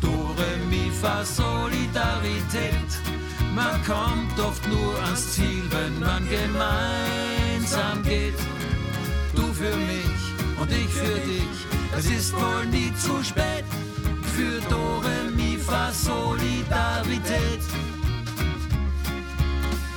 Dore 0.00 0.58
mi 0.68 0.90
fa 0.90 1.24
Solidarität. 1.24 2.90
Man 3.54 3.82
kommt 3.84 4.38
oft 4.40 4.66
nur 4.68 4.94
ans 5.04 5.34
Ziel, 5.34 5.64
wenn 5.70 5.98
man 6.00 6.28
gemeinsam 6.28 8.02
geht. 8.02 8.38
Du 9.34 9.52
für 9.52 9.76
mich 9.76 10.23
und 10.64 10.72
ich 10.72 10.88
für 10.88 11.20
dich. 11.20 11.58
Es 11.96 12.06
ist 12.06 12.32
wohl 12.32 12.66
nie 12.66 12.92
zu 12.96 13.22
spät 13.22 13.64
für 14.34 14.60
Dore 14.68 15.30
mi 15.36 15.56
fa 15.58 15.92
Solidarität. 15.92 17.62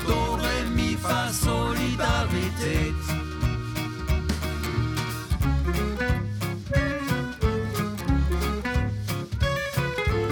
Dore 0.06 0.56
mi 0.76 0.98
fa 1.02 1.32
Solidarität. 1.32 3.02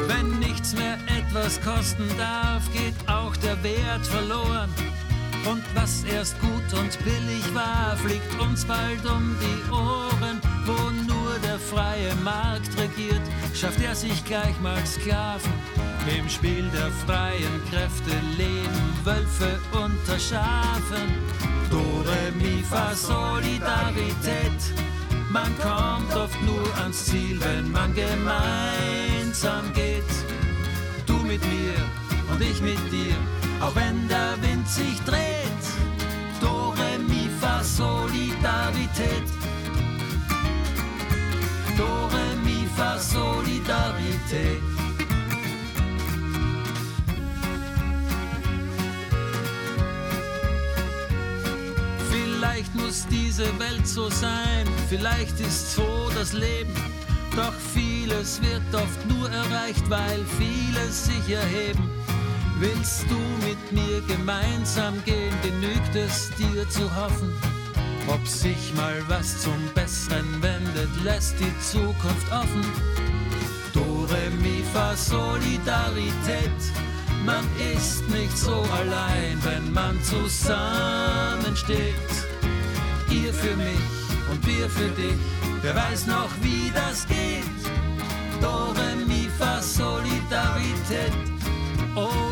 Wenn 0.07 0.39
nichts 0.39 0.73
mehr 0.73 0.97
etwas 1.19 1.61
kosten 1.61 2.09
darf, 2.17 2.63
geht 2.73 2.97
auch 3.07 3.35
der 3.37 3.57
Wert 3.63 4.05
verloren. 4.05 4.69
Und 5.45 5.63
was 5.75 6.03
erst 6.03 6.39
gut 6.41 6.73
und 6.73 6.97
billig 7.03 7.53
war, 7.53 7.95
fliegt 7.97 8.39
uns 8.41 8.65
bald 8.65 9.05
um 9.05 9.35
die 9.39 9.71
Ohren. 9.71 10.41
Wo 10.65 10.89
nur 10.89 11.37
der 11.43 11.59
freie 11.59 12.15
Markt 12.23 12.75
regiert, 12.79 13.21
schafft 13.53 13.79
er 13.81 13.93
sich 13.93 14.25
gleich 14.25 14.59
mal 14.61 14.83
Sklaven. 14.85 15.53
Im 16.17 16.27
Spiel 16.29 16.67
der 16.69 16.91
freien 17.05 17.61
Kräfte 17.69 18.11
leben 18.37 18.93
Wölfe 19.03 19.59
unter 19.71 20.19
Schafen. 20.19 21.07
Dore 21.69 22.31
mi 22.39 22.63
fa 22.63 22.95
Solidarität. 22.95 24.61
Man 25.31 25.51
kommt 25.59 26.15
oft 26.15 26.41
nur 26.41 26.77
ans 26.77 27.05
Ziel, 27.05 27.39
wenn 27.41 27.71
man 27.71 27.93
gemeinsam 27.93 29.71
geht. 29.73 30.03
Du 31.05 31.13
mit 31.17 31.41
mir 31.45 31.75
und 32.31 32.41
ich 32.41 32.61
mit 32.61 32.79
dir, 32.91 33.15
auch 33.61 33.75
wenn 33.75 34.07
der 34.07 34.35
Wind 34.41 34.67
sich 34.67 34.99
dreht. 35.01 35.65
Dore 36.41 36.99
mi 37.07 37.29
fa 37.39 37.63
Solidarität. 37.63 39.27
Dore 41.77 42.25
mi 42.43 42.67
fa 42.75 42.97
Solidarität. 42.97 44.61
Vielleicht 52.09 52.75
muss 52.75 53.05
diese 53.07 53.47
Welt 53.59 53.87
so 53.87 54.09
sein, 54.09 54.65
vielleicht 54.89 55.39
ist 55.39 55.75
so 55.75 56.09
das 56.15 56.33
Leben. 56.33 56.73
Doch 57.35 57.53
vieles 57.73 58.41
wird 58.41 58.73
oft 58.73 59.05
nur 59.09 59.29
erreicht, 59.29 59.89
weil 59.89 60.23
viele 60.37 60.89
sich 60.89 61.35
erheben. 61.35 62.04
Willst 62.57 63.05
du 63.09 63.17
mit 63.45 63.71
mir 63.73 64.01
gemeinsam 64.07 65.03
gehen, 65.03 65.33
genügt 65.41 65.93
es 65.93 66.31
dir 66.37 66.67
zu 66.69 66.83
hoffen. 66.95 67.33
Ob 68.07 68.25
sich 68.25 68.73
mal 68.75 69.03
was 69.07 69.41
zum 69.41 69.57
Besseren 69.73 70.41
wendet, 70.41 70.89
lässt 71.03 71.35
die 71.39 71.59
Zukunft 71.59 72.31
offen. 72.31 72.63
Dore 73.73 74.29
mi 74.41 74.63
fa 74.73 74.95
Solidarität. 74.95 76.61
Man 77.25 77.43
ist 77.75 78.07
nicht 78.09 78.37
so 78.37 78.65
allein, 78.71 79.37
wenn 79.43 79.73
man 79.73 80.01
zusammensteht. 80.03 81.93
Ihr 83.09 83.33
für 83.33 83.55
mich 83.57 83.89
und 84.31 84.45
wir 84.47 84.69
für 84.69 84.89
dich. 84.89 85.17
Wer 85.61 85.75
weiß 85.75 86.07
noch, 86.07 86.29
wie 86.41 86.71
das 86.73 87.05
geht? 87.07 87.43
Dore 88.41 88.95
mi 89.07 89.27
fa 89.37 89.61
Solidarität. 89.61 91.11
Oh 91.95 92.24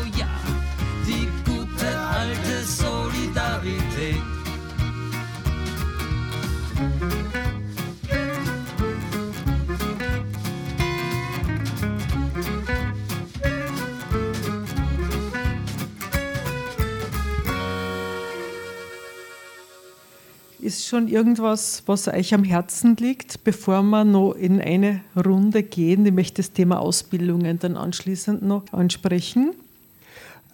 Ist 20.64 20.86
schon 20.86 21.08
irgendwas, 21.08 21.82
was 21.84 22.08
euch 22.08 22.32
am 22.32 22.42
Herzen 22.42 22.96
liegt, 22.96 23.44
bevor 23.44 23.82
wir 23.82 24.02
noch 24.04 24.32
in 24.32 24.62
eine 24.62 25.02
Runde 25.14 25.62
gehen? 25.62 26.06
Ich 26.06 26.12
möchte 26.14 26.40
das 26.40 26.52
Thema 26.52 26.80
Ausbildungen 26.80 27.58
dann 27.58 27.76
anschließend 27.76 28.40
noch 28.40 28.72
ansprechen. 28.72 29.52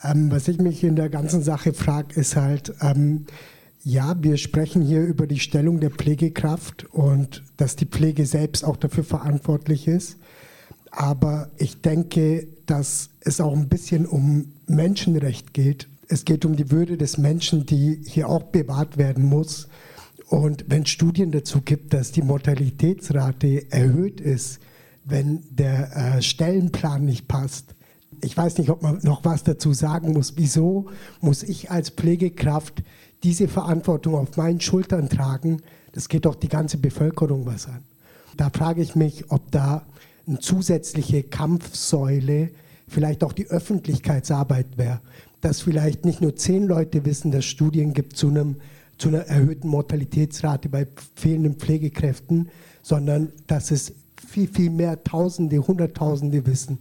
Ähm, 0.02 0.32
was 0.32 0.48
ich 0.48 0.58
mich 0.58 0.82
in 0.82 0.96
der 0.96 1.10
ganzen 1.10 1.44
Sache 1.44 1.72
frage, 1.72 2.18
ist 2.18 2.34
halt, 2.34 2.74
ähm, 2.80 3.26
ja, 3.84 4.20
wir 4.20 4.36
sprechen 4.36 4.82
hier 4.82 5.04
über 5.04 5.28
die 5.28 5.38
Stellung 5.38 5.78
der 5.78 5.90
Pflegekraft 5.92 6.86
und 6.90 7.44
dass 7.56 7.76
die 7.76 7.86
Pflege 7.86 8.26
selbst 8.26 8.64
auch 8.64 8.78
dafür 8.78 9.04
verantwortlich 9.04 9.86
ist. 9.86 10.16
Aber 10.90 11.52
ich 11.56 11.82
denke, 11.82 12.48
dass 12.66 13.10
es 13.20 13.40
auch 13.40 13.52
ein 13.52 13.68
bisschen 13.68 14.06
um 14.06 14.54
Menschenrecht 14.66 15.54
geht. 15.54 15.86
Es 16.08 16.24
geht 16.24 16.44
um 16.44 16.56
die 16.56 16.72
Würde 16.72 16.96
des 16.96 17.16
Menschen, 17.16 17.64
die 17.64 18.00
hier 18.04 18.28
auch 18.28 18.42
bewahrt 18.42 18.96
werden 18.96 19.26
muss. 19.26 19.68
Und 20.30 20.66
wenn 20.68 20.82
es 20.82 20.90
Studien 20.90 21.32
dazu 21.32 21.60
gibt, 21.60 21.92
dass 21.92 22.12
die 22.12 22.22
Mortalitätsrate 22.22 23.72
erhöht 23.72 24.20
ist, 24.20 24.60
wenn 25.04 25.42
der 25.50 25.96
äh, 25.96 26.22
Stellenplan 26.22 27.04
nicht 27.04 27.26
passt, 27.26 27.74
ich 28.22 28.36
weiß 28.36 28.58
nicht, 28.58 28.70
ob 28.70 28.80
man 28.80 29.00
noch 29.02 29.24
was 29.24 29.42
dazu 29.42 29.72
sagen 29.72 30.12
muss. 30.12 30.34
Wieso 30.36 30.86
muss 31.20 31.42
ich 31.42 31.72
als 31.72 31.90
Pflegekraft 31.90 32.84
diese 33.24 33.48
Verantwortung 33.48 34.14
auf 34.14 34.36
meinen 34.36 34.60
Schultern 34.60 35.08
tragen? 35.08 35.62
Das 35.90 36.08
geht 36.08 36.26
doch 36.26 36.36
die 36.36 36.48
ganze 36.48 36.78
Bevölkerung 36.78 37.44
was 37.44 37.66
an. 37.66 37.82
Da 38.36 38.50
frage 38.50 38.82
ich 38.82 38.94
mich, 38.94 39.32
ob 39.32 39.50
da 39.50 39.84
eine 40.28 40.38
zusätzliche 40.38 41.24
Kampfsäule 41.24 42.50
vielleicht 42.86 43.24
auch 43.24 43.32
die 43.32 43.48
Öffentlichkeitsarbeit 43.48 44.78
wäre. 44.78 45.00
Dass 45.40 45.60
vielleicht 45.60 46.04
nicht 46.04 46.20
nur 46.20 46.36
zehn 46.36 46.68
Leute 46.68 47.04
wissen, 47.04 47.32
dass 47.32 47.46
Studien 47.46 47.94
gibt 47.94 48.16
zu, 48.16 48.28
einem, 48.28 48.56
zu 49.00 49.08
einer 49.08 49.26
erhöhten 49.26 49.68
Mortalitätsrate 49.68 50.68
bei 50.68 50.86
fehlenden 51.14 51.54
Pflegekräften, 51.54 52.50
sondern 52.82 53.32
dass 53.46 53.70
es 53.70 53.94
viel, 54.28 54.46
viel 54.46 54.70
mehr 54.70 55.02
Tausende, 55.02 55.66
Hunderttausende 55.66 56.46
wissen. 56.46 56.78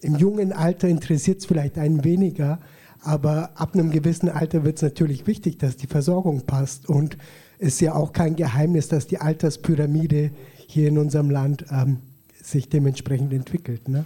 Im 0.00 0.14
jungen 0.16 0.52
Alter 0.52 0.88
interessiert 0.88 1.40
es 1.40 1.46
vielleicht 1.46 1.76
einen 1.76 2.04
weniger, 2.04 2.60
aber 3.02 3.50
ab 3.54 3.74
einem 3.74 3.90
gewissen 3.90 4.28
Alter 4.28 4.64
wird 4.64 4.76
es 4.76 4.82
natürlich 4.82 5.26
wichtig, 5.26 5.58
dass 5.58 5.76
die 5.76 5.88
Versorgung 5.88 6.42
passt. 6.42 6.88
Und 6.88 7.18
es 7.58 7.74
ist 7.74 7.80
ja 7.80 7.94
auch 7.94 8.12
kein 8.12 8.36
Geheimnis, 8.36 8.88
dass 8.88 9.06
die 9.06 9.18
Alterspyramide 9.18 10.30
hier 10.66 10.88
in 10.88 10.98
unserem 10.98 11.30
Land 11.30 11.66
ähm, 11.70 11.98
sich 12.42 12.68
dementsprechend 12.68 13.32
entwickelt. 13.32 13.88
Ne? 13.88 14.04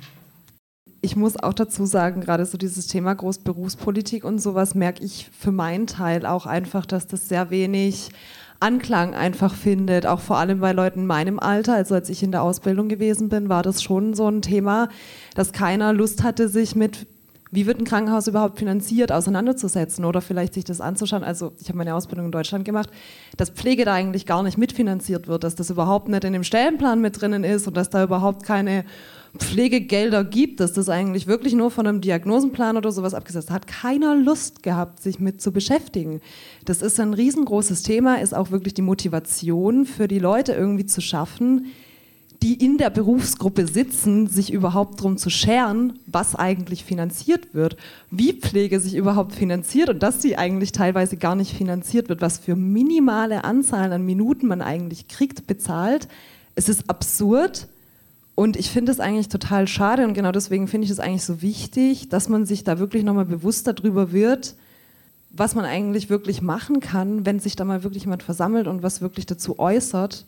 Ich 1.02 1.16
muss 1.16 1.38
auch 1.38 1.54
dazu 1.54 1.86
sagen, 1.86 2.20
gerade 2.20 2.44
so 2.44 2.58
dieses 2.58 2.86
Thema 2.86 3.14
Großberufspolitik 3.14 4.24
und 4.24 4.38
sowas 4.38 4.74
merke 4.74 5.02
ich 5.02 5.30
für 5.36 5.50
meinen 5.50 5.86
Teil 5.86 6.26
auch 6.26 6.44
einfach, 6.44 6.84
dass 6.84 7.06
das 7.06 7.28
sehr 7.28 7.48
wenig 7.48 8.10
Anklang 8.60 9.14
einfach 9.14 9.54
findet, 9.54 10.04
auch 10.04 10.20
vor 10.20 10.36
allem 10.36 10.60
bei 10.60 10.72
Leuten 10.72 11.00
in 11.00 11.06
meinem 11.06 11.38
Alter. 11.38 11.74
Also 11.74 11.94
als 11.94 12.10
ich 12.10 12.22
in 12.22 12.32
der 12.32 12.42
Ausbildung 12.42 12.88
gewesen 12.88 13.30
bin, 13.30 13.48
war 13.48 13.62
das 13.62 13.82
schon 13.82 14.12
so 14.12 14.28
ein 14.28 14.42
Thema, 14.42 14.90
dass 15.34 15.52
keiner 15.52 15.94
Lust 15.94 16.22
hatte, 16.22 16.50
sich 16.50 16.76
mit 16.76 17.06
wie 17.52 17.66
wird 17.66 17.80
ein 17.80 17.84
Krankenhaus 17.84 18.28
überhaupt 18.28 18.58
finanziert, 18.58 19.10
auseinanderzusetzen 19.10 20.04
oder 20.04 20.20
vielleicht 20.20 20.54
sich 20.54 20.64
das 20.64 20.80
anzuschauen. 20.80 21.24
Also 21.24 21.52
ich 21.58 21.68
habe 21.68 21.78
meine 21.78 21.94
Ausbildung 21.94 22.26
in 22.26 22.32
Deutschland 22.32 22.64
gemacht, 22.64 22.90
dass 23.36 23.50
Pflege 23.50 23.84
da 23.84 23.94
eigentlich 23.94 24.24
gar 24.24 24.44
nicht 24.44 24.56
mitfinanziert 24.56 25.26
wird, 25.26 25.42
dass 25.42 25.56
das 25.56 25.70
überhaupt 25.70 26.08
nicht 26.08 26.22
in 26.22 26.32
dem 26.32 26.44
Stellenplan 26.44 27.00
mit 27.00 27.20
drinnen 27.20 27.42
ist 27.42 27.66
und 27.66 27.76
dass 27.76 27.90
da 27.90 28.04
überhaupt 28.04 28.44
keine 28.44 28.84
Pflegegelder 29.38 30.24
gibt, 30.24 30.60
dass 30.60 30.72
das 30.72 30.88
eigentlich 30.88 31.26
wirklich 31.26 31.54
nur 31.54 31.70
von 31.70 31.86
einem 31.86 32.00
Diagnosenplan 32.00 32.76
oder 32.76 32.90
sowas 32.90 33.14
abgesetzt 33.14 33.50
hat. 33.50 33.66
Keiner 33.66 34.16
Lust 34.16 34.62
gehabt, 34.62 35.00
sich 35.02 35.20
mit 35.20 35.40
zu 35.40 35.52
beschäftigen. 35.52 36.20
Das 36.64 36.82
ist 36.82 36.98
ein 36.98 37.14
riesengroßes 37.14 37.82
Thema, 37.82 38.20
ist 38.20 38.34
auch 38.34 38.50
wirklich 38.50 38.74
die 38.74 38.82
Motivation 38.82 39.86
für 39.86 40.08
die 40.08 40.18
Leute 40.18 40.52
irgendwie 40.52 40.86
zu 40.86 41.00
schaffen, 41.00 41.66
die 42.42 42.54
in 42.54 42.78
der 42.78 42.90
Berufsgruppe 42.90 43.66
sitzen, 43.66 44.26
sich 44.26 44.52
überhaupt 44.52 45.00
darum 45.00 45.18
zu 45.18 45.28
scheren, 45.28 45.98
was 46.06 46.34
eigentlich 46.34 46.84
finanziert 46.84 47.54
wird, 47.54 47.76
wie 48.10 48.32
Pflege 48.32 48.80
sich 48.80 48.94
überhaupt 48.94 49.34
finanziert 49.34 49.90
und 49.90 50.02
dass 50.02 50.22
sie 50.22 50.38
eigentlich 50.38 50.72
teilweise 50.72 51.18
gar 51.18 51.34
nicht 51.34 51.54
finanziert 51.54 52.08
wird, 52.08 52.22
was 52.22 52.38
für 52.38 52.56
minimale 52.56 53.44
Anzahlen 53.44 53.92
an 53.92 54.06
Minuten 54.06 54.46
man 54.46 54.62
eigentlich 54.62 55.06
kriegt, 55.08 55.46
bezahlt. 55.46 56.08
Es 56.54 56.68
ist 56.68 56.88
absurd 56.88 57.68
und 58.40 58.56
ich 58.56 58.70
finde 58.70 58.90
es 58.90 59.00
eigentlich 59.00 59.28
total 59.28 59.68
schade 59.68 60.06
und 60.06 60.14
genau 60.14 60.32
deswegen 60.32 60.66
finde 60.66 60.86
ich 60.86 60.90
es 60.90 60.98
eigentlich 60.98 61.24
so 61.24 61.42
wichtig, 61.42 62.08
dass 62.08 62.28
man 62.28 62.46
sich 62.46 62.64
da 62.64 62.78
wirklich 62.78 63.04
nochmal 63.04 63.26
bewusst 63.26 63.66
darüber 63.66 64.12
wird, 64.12 64.54
was 65.30 65.54
man 65.54 65.64
eigentlich 65.64 66.08
wirklich 66.08 66.40
machen 66.40 66.80
kann, 66.80 67.26
wenn 67.26 67.38
sich 67.38 67.54
da 67.54 67.64
mal 67.64 67.82
wirklich 67.82 68.04
jemand 68.04 68.22
versammelt 68.22 68.66
und 68.66 68.82
was 68.82 69.00
wirklich 69.02 69.26
dazu 69.26 69.58
äußert 69.58 70.24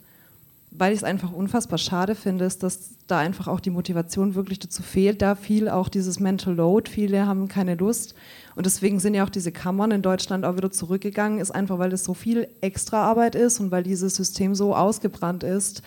weil 0.74 0.92
ich 0.92 1.00
es 1.00 1.04
einfach 1.04 1.32
unfassbar 1.32 1.78
schade 1.78 2.14
finde, 2.14 2.46
ist, 2.46 2.62
dass 2.62 2.92
da 3.06 3.18
einfach 3.18 3.46
auch 3.46 3.60
die 3.60 3.70
Motivation 3.70 4.34
wirklich 4.34 4.58
dazu 4.58 4.82
fehlt. 4.82 5.20
Da 5.20 5.34
viel 5.34 5.68
auch 5.68 5.88
dieses 5.88 6.18
Mental 6.18 6.54
Load, 6.54 6.90
viele 6.90 7.26
haben 7.26 7.48
keine 7.48 7.74
Lust. 7.74 8.14
Und 8.56 8.64
deswegen 8.64 8.98
sind 8.98 9.14
ja 9.14 9.24
auch 9.24 9.30
diese 9.30 9.52
Kammern 9.52 9.90
in 9.90 10.02
Deutschland 10.02 10.44
auch 10.44 10.56
wieder 10.56 10.70
zurückgegangen, 10.70 11.40
ist 11.40 11.50
einfach, 11.50 11.78
weil 11.78 11.92
es 11.92 12.04
so 12.04 12.14
viel 12.14 12.48
Extraarbeit 12.62 13.34
ist 13.34 13.60
und 13.60 13.70
weil 13.70 13.82
dieses 13.82 14.14
System 14.14 14.54
so 14.54 14.74
ausgebrannt 14.74 15.42
ist. 15.44 15.82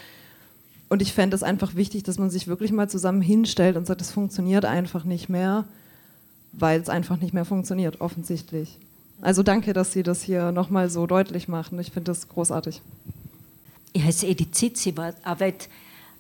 Und 0.88 1.02
ich 1.02 1.14
fände 1.14 1.36
es 1.36 1.44
einfach 1.44 1.76
wichtig, 1.76 2.04
dass 2.04 2.20
man 2.20 2.30
sich 2.30 2.48
wirklich 2.48 2.72
mal 2.72 2.90
zusammen 2.90 3.22
hinstellt 3.22 3.76
und 3.76 3.88
sagt, 3.88 4.02
es 4.02 4.12
funktioniert 4.12 4.66
einfach 4.66 5.04
nicht 5.04 5.30
mehr, 5.30 5.66
weil 6.54 6.80
es 6.80 6.90
einfach 6.90 7.20
nicht 7.20 7.34
mehr 7.34 7.46
funktioniert, 7.46 8.02
offensichtlich. 8.02 8.78
Also 9.22 9.44
danke, 9.44 9.74
dass 9.74 9.94
Sie 9.94 10.04
das 10.04 10.22
hier 10.22 10.52
nochmal 10.52 10.90
so 10.90 11.08
deutlich 11.08 11.48
machen. 11.48 11.80
Ich 11.80 11.92
finde 11.92 12.12
das 12.12 12.30
großartig. 12.30 12.82
Ich 13.94 14.04
heiße 14.04 14.28
Edith 14.28 14.52
Zitz, 14.52 14.86
ich 14.86 14.94
arbeite 15.24 15.68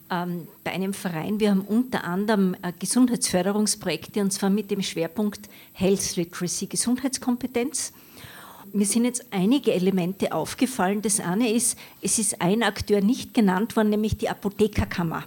ähm, 0.09 0.47
bei 0.63 0.71
einem 0.71 0.93
Verein. 0.93 1.39
Wir 1.39 1.51
haben 1.51 1.61
unter 1.61 2.03
anderem 2.03 2.55
äh, 2.61 2.71
Gesundheitsförderungsprojekte 2.77 4.21
und 4.21 4.31
zwar 4.31 4.49
mit 4.49 4.71
dem 4.71 4.81
Schwerpunkt 4.81 5.49
Health 5.73 6.15
Literacy, 6.15 6.67
Gesundheitskompetenz. 6.67 7.91
Mir 8.75 8.85
sind 8.85 9.05
jetzt 9.05 9.25
einige 9.31 9.71
Elemente 9.71 10.33
aufgefallen. 10.33 11.01
Das 11.01 11.21
eine 11.21 11.49
ist, 11.49 11.77
es 12.01 12.19
ist 12.19 12.41
ein 12.41 12.61
Akteur 12.61 12.99
nicht 12.99 13.33
genannt 13.33 13.77
worden, 13.77 13.89
nämlich 13.89 14.17
die 14.17 14.27
Apothekerkammer. 14.27 15.23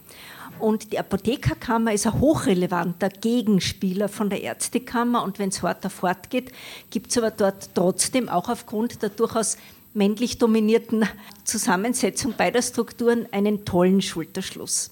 Und 0.59 0.92
die 0.92 0.99
Apothekerkammer 0.99 1.94
ist 1.94 2.07
ein 2.07 2.20
hochrelevanter 2.20 3.09
Gegenspieler 3.09 4.11
von 4.11 4.28
der 4.28 4.42
Ärztekammer. 4.42 5.22
Und 5.22 5.38
wenn 5.38 5.49
es 5.49 5.62
weiter 5.62 5.88
fortgeht, 5.88 6.53
gibt 6.90 7.11
es 7.11 7.16
aber 7.16 7.30
dort 7.30 7.70
trotzdem 7.74 8.28
auch 8.28 8.51
aufgrund 8.51 9.01
der 9.01 9.09
durchaus 9.09 9.57
männlich 9.94 10.36
dominierten 10.36 11.09
Zusammensetzung 11.44 12.34
beider 12.36 12.61
Strukturen 12.61 13.28
einen 13.32 13.64
tollen 13.64 14.03
Schulterschluss. 14.03 14.90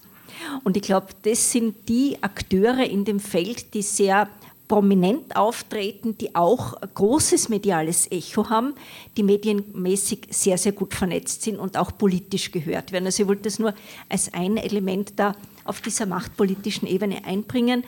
Und 0.65 0.79
ich 0.79 0.83
glaube, 0.83 1.09
das 1.25 1.53
sind 1.53 1.91
die 1.91 2.23
Akteure 2.23 2.85
in 2.85 3.05
dem 3.05 3.21
Feld, 3.21 3.75
die 3.75 3.83
sehr 3.83 4.31
prominent 4.69 5.37
auftreten, 5.37 6.19
die 6.19 6.35
auch 6.35 6.75
großes 6.95 7.49
mediales 7.49 8.11
Echo 8.11 8.51
haben, 8.51 8.75
die 9.17 9.23
medienmäßig 9.23 10.29
sehr, 10.31 10.59
sehr 10.59 10.73
gut 10.73 10.95
vernetzt 10.95 11.43
sind 11.43 11.59
und 11.59 11.77
auch 11.77 11.97
politisch 11.97 12.51
gehört 12.51 12.93
werden. 12.93 13.07
Also 13.07 13.23
ich 13.23 13.29
wollte 13.29 13.43
das 13.43 13.59
nur 13.59 13.75
als 14.09 14.33
ein 14.35 14.57
Element 14.57 15.13
da 15.17 15.37
auf 15.65 15.81
dieser 15.81 16.07
machtpolitischen 16.07 16.89
Ebene 16.89 17.25
einbringen. 17.25 17.85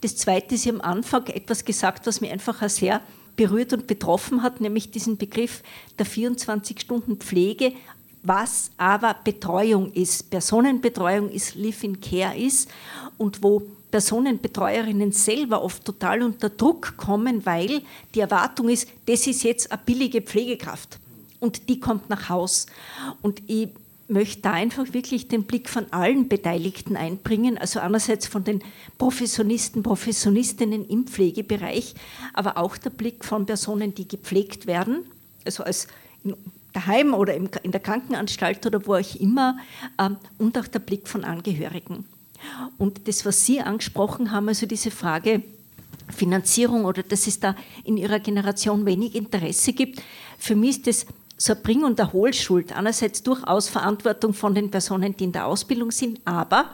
Das 0.00 0.16
Zweite 0.16 0.54
ist, 0.54 0.66
haben 0.66 0.80
am 0.80 0.98
Anfang 0.98 1.26
etwas 1.26 1.64
gesagt, 1.64 2.06
was 2.06 2.20
mir 2.20 2.32
einfach 2.32 2.68
sehr 2.68 3.00
berührt 3.36 3.72
und 3.72 3.86
betroffen 3.86 4.42
hat, 4.42 4.60
nämlich 4.60 4.90
diesen 4.90 5.16
Begriff 5.16 5.62
der 5.98 6.06
24-Stunden-Pflege, 6.06 7.72
was 8.22 8.70
aber 8.76 9.16
Betreuung 9.24 9.92
ist, 9.92 10.30
Personenbetreuung 10.30 11.30
ist, 11.30 11.54
Live-in-Care 11.56 12.36
ist 12.36 12.70
und 13.18 13.42
wo 13.42 13.62
Personenbetreuerinnen 13.92 15.12
selber 15.12 15.62
oft 15.62 15.84
total 15.84 16.22
unter 16.22 16.50
Druck 16.50 16.96
kommen, 16.96 17.46
weil 17.46 17.82
die 18.14 18.20
Erwartung 18.20 18.70
ist, 18.70 18.88
das 19.06 19.26
ist 19.28 19.44
jetzt 19.44 19.70
eine 19.70 19.80
billige 19.84 20.22
Pflegekraft 20.22 20.98
und 21.38 21.68
die 21.68 21.78
kommt 21.78 22.08
nach 22.10 22.28
Haus. 22.28 22.66
Und 23.20 23.42
ich 23.46 23.68
möchte 24.08 24.42
da 24.42 24.52
einfach 24.52 24.92
wirklich 24.92 25.28
den 25.28 25.44
Blick 25.44 25.68
von 25.68 25.92
allen 25.92 26.28
Beteiligten 26.28 26.96
einbringen, 26.96 27.58
also 27.58 27.80
einerseits 27.80 28.26
von 28.26 28.44
den 28.44 28.62
Professionisten, 28.98 29.82
Professionistinnen 29.82 30.88
im 30.88 31.06
Pflegebereich, 31.06 31.94
aber 32.32 32.56
auch 32.56 32.76
der 32.78 32.90
Blick 32.90 33.24
von 33.24 33.46
Personen, 33.46 33.94
die 33.94 34.08
gepflegt 34.08 34.66
werden, 34.66 35.04
also 35.44 35.64
als 35.64 35.86
daheim 36.72 37.12
oder 37.12 37.34
in 37.34 37.70
der 37.70 37.80
Krankenanstalt 37.80 38.64
oder 38.64 38.86
wo 38.86 38.94
auch 38.94 39.14
immer, 39.16 39.58
ähm, 39.98 40.16
und 40.38 40.56
auch 40.56 40.66
der 40.66 40.78
Blick 40.78 41.08
von 41.08 41.24
Angehörigen. 41.24 42.06
Und 42.78 43.08
das, 43.08 43.24
was 43.24 43.44
Sie 43.44 43.60
angesprochen 43.60 44.30
haben, 44.30 44.48
also 44.48 44.66
diese 44.66 44.90
Frage, 44.90 45.42
Finanzierung 46.08 46.84
oder 46.84 47.02
dass 47.02 47.26
es 47.26 47.40
da 47.40 47.54
in 47.84 47.96
Ihrer 47.96 48.20
Generation 48.20 48.84
wenig 48.86 49.14
Interesse 49.14 49.72
gibt. 49.72 50.02
Für 50.38 50.54
mich 50.54 50.78
ist 50.78 50.86
das 50.86 51.06
so 51.36 51.54
eine 51.54 51.62
Bring- 51.62 51.84
und 51.84 51.98
Erholschuld. 51.98 52.72
Einerseits 52.72 53.22
durchaus 53.22 53.68
Verantwortung 53.68 54.34
von 54.34 54.54
den 54.54 54.70
Personen, 54.70 55.16
die 55.16 55.24
in 55.24 55.32
der 55.32 55.46
Ausbildung 55.46 55.90
sind, 55.90 56.20
aber 56.24 56.66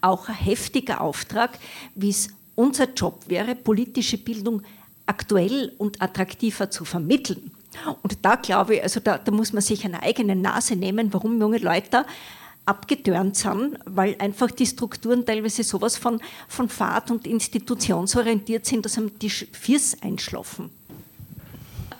auch 0.00 0.28
ein 0.28 0.34
heftiger 0.34 1.00
Auftrag, 1.00 1.58
wie 1.94 2.10
es 2.10 2.28
unser 2.54 2.92
Job 2.94 3.24
wäre, 3.26 3.54
politische 3.54 4.16
Bildung 4.16 4.62
aktuell 5.06 5.72
und 5.76 6.00
attraktiver 6.00 6.70
zu 6.70 6.84
vermitteln. 6.84 7.50
Und 8.02 8.18
da 8.22 8.36
glaube 8.36 8.76
ich, 8.76 8.82
also 8.82 9.00
da, 9.00 9.18
da 9.18 9.32
muss 9.32 9.52
man 9.52 9.60
sich 9.60 9.84
eine 9.84 10.02
eigene 10.02 10.36
Nase 10.36 10.76
nehmen, 10.76 11.12
warum 11.12 11.38
junge 11.40 11.58
Leute 11.58 12.06
abgetörnt 12.66 13.36
sind, 13.36 13.78
weil 13.84 14.16
einfach 14.18 14.50
die 14.50 14.66
Strukturen 14.66 15.26
teilweise 15.26 15.62
sowas 15.62 15.96
von, 15.96 16.20
von 16.48 16.68
Fahrt- 16.68 17.10
und 17.10 17.26
institutionsorientiert 17.26 18.64
sind, 18.64 18.84
dass 18.84 18.96
einem 18.96 19.18
die 19.18 19.30
Fiers 19.30 19.96
einschlafen. 20.00 20.70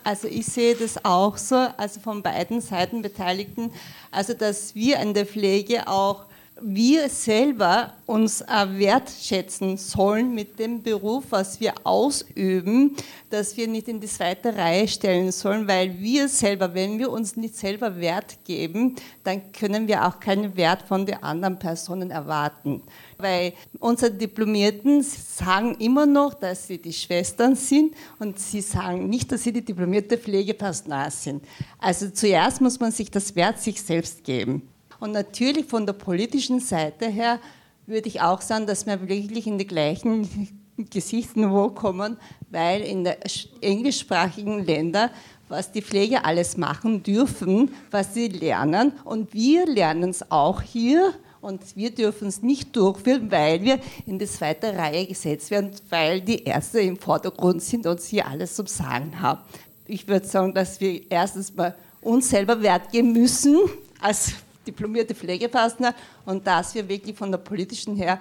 Also 0.03 0.29
ich 0.29 0.47
sehe 0.47 0.75
das 0.75 1.03
auch 1.05 1.39
so, 1.39 1.55
also 1.55 2.01
von 2.01 2.23
beiden 2.23 2.61
Seiten 2.61 3.01
Beteiligten, 3.01 3.73
also 4.11 4.35
dass 4.35 4.75
wir 4.75 4.99
in 5.01 5.15
der 5.15 5.25
Pflege 5.25 5.89
auch 5.89 6.27
wir 6.67 7.11
selber 7.11 7.93
uns 8.07 8.41
wertschätzen 8.41 9.77
sollen 9.77 10.35
mit 10.35 10.59
dem 10.59 10.83
Beruf, 10.83 11.25
was 11.29 11.61
wir 11.61 11.75
ausüben, 11.85 12.97
dass 13.29 13.57
wir 13.57 13.69
nicht 13.69 13.89
in 13.89 14.01
die 14.01 14.07
zweite 14.07 14.57
Reihe 14.57 14.89
stellen 14.89 15.31
sollen, 15.31 15.69
weil 15.69 15.99
wir 16.01 16.27
selber, 16.29 16.73
wenn 16.73 16.99
wir 16.99 17.11
uns 17.11 17.37
nicht 17.37 17.57
selber 17.57 18.01
Wert 18.01 18.39
geben, 18.45 18.97
dann 19.25 19.53
können 19.53 19.87
wir 19.89 20.07
auch 20.07 20.19
keinen 20.21 20.57
Wert 20.57 20.83
von 20.83 21.05
den 21.05 21.23
anderen 21.23 21.59
Personen 21.59 22.11
erwarten. 22.11 22.83
Weil 23.19 23.53
unsere 23.79 24.11
Diplomierten 24.11 25.03
sagen 25.03 25.77
immer 25.81 26.07
noch, 26.07 26.33
dass 26.33 26.67
sie 26.67 26.79
die 26.79 26.93
Schwestern 26.93 27.57
sind 27.57 27.95
und 28.19 28.39
sie 28.39 28.63
sagen 28.63 29.11
nicht, 29.11 29.31
dass 29.31 29.43
sie 29.43 29.53
die 29.53 29.65
diplomierte 29.65 30.17
Pflegepersonal 30.17 31.11
sind. 31.11 31.45
Also 31.79 32.09
zuerst 32.09 32.63
muss 32.63 32.81
man 32.81 32.91
sich 32.91 33.11
das 33.11 33.37
Wert 33.37 33.61
sich 33.61 33.83
selbst 33.83 34.25
geben. 34.25 34.71
Und 35.01 35.13
natürlich 35.13 35.67
von 35.67 35.87
der 35.87 35.93
politischen 35.95 36.61
Seite 36.61 37.07
her 37.09 37.39
würde 37.87 38.09
ich 38.09 38.21
auch 38.21 38.41
sagen, 38.41 38.67
dass 38.67 38.87
wir 38.87 39.01
wirklich 39.09 39.47
in 39.47 39.59
die 39.59 39.67
gleichen 39.67 40.29
Gesichtsniveau 40.91 41.71
kommen, 41.71 42.17
weil 42.51 42.83
in 42.83 43.05
den 43.05 43.15
englischsprachigen 43.61 44.65
Ländern 44.65 45.11
was 45.49 45.73
die 45.73 45.83
Pfleger 45.83 46.25
alles 46.25 46.57
machen 46.57 47.03
dürfen, 47.03 47.75
was 47.91 48.15
sie 48.15 48.29
lernen. 48.29 48.93
Und 49.05 49.33
wir 49.35 49.67
lernen 49.67 50.11
es 50.11 50.31
auch 50.31 50.63
hier 50.63 51.13
und 51.41 51.77
wir 51.77 51.95
dürfen 51.95 52.29
es 52.29 52.43
nicht 52.43 52.75
durchführen, 52.75 53.31
weil 53.31 53.63
wir 53.63 53.79
in 54.07 54.19
die 54.19 54.27
zweite 54.27 54.77
Reihe 54.77 55.07
gesetzt 55.07 55.51
werden, 55.51 55.71
weil 55.91 56.21
die 56.23 56.45
Ärzte 56.45 56.81
im 56.81 56.97
Vordergrund 56.97 57.63
sind 57.63 57.87
und 57.87 58.01
sie 58.01 58.23
alles 58.23 58.57
zum 58.57 58.67
Sagen 58.67 59.21
haben. 59.21 59.41
Ich 59.87 60.09
würde 60.09 60.27
sagen, 60.27 60.55
dass 60.55 60.81
wir 60.81 61.03
erstens 61.11 61.55
mal 61.55 61.75
uns 62.01 62.31
selber 62.31 62.63
Wert 62.63 62.91
geben 62.91 63.13
müssen 63.13 63.59
als 64.01 64.33
diplomierte 64.67 65.15
Pflegepartner 65.15 65.95
und 66.25 66.47
dass 66.47 66.75
wir 66.75 66.89
wirklich 66.89 67.17
von 67.17 67.31
der 67.31 67.39
politischen 67.39 67.97
her, 67.97 68.21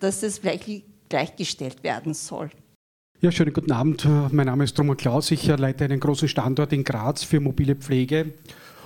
dass 0.00 0.22
es 0.22 0.42
wirklich 0.42 0.84
gleichgestellt 1.08 1.82
werden 1.82 2.14
soll. 2.14 2.50
Ja, 3.20 3.30
schönen 3.30 3.52
guten 3.52 3.70
Abend. 3.70 4.06
Mein 4.32 4.46
Name 4.46 4.64
ist 4.64 4.78
Roman 4.78 4.96
Klaus. 4.96 5.30
Ich 5.30 5.46
leite 5.46 5.84
einen 5.84 6.00
großen 6.00 6.26
Standort 6.26 6.72
in 6.72 6.82
Graz 6.82 7.22
für 7.22 7.38
mobile 7.38 7.76
Pflege. 7.76 8.32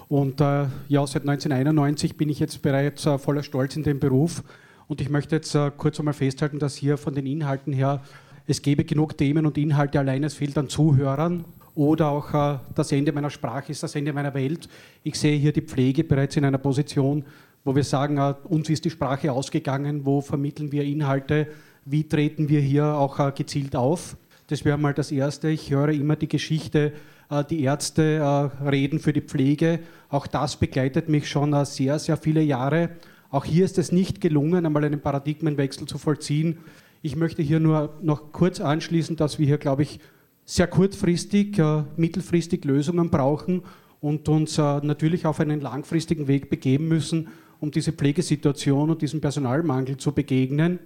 Und 0.08 0.40
äh, 0.40 0.66
ja, 0.88 1.06
seit 1.06 1.22
1991 1.22 2.16
bin 2.16 2.28
ich 2.28 2.38
jetzt 2.38 2.62
bereits 2.62 3.06
äh, 3.06 3.18
voller 3.18 3.42
Stolz 3.42 3.76
in 3.76 3.82
dem 3.82 3.98
Beruf. 3.98 4.42
Und 4.88 5.00
ich 5.00 5.08
möchte 5.08 5.36
jetzt 5.36 5.54
äh, 5.54 5.70
kurz 5.76 5.98
einmal 5.98 6.14
festhalten, 6.14 6.58
dass 6.58 6.76
hier 6.76 6.96
von 6.96 7.14
den 7.14 7.26
Inhalten 7.26 7.72
her 7.72 8.02
es 8.46 8.62
gäbe 8.62 8.84
genug 8.84 9.18
Themen 9.18 9.44
und 9.46 9.58
Inhalte, 9.58 9.98
allein 9.98 10.22
es 10.22 10.34
fehlt 10.34 10.56
an 10.56 10.68
Zuhörern. 10.68 11.44
Oder 11.76 12.08
auch 12.08 12.32
äh, 12.32 12.58
das 12.74 12.90
Ende 12.90 13.12
meiner 13.12 13.28
Sprache 13.28 13.70
ist 13.70 13.82
das 13.82 13.94
Ende 13.94 14.12
meiner 14.12 14.32
Welt. 14.32 14.66
Ich 15.02 15.20
sehe 15.20 15.38
hier 15.38 15.52
die 15.52 15.60
Pflege 15.60 16.04
bereits 16.04 16.34
in 16.36 16.44
einer 16.46 16.56
Position, 16.56 17.22
wo 17.64 17.76
wir 17.76 17.84
sagen, 17.84 18.16
äh, 18.16 18.34
uns 18.44 18.70
ist 18.70 18.86
die 18.86 18.90
Sprache 18.90 19.30
ausgegangen, 19.30 20.06
wo 20.06 20.22
vermitteln 20.22 20.72
wir 20.72 20.84
Inhalte, 20.84 21.48
wie 21.84 22.08
treten 22.08 22.48
wir 22.48 22.60
hier 22.60 22.86
auch 22.86 23.20
äh, 23.20 23.30
gezielt 23.30 23.76
auf. 23.76 24.16
Das 24.46 24.64
wäre 24.64 24.78
mal 24.78 24.94
das 24.94 25.12
Erste. 25.12 25.50
Ich 25.50 25.70
höre 25.70 25.90
immer 25.90 26.16
die 26.16 26.28
Geschichte, 26.28 26.94
äh, 27.28 27.44
die 27.44 27.62
Ärzte 27.62 28.02
äh, 28.02 28.64
reden 28.66 28.98
für 28.98 29.12
die 29.12 29.20
Pflege. 29.20 29.80
Auch 30.08 30.26
das 30.26 30.56
begleitet 30.56 31.10
mich 31.10 31.28
schon 31.28 31.52
äh, 31.52 31.66
sehr, 31.66 31.98
sehr 31.98 32.16
viele 32.16 32.40
Jahre. 32.40 32.88
Auch 33.28 33.44
hier 33.44 33.66
ist 33.66 33.76
es 33.76 33.92
nicht 33.92 34.22
gelungen, 34.22 34.64
einmal 34.64 34.84
einen 34.86 35.02
Paradigmenwechsel 35.02 35.86
zu 35.86 35.98
vollziehen. 35.98 36.56
Ich 37.02 37.16
möchte 37.16 37.42
hier 37.42 37.60
nur 37.60 37.92
noch 38.00 38.32
kurz 38.32 38.62
anschließen, 38.62 39.16
dass 39.16 39.38
wir 39.38 39.46
hier, 39.46 39.58
glaube 39.58 39.82
ich, 39.82 40.00
sehr 40.46 40.68
kurzfristig, 40.68 41.58
äh, 41.58 41.82
mittelfristig 41.96 42.64
Lösungen 42.64 43.10
brauchen 43.10 43.62
und 44.00 44.28
uns 44.28 44.56
äh, 44.56 44.80
natürlich 44.80 45.26
auf 45.26 45.40
einen 45.40 45.60
langfristigen 45.60 46.28
Weg 46.28 46.48
begeben 46.48 46.88
müssen, 46.88 47.28
um 47.58 47.70
diese 47.70 47.92
Pflegesituation 47.92 48.90
und 48.90 49.02
diesem 49.02 49.20
Personalmangel 49.20 49.96
zu 49.96 50.12
begegnen. 50.12 50.78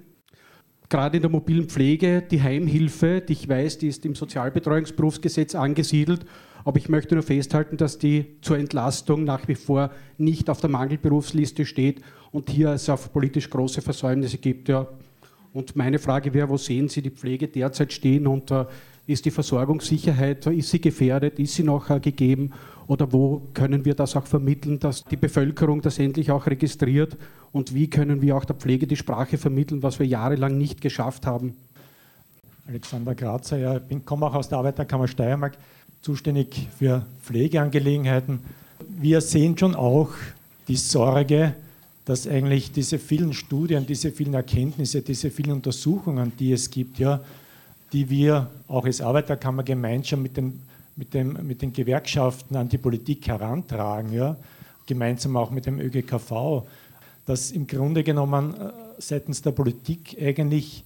Gerade 0.88 1.18
in 1.18 1.22
der 1.22 1.30
mobilen 1.30 1.68
Pflege, 1.68 2.22
die 2.22 2.42
Heimhilfe, 2.42 3.20
die 3.20 3.34
ich 3.34 3.48
weiß, 3.48 3.78
die 3.78 3.88
ist 3.88 4.04
im 4.06 4.14
Sozialbetreuungsberufsgesetz 4.14 5.54
angesiedelt, 5.54 6.24
aber 6.64 6.78
ich 6.78 6.88
möchte 6.88 7.14
nur 7.14 7.22
festhalten, 7.22 7.76
dass 7.76 7.98
die 7.98 8.36
zur 8.40 8.58
Entlastung 8.58 9.24
nach 9.24 9.46
wie 9.46 9.54
vor 9.54 9.90
nicht 10.18 10.50
auf 10.50 10.60
der 10.60 10.70
Mangelberufsliste 10.70 11.64
steht 11.64 12.02
und 12.32 12.50
hier 12.50 12.70
es 12.70 12.88
auf 12.88 13.12
politisch 13.12 13.50
große 13.50 13.82
Versäumnisse 13.82 14.38
gibt. 14.38 14.68
Ja. 14.68 14.88
Und 15.52 15.76
meine 15.76 15.98
Frage 15.98 16.32
wäre, 16.34 16.48
wo 16.48 16.56
sehen 16.56 16.88
Sie 16.88 17.02
die 17.02 17.10
Pflege 17.10 17.48
derzeit 17.48 17.92
stehen 17.92 18.26
und 18.26 18.50
äh, 18.50 18.66
ist 19.10 19.24
die 19.24 19.30
Versorgungssicherheit, 19.30 20.46
ist 20.46 20.70
sie 20.70 20.80
gefährdet, 20.80 21.38
ist 21.38 21.54
sie 21.54 21.62
noch 21.62 21.90
äh, 21.90 22.00
gegeben 22.00 22.52
oder 22.86 23.12
wo 23.12 23.42
können 23.54 23.84
wir 23.84 23.94
das 23.94 24.16
auch 24.16 24.26
vermitteln, 24.26 24.80
dass 24.80 25.04
die 25.04 25.16
Bevölkerung 25.16 25.80
das 25.80 25.98
endlich 25.98 26.30
auch 26.30 26.46
registriert 26.46 27.16
und 27.52 27.74
wie 27.74 27.88
können 27.88 28.22
wir 28.22 28.36
auch 28.36 28.44
der 28.44 28.56
Pflege 28.56 28.86
die 28.86 28.96
Sprache 28.96 29.38
vermitteln, 29.38 29.82
was 29.82 29.98
wir 29.98 30.06
jahrelang 30.06 30.58
nicht 30.58 30.80
geschafft 30.80 31.26
haben. 31.26 31.56
Alexander 32.66 33.14
Grazer, 33.14 33.58
ja, 33.58 33.80
ich 33.88 34.04
komme 34.04 34.26
auch 34.26 34.34
aus 34.34 34.48
der 34.48 34.58
Arbeiterkammer 34.58 35.08
Steiermark, 35.08 35.56
zuständig 36.02 36.68
für 36.78 37.04
Pflegeangelegenheiten. 37.22 38.40
Wir 38.88 39.20
sehen 39.20 39.58
schon 39.58 39.74
auch 39.74 40.10
die 40.68 40.76
Sorge, 40.76 41.54
dass 42.04 42.26
eigentlich 42.26 42.72
diese 42.72 42.98
vielen 42.98 43.32
Studien, 43.34 43.86
diese 43.86 44.10
vielen 44.10 44.34
Erkenntnisse, 44.34 45.02
diese 45.02 45.30
vielen 45.30 45.52
Untersuchungen, 45.52 46.32
die 46.38 46.52
es 46.52 46.70
gibt, 46.70 46.98
ja, 46.98 47.20
die 47.92 48.08
wir 48.08 48.50
auch 48.68 48.84
als 48.84 49.00
Arbeiterkammer 49.00 49.62
gemeinsam 49.62 50.22
mit 50.22 50.36
den, 50.36 50.62
mit, 50.96 51.14
dem, 51.14 51.46
mit 51.46 51.62
den 51.62 51.72
Gewerkschaften 51.72 52.56
an 52.56 52.68
die 52.68 52.78
Politik 52.78 53.26
herantragen, 53.26 54.12
ja, 54.12 54.36
gemeinsam 54.86 55.36
auch 55.36 55.50
mit 55.50 55.66
dem 55.66 55.80
ÖGKV, 55.80 56.62
dass 57.26 57.50
im 57.50 57.66
Grunde 57.66 58.02
genommen 58.02 58.54
äh, 58.54 58.70
seitens 58.98 59.42
der 59.42 59.52
Politik 59.52 60.16
eigentlich 60.20 60.84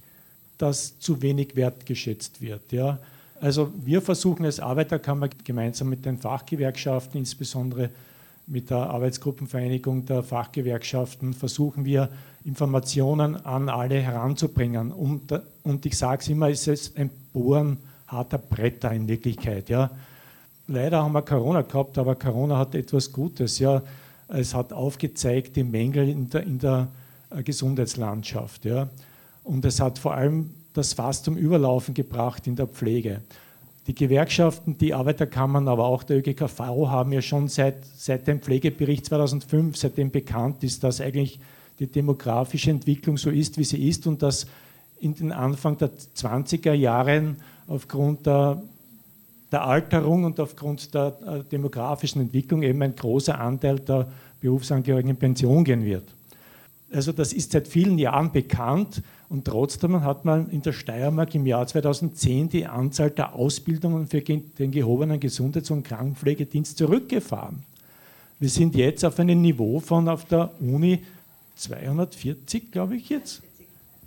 das 0.57 0.99
zu 0.99 1.21
wenig 1.21 1.55
wertgeschätzt 1.55 2.41
wird. 2.41 2.71
Ja. 2.71 2.99
Also 3.41 3.71
wir 3.83 4.01
versuchen 4.01 4.45
als 4.45 4.59
Arbeiterkammer 4.59 5.29
gemeinsam 5.43 5.89
mit 5.89 6.05
den 6.05 6.17
Fachgewerkschaften, 6.17 7.19
insbesondere 7.19 7.89
mit 8.47 8.69
der 8.69 8.89
Arbeitsgruppenvereinigung 8.89 10.05
der 10.05 10.23
Fachgewerkschaften, 10.23 11.33
versuchen 11.33 11.85
wir 11.85 12.09
Informationen 12.43 13.35
an 13.45 13.69
alle 13.69 13.99
heranzubringen. 13.99 14.91
Und, 14.91 15.33
und 15.63 15.85
ich 15.85 15.97
sage 15.97 16.21
es 16.21 16.27
immer, 16.29 16.49
es 16.49 16.67
ist 16.67 16.97
ein 16.97 17.09
Bohren 17.33 17.77
harter 18.07 18.37
Bretter 18.37 18.91
in 18.91 19.07
Wirklichkeit. 19.07 19.69
Ja. 19.69 19.89
Leider 20.67 21.03
haben 21.03 21.13
wir 21.13 21.21
Corona 21.21 21.61
gehabt, 21.61 21.97
aber 21.97 22.15
Corona 22.15 22.57
hat 22.57 22.75
etwas 22.75 23.11
Gutes. 23.11 23.59
Ja. 23.59 23.81
Es 24.27 24.53
hat 24.53 24.73
aufgezeigt 24.73 25.55
die 25.55 25.63
Mängel 25.63 26.09
in 26.09 26.29
der, 26.29 26.43
in 26.43 26.59
der 26.59 26.87
äh, 27.29 27.43
Gesundheitslandschaft. 27.43 28.65
Ja. 28.65 28.89
Und 29.43 29.65
es 29.65 29.79
hat 29.79 29.99
vor 29.99 30.13
allem 30.13 30.51
das 30.73 30.93
Fass 30.93 31.23
zum 31.23 31.37
Überlaufen 31.37 31.93
gebracht 31.93 32.47
in 32.47 32.55
der 32.55 32.67
Pflege. 32.67 33.21
Die 33.87 33.93
Gewerkschaften, 33.93 34.77
die 34.77 34.93
Arbeiterkammern, 34.93 35.67
aber 35.67 35.85
auch 35.85 36.03
der 36.03 36.17
ÖGKV 36.17 36.59
haben 36.59 37.11
ja 37.11 37.21
schon 37.21 37.47
seit, 37.47 37.85
seit 37.95 38.27
dem 38.27 38.41
Pflegebericht 38.41 39.05
2005, 39.05 39.77
seitdem 39.77 40.09
bekannt 40.09 40.63
ist, 40.63 40.83
dass 40.83 41.01
eigentlich 41.01 41.39
die 41.79 41.87
demografische 41.87 42.71
Entwicklung 42.71 43.17
so 43.17 43.29
ist, 43.29 43.57
wie 43.57 43.63
sie 43.63 43.87
ist 43.87 44.07
und 44.07 44.23
dass 44.23 44.47
in 44.99 45.13
den 45.13 45.31
Anfang 45.31 45.77
der 45.77 45.91
20er 46.15 46.73
Jahren 46.73 47.37
aufgrund 47.67 48.25
der, 48.25 48.61
der 49.51 49.63
Alterung 49.63 50.23
und 50.23 50.39
aufgrund 50.39 50.93
der 50.93 51.17
äh, 51.25 51.43
demografischen 51.43 52.21
Entwicklung 52.21 52.63
eben 52.63 52.81
ein 52.81 52.95
großer 52.95 53.39
Anteil 53.39 53.79
der 53.79 54.07
Berufsangehörigen 54.41 55.11
in 55.11 55.17
Pension 55.17 55.63
gehen 55.63 55.83
wird. 55.85 56.03
Also 56.91 57.11
das 57.11 57.33
ist 57.33 57.51
seit 57.51 57.67
vielen 57.67 57.97
Jahren 57.97 58.31
bekannt 58.31 59.01
und 59.27 59.45
trotzdem 59.45 60.03
hat 60.03 60.23
man 60.25 60.49
in 60.49 60.61
der 60.61 60.73
Steiermark 60.73 61.33
im 61.33 61.45
Jahr 61.45 61.65
2010 61.65 62.49
die 62.49 62.65
Anzahl 62.67 63.09
der 63.09 63.33
Ausbildungen 63.33 64.07
für 64.07 64.21
den 64.21 64.71
gehobenen 64.71 65.19
Gesundheits- 65.19 65.71
und 65.71 65.83
Krankenpflegedienst 65.83 66.77
zurückgefahren. 66.77 67.63
Wir 68.39 68.49
sind 68.49 68.75
jetzt 68.75 69.03
auf 69.03 69.19
einem 69.19 69.41
Niveau 69.41 69.79
von 69.79 70.07
auf 70.09 70.25
der 70.25 70.51
Uni 70.59 71.03
240, 71.55 72.71
glaube 72.71 72.97
ich 72.97 73.09
jetzt. 73.09 73.41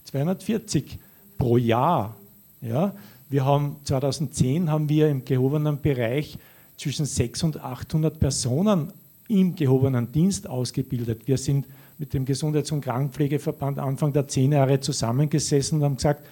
240 0.04 0.98
pro 1.36 1.56
Jahr. 1.56 2.14
Ja? 2.60 2.94
Wir 3.28 3.44
haben 3.44 3.76
2010 3.84 4.70
haben 4.70 4.88
wir 4.88 5.08
im 5.08 5.24
gehobenen 5.24 5.80
Bereich 5.80 6.38
zwischen 6.76 7.06
600 7.06 7.62
und 7.62 7.70
800 7.70 8.20
Personen 8.20 8.92
im 9.28 9.54
gehobenen 9.54 10.10
Dienst 10.12 10.48
ausgebildet. 10.48 11.22
Wir 11.26 11.36
sind 11.36 11.66
mit 11.98 12.14
dem 12.14 12.24
Gesundheits- 12.24 12.72
und 12.72 12.80
Krankenpflegeverband 12.80 13.78
Anfang 13.78 14.12
der 14.12 14.28
10 14.28 14.52
Jahre 14.52 14.80
zusammengesessen 14.80 15.78
und 15.78 15.84
haben 15.84 15.96
gesagt, 15.96 16.26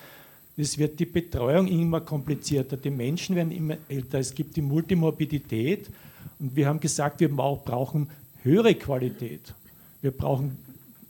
es 0.57 0.79
wird 0.79 0.99
die 0.99 1.07
Betreuung 1.07 1.67
immer 1.67 2.01
komplizierter, 2.01 2.77
die 2.77 2.91
Menschen 2.91 3.37
werden 3.37 3.53
immer 3.53 3.77
älter, 3.89 4.19
es 4.19 4.35
gibt 4.35 4.57
die 4.57 4.63
Multimorbidität 4.63 5.91
und 6.39 6.57
wir 6.57 6.67
haben 6.67 6.81
gesagt, 6.81 7.21
wir 7.21 7.29
brauchen 7.29 8.09
höhere 8.43 8.75
Qualität. 8.75 9.53
Wir 10.01 10.13
brauchen 10.13 10.57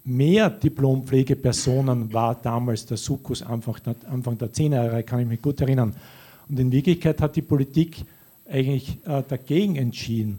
mehr 0.04 0.48
Diplompflegepersonen 0.48 2.12
war 2.12 2.34
damals 2.34 2.86
der 2.86 2.96
Sukkus 2.96 3.42
Anfang 3.42 3.76
der, 3.84 3.96
Anfang 4.10 4.38
der 4.38 4.52
10er 4.52 4.84
Jahre, 4.84 5.02
kann 5.02 5.20
ich 5.20 5.26
mich 5.26 5.42
gut 5.42 5.60
erinnern. 5.60 5.94
Und 6.48 6.58
in 6.58 6.72
Wirklichkeit 6.72 7.20
hat 7.20 7.36
die 7.36 7.42
Politik 7.42 8.04
eigentlich 8.48 8.98
äh, 9.04 9.22
dagegen 9.28 9.76
entschieden. 9.76 10.38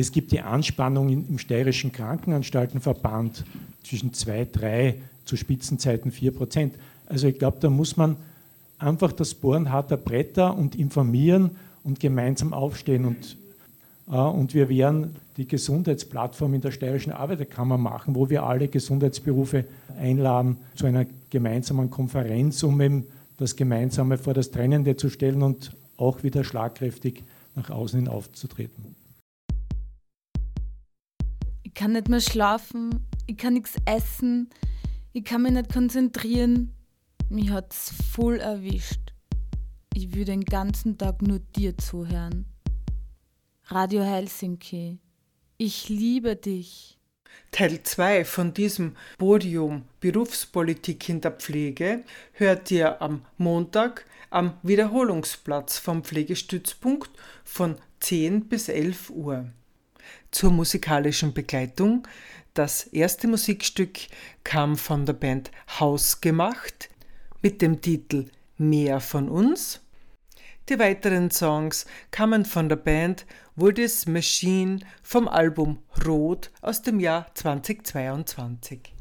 Es 0.00 0.12
gibt 0.12 0.30
die 0.30 0.40
Anspannung 0.40 1.08
im 1.08 1.38
steirischen 1.38 1.90
Krankenanstaltenverband 1.90 3.44
zwischen 3.82 4.14
2, 4.14 4.46
3, 4.52 4.94
zu 5.24 5.36
Spitzenzeiten 5.36 6.12
4 6.12 6.30
Prozent. 6.30 6.74
Also 7.06 7.26
ich 7.26 7.36
glaube, 7.36 7.56
da 7.58 7.68
muss 7.68 7.96
man 7.96 8.14
einfach 8.78 9.10
das 9.10 9.34
Bohren 9.34 9.72
harter 9.72 9.96
Bretter 9.96 10.56
und 10.56 10.76
informieren 10.76 11.50
und 11.82 11.98
gemeinsam 11.98 12.52
aufstehen. 12.52 13.06
Und, 13.06 13.36
äh, 14.08 14.12
und 14.12 14.54
wir 14.54 14.68
werden 14.68 15.16
die 15.36 15.48
Gesundheitsplattform 15.48 16.54
in 16.54 16.60
der 16.60 16.70
Steirischen 16.70 17.10
Arbeiterkammer 17.10 17.76
machen, 17.76 18.14
wo 18.14 18.30
wir 18.30 18.44
alle 18.44 18.68
Gesundheitsberufe 18.68 19.64
einladen 19.98 20.58
zu 20.76 20.86
einer 20.86 21.06
gemeinsamen 21.28 21.90
Konferenz, 21.90 22.62
um 22.62 22.80
eben 22.80 23.04
das 23.36 23.56
Gemeinsame 23.56 24.16
vor 24.16 24.32
das 24.32 24.52
Trennende 24.52 24.94
zu 24.94 25.10
stellen 25.10 25.42
und 25.42 25.72
auch 25.96 26.22
wieder 26.22 26.44
schlagkräftig 26.44 27.24
nach 27.56 27.70
außen 27.70 27.98
hin 27.98 28.08
aufzutreten. 28.08 28.97
Ich 31.78 31.84
kann 31.84 31.92
nicht 31.92 32.08
mehr 32.08 32.20
schlafen, 32.20 33.06
ich 33.28 33.36
kann 33.36 33.54
nichts 33.54 33.76
essen, 33.84 34.50
ich 35.12 35.22
kann 35.22 35.42
mich 35.42 35.52
nicht 35.52 35.72
konzentrieren. 35.72 36.74
Mich 37.28 37.50
hat's 37.50 37.92
voll 38.12 38.40
erwischt. 38.40 39.12
Ich 39.94 40.12
will 40.12 40.24
den 40.24 40.44
ganzen 40.44 40.98
Tag 40.98 41.22
nur 41.22 41.38
dir 41.38 41.78
zuhören. 41.78 42.46
Radio 43.66 44.02
Helsinki 44.02 44.98
ich 45.56 45.88
liebe 45.88 46.34
dich. 46.34 46.98
Teil 47.52 47.80
2 47.80 48.24
von 48.24 48.52
diesem 48.52 48.96
Podium 49.16 49.84
Berufspolitik 50.00 51.08
in 51.08 51.20
der 51.20 51.30
Pflege 51.30 52.02
hört 52.32 52.72
ihr 52.72 53.00
am 53.00 53.24
Montag 53.36 54.04
am 54.30 54.58
Wiederholungsplatz 54.64 55.78
vom 55.78 56.02
Pflegestützpunkt 56.02 57.10
von 57.44 57.76
10 58.00 58.48
bis 58.48 58.68
11 58.68 59.10
Uhr. 59.10 59.52
Zur 60.30 60.50
musikalischen 60.50 61.32
Begleitung. 61.32 62.06
Das 62.54 62.84
erste 62.84 63.28
Musikstück 63.28 63.98
kam 64.44 64.76
von 64.76 65.06
der 65.06 65.12
Band 65.12 65.50
Hausgemacht 65.78 66.88
mit 67.42 67.62
dem 67.62 67.80
Titel 67.80 68.26
Mehr 68.56 69.00
von 69.00 69.28
uns. 69.28 69.80
Die 70.68 70.78
weiteren 70.78 71.30
Songs 71.30 71.86
kamen 72.10 72.44
von 72.44 72.68
der 72.68 72.76
Band 72.76 73.26
Woody's 73.56 74.06
Machine 74.06 74.80
vom 75.02 75.26
Album 75.28 75.78
Rot 76.06 76.50
aus 76.60 76.82
dem 76.82 77.00
Jahr 77.00 77.26
2022. 77.34 78.92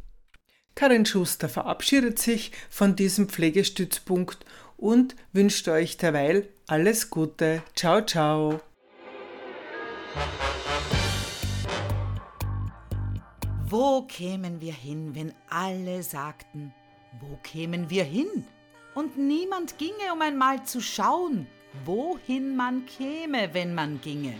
Karin 0.75 1.05
Schuster 1.05 1.49
verabschiedet 1.49 2.19
sich 2.19 2.51
von 2.69 2.95
diesem 2.95 3.28
Pflegestützpunkt 3.28 4.45
und 4.78 5.15
wünscht 5.34 5.67
euch 5.67 5.97
derweil 5.97 6.47
alles 6.67 7.09
Gute. 7.09 7.63
Ciao, 7.75 8.05
ciao. 8.05 8.61
Wo 13.70 14.03
kämen 14.03 14.61
wir 14.61 14.72
hin, 14.72 15.13
wenn 15.13 15.34
alle 15.49 16.01
sagten, 16.01 16.74
wo 17.20 17.38
kämen 17.43 17.89
wir 17.89 18.05
hin? 18.05 18.45
Und 18.95 19.18
niemand 19.18 19.78
ginge, 19.78 20.13
um 20.13 20.22
einmal 20.22 20.63
zu 20.63 20.80
schauen, 20.80 21.47
wohin 21.84 22.55
man 22.55 22.86
käme, 22.86 23.53
wenn 23.53 23.76
man 23.76 23.99
ginge. 23.99 24.36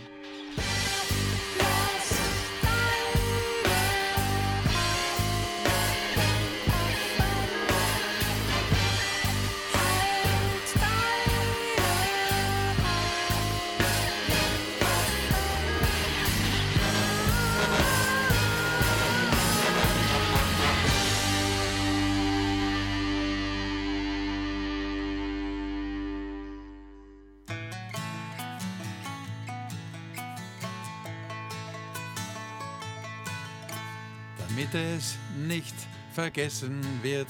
Damit 34.72 34.98
es 34.98 35.16
nicht 35.46 35.74
vergessen 36.12 36.82
wird, 37.02 37.28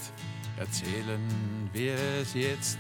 erzählen 0.57 1.21
wir 1.73 1.95
es 2.21 2.35
jetzt. 2.35 2.79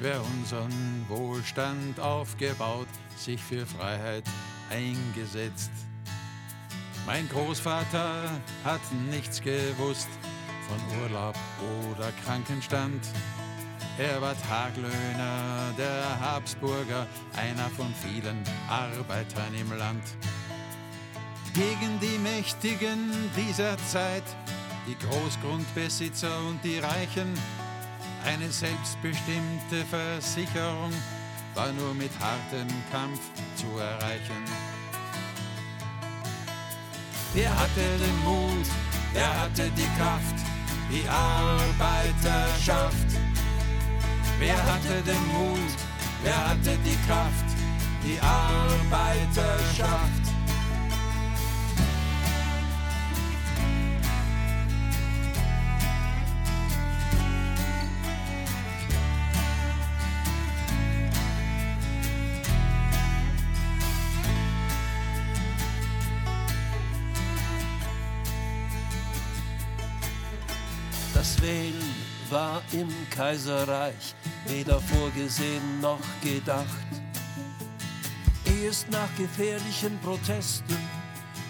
Wer 0.00 0.20
unseren 0.24 1.04
Wohlstand 1.08 2.00
aufgebaut, 2.00 2.88
sich 3.16 3.40
für 3.40 3.64
Freiheit 3.66 4.24
eingesetzt. 4.70 5.70
Mein 7.06 7.28
Großvater 7.28 8.30
hat 8.64 8.80
nichts 9.10 9.40
gewusst 9.40 10.08
von 10.68 11.02
Urlaub 11.02 11.36
oder 11.90 12.10
Krankenstand. 12.24 13.06
Er 13.98 14.20
war 14.20 14.34
Taglöhner 14.48 15.74
der 15.78 16.20
Habsburger, 16.20 17.06
einer 17.36 17.68
von 17.76 17.92
vielen 17.94 18.42
Arbeitern 18.68 19.54
im 19.54 19.76
Land 19.76 20.02
gegen 21.54 21.98
die 22.00 22.18
Mächtigen 22.18 23.30
dieser 23.36 23.76
Zeit, 23.86 24.24
die 24.86 24.96
Großgrundbesitzer 25.06 26.38
und 26.48 26.64
die 26.64 26.78
Reichen. 26.78 27.38
Eine 28.24 28.50
selbstbestimmte 28.50 29.84
Versicherung 29.90 30.90
war 31.54 31.70
nur 31.72 31.92
mit 31.94 32.10
hartem 32.20 32.68
Kampf 32.90 33.20
zu 33.56 33.66
erreichen. 33.78 34.44
Wer 37.34 37.58
hatte 37.58 37.98
den 37.98 38.24
Mut, 38.24 38.66
wer 39.12 39.40
hatte 39.40 39.70
die 39.76 39.88
Kraft, 39.98 40.36
die 40.90 41.06
Arbeiterschaft? 41.08 42.96
Wer 44.38 44.56
hatte 44.56 45.02
den 45.02 45.26
Mut, 45.28 45.76
wer 46.22 46.48
hatte 46.48 46.78
die 46.84 46.96
Kraft, 47.06 47.44
die 48.04 48.18
Arbeiterschaft? 48.20 50.21
Im 72.72 72.88
Kaiserreich 73.10 74.14
weder 74.46 74.80
vorgesehen 74.80 75.80
noch 75.80 76.00
gedacht. 76.22 76.66
Erst 78.62 78.90
nach 78.90 79.08
gefährlichen 79.16 79.98
Protesten 80.00 80.76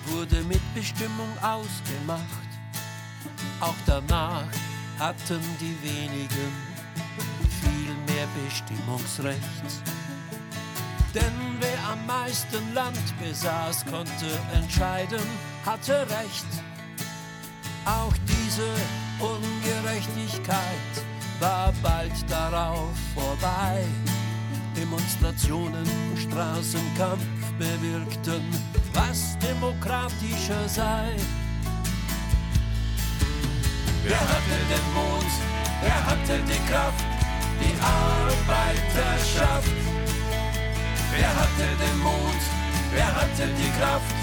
wurde 0.06 0.42
Mitbestimmung 0.42 1.30
ausgemacht. 1.42 2.50
Auch 3.60 3.74
danach 3.86 4.46
hatten 4.98 5.40
die 5.60 5.76
wenigen 5.82 6.52
viel 7.60 7.94
mehr 8.06 8.26
Bestimmungsrecht. 8.44 9.82
Denn 11.14 11.56
wer 11.60 11.92
am 11.92 12.06
meisten 12.06 12.72
Land 12.74 12.98
besaß, 13.20 13.84
konnte 13.84 14.26
entscheiden, 14.54 15.20
hatte 15.66 16.00
Recht. 16.08 16.46
Auch 17.84 18.14
diese 18.26 18.68
Ungerechtigkeit 19.22 20.94
war 21.38 21.72
bald 21.80 22.12
darauf 22.28 22.90
vorbei. 23.14 23.84
Demonstrationen, 24.76 25.86
Straßenkampf 26.16 27.24
bewirkten, 27.56 28.42
was 28.92 29.38
demokratischer 29.38 30.68
sei. 30.68 31.14
Wer 34.04 34.18
hatte 34.18 34.58
den 34.72 34.92
Mut, 34.92 35.30
wer 35.82 36.06
hatte 36.06 36.40
die 36.42 36.62
Kraft, 36.72 37.04
die 37.60 37.76
Arbeiterschaft? 37.80 39.70
Wer 41.12 41.28
hatte 41.28 41.76
den 41.84 41.98
Mut, 42.02 42.42
wer 42.92 43.14
hatte 43.14 43.46
die 43.56 43.70
Kraft, 43.78 44.16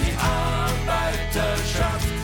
die 0.00 0.16
Arbeiterschaft? 0.16 2.17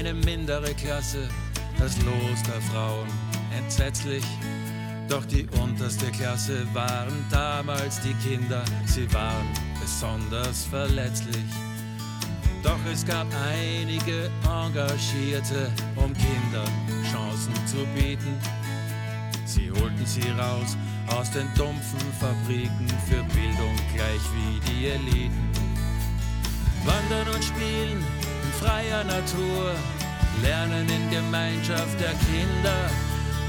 Eine 0.00 0.14
mindere 0.14 0.72
Klasse, 0.74 1.28
das 1.78 1.94
Los 1.98 2.42
der 2.46 2.60
Frauen 2.72 3.06
entsetzlich. 3.54 4.24
Doch 5.10 5.26
die 5.26 5.46
unterste 5.62 6.06
Klasse 6.06 6.66
waren 6.72 7.26
damals 7.30 8.00
die 8.00 8.14
Kinder, 8.14 8.64
sie 8.86 9.12
waren 9.12 9.46
besonders 9.78 10.64
verletzlich. 10.64 11.44
Doch 12.62 12.78
es 12.90 13.04
gab 13.04 13.26
einige 13.52 14.30
Engagierte, 14.44 15.70
um 15.96 16.14
Kindern 16.14 16.72
Chancen 17.12 17.54
zu 17.66 17.84
bieten. 17.94 18.38
Sie 19.44 19.70
holten 19.70 20.06
sie 20.06 20.30
raus 20.30 20.78
aus 21.08 21.30
den 21.30 21.48
dumpfen 21.56 22.00
Fabriken 22.18 22.88
für 23.06 23.22
Bildung 23.34 23.76
gleich 23.94 24.22
wie 24.34 24.60
die 24.70 24.86
Eliten. 24.86 25.50
Wandern 26.86 27.34
und 27.34 27.44
spielen 27.44 28.02
freier 28.60 29.04
Natur, 29.04 29.74
lernen 30.42 30.86
in 30.88 31.10
Gemeinschaft 31.10 31.98
der 31.98 32.14
Kinder, 32.28 32.90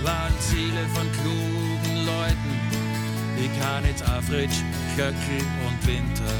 waren 0.03 0.33
Ziele 0.39 0.87
von 0.95 1.11
klugen 1.11 2.05
Leuten, 2.05 2.53
wie 3.35 3.49
Kanitz, 3.59 4.01
Afritsch, 4.01 4.63
Köckel 4.95 5.43
und 5.67 5.85
Winter. 5.85 6.33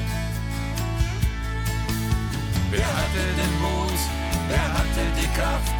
Wer 2.71 2.87
hatte 2.87 3.23
den 3.41 3.53
Mut, 3.61 3.99
wer 4.47 4.67
hatte 4.77 5.03
die 5.19 5.29
Kraft, 5.37 5.75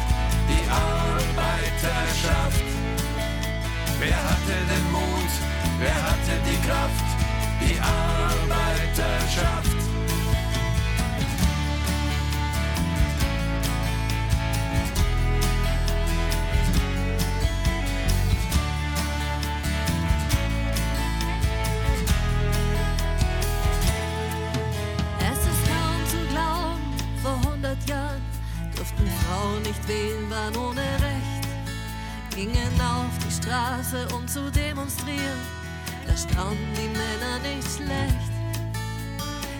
die 0.50 0.64
Arbeiterschaft? 0.70 2.66
Wer 3.98 4.16
hatte 4.16 4.56
den 4.72 4.86
Mut, 4.92 5.32
wer 5.78 5.98
hatte 6.08 6.34
die 6.48 6.60
Kraft, 6.66 7.06
die 7.62 7.78
Arbeiterschaft? 7.80 9.81
Nicht 29.72 29.88
wählen, 29.88 30.30
waren 30.30 30.56
ohne 30.56 30.80
Recht, 30.80 31.48
gingen 32.34 32.80
auf 32.80 33.12
die 33.24 33.30
Straße, 33.30 34.06
um 34.14 34.26
zu 34.28 34.50
demonstrieren. 34.50 35.40
Da 36.06 36.16
standen 36.16 36.72
die 36.74 36.88
Männer 36.88 37.38
nicht 37.42 37.68
schlecht. 37.76 38.32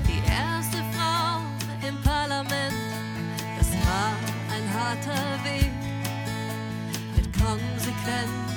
Die 0.07 0.23
erste 0.29 0.79
Frau 0.93 1.41
im 1.87 1.97
Parlament, 2.03 2.75
das 3.59 3.71
war 3.73 4.13
ein 4.55 4.67
harter 4.75 5.45
Weg. 5.45 5.73
Mit 7.17 7.33
Konsens 7.39 8.52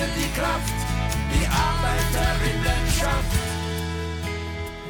Hatte 0.00 0.12
die 0.16 0.32
Kraft? 0.40 0.72
Die 1.30 1.46
Arbeiterinnenschaft. 1.46 3.36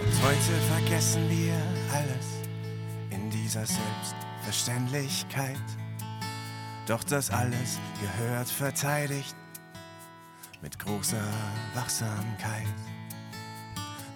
Und 0.01 0.23
heute 0.23 0.55
vergessen 0.73 1.29
wir 1.29 1.55
alles 1.93 2.27
in 3.11 3.29
dieser 3.29 3.67
Selbstverständlichkeit. 3.67 5.59
Doch 6.87 7.03
das 7.03 7.31
alles 7.31 7.81
gehört 8.01 8.49
verteidigt 8.49 9.35
mit 10.63 10.79
großer 10.79 11.25
Wachsamkeit. 11.75 12.69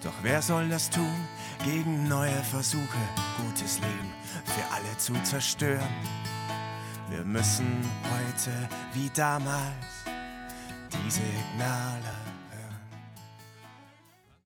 Doch 0.01 0.14
wer 0.22 0.42
soll 0.42 0.68
das 0.68 0.90
tun 0.90 1.26
gegen 1.64 2.07
neue 2.07 2.40
Versuche, 2.53 2.99
gutes 3.45 3.80
Leben 3.80 4.12
für 4.45 4.72
alle 4.72 4.97
zu 4.99 5.14
zerstören? 5.24 5.90
Wir 7.11 7.24
müssen 7.24 7.82
heute 8.05 8.53
wie 8.92 9.11
damals 9.11 10.03
die 11.03 11.11
Signale 11.11 12.23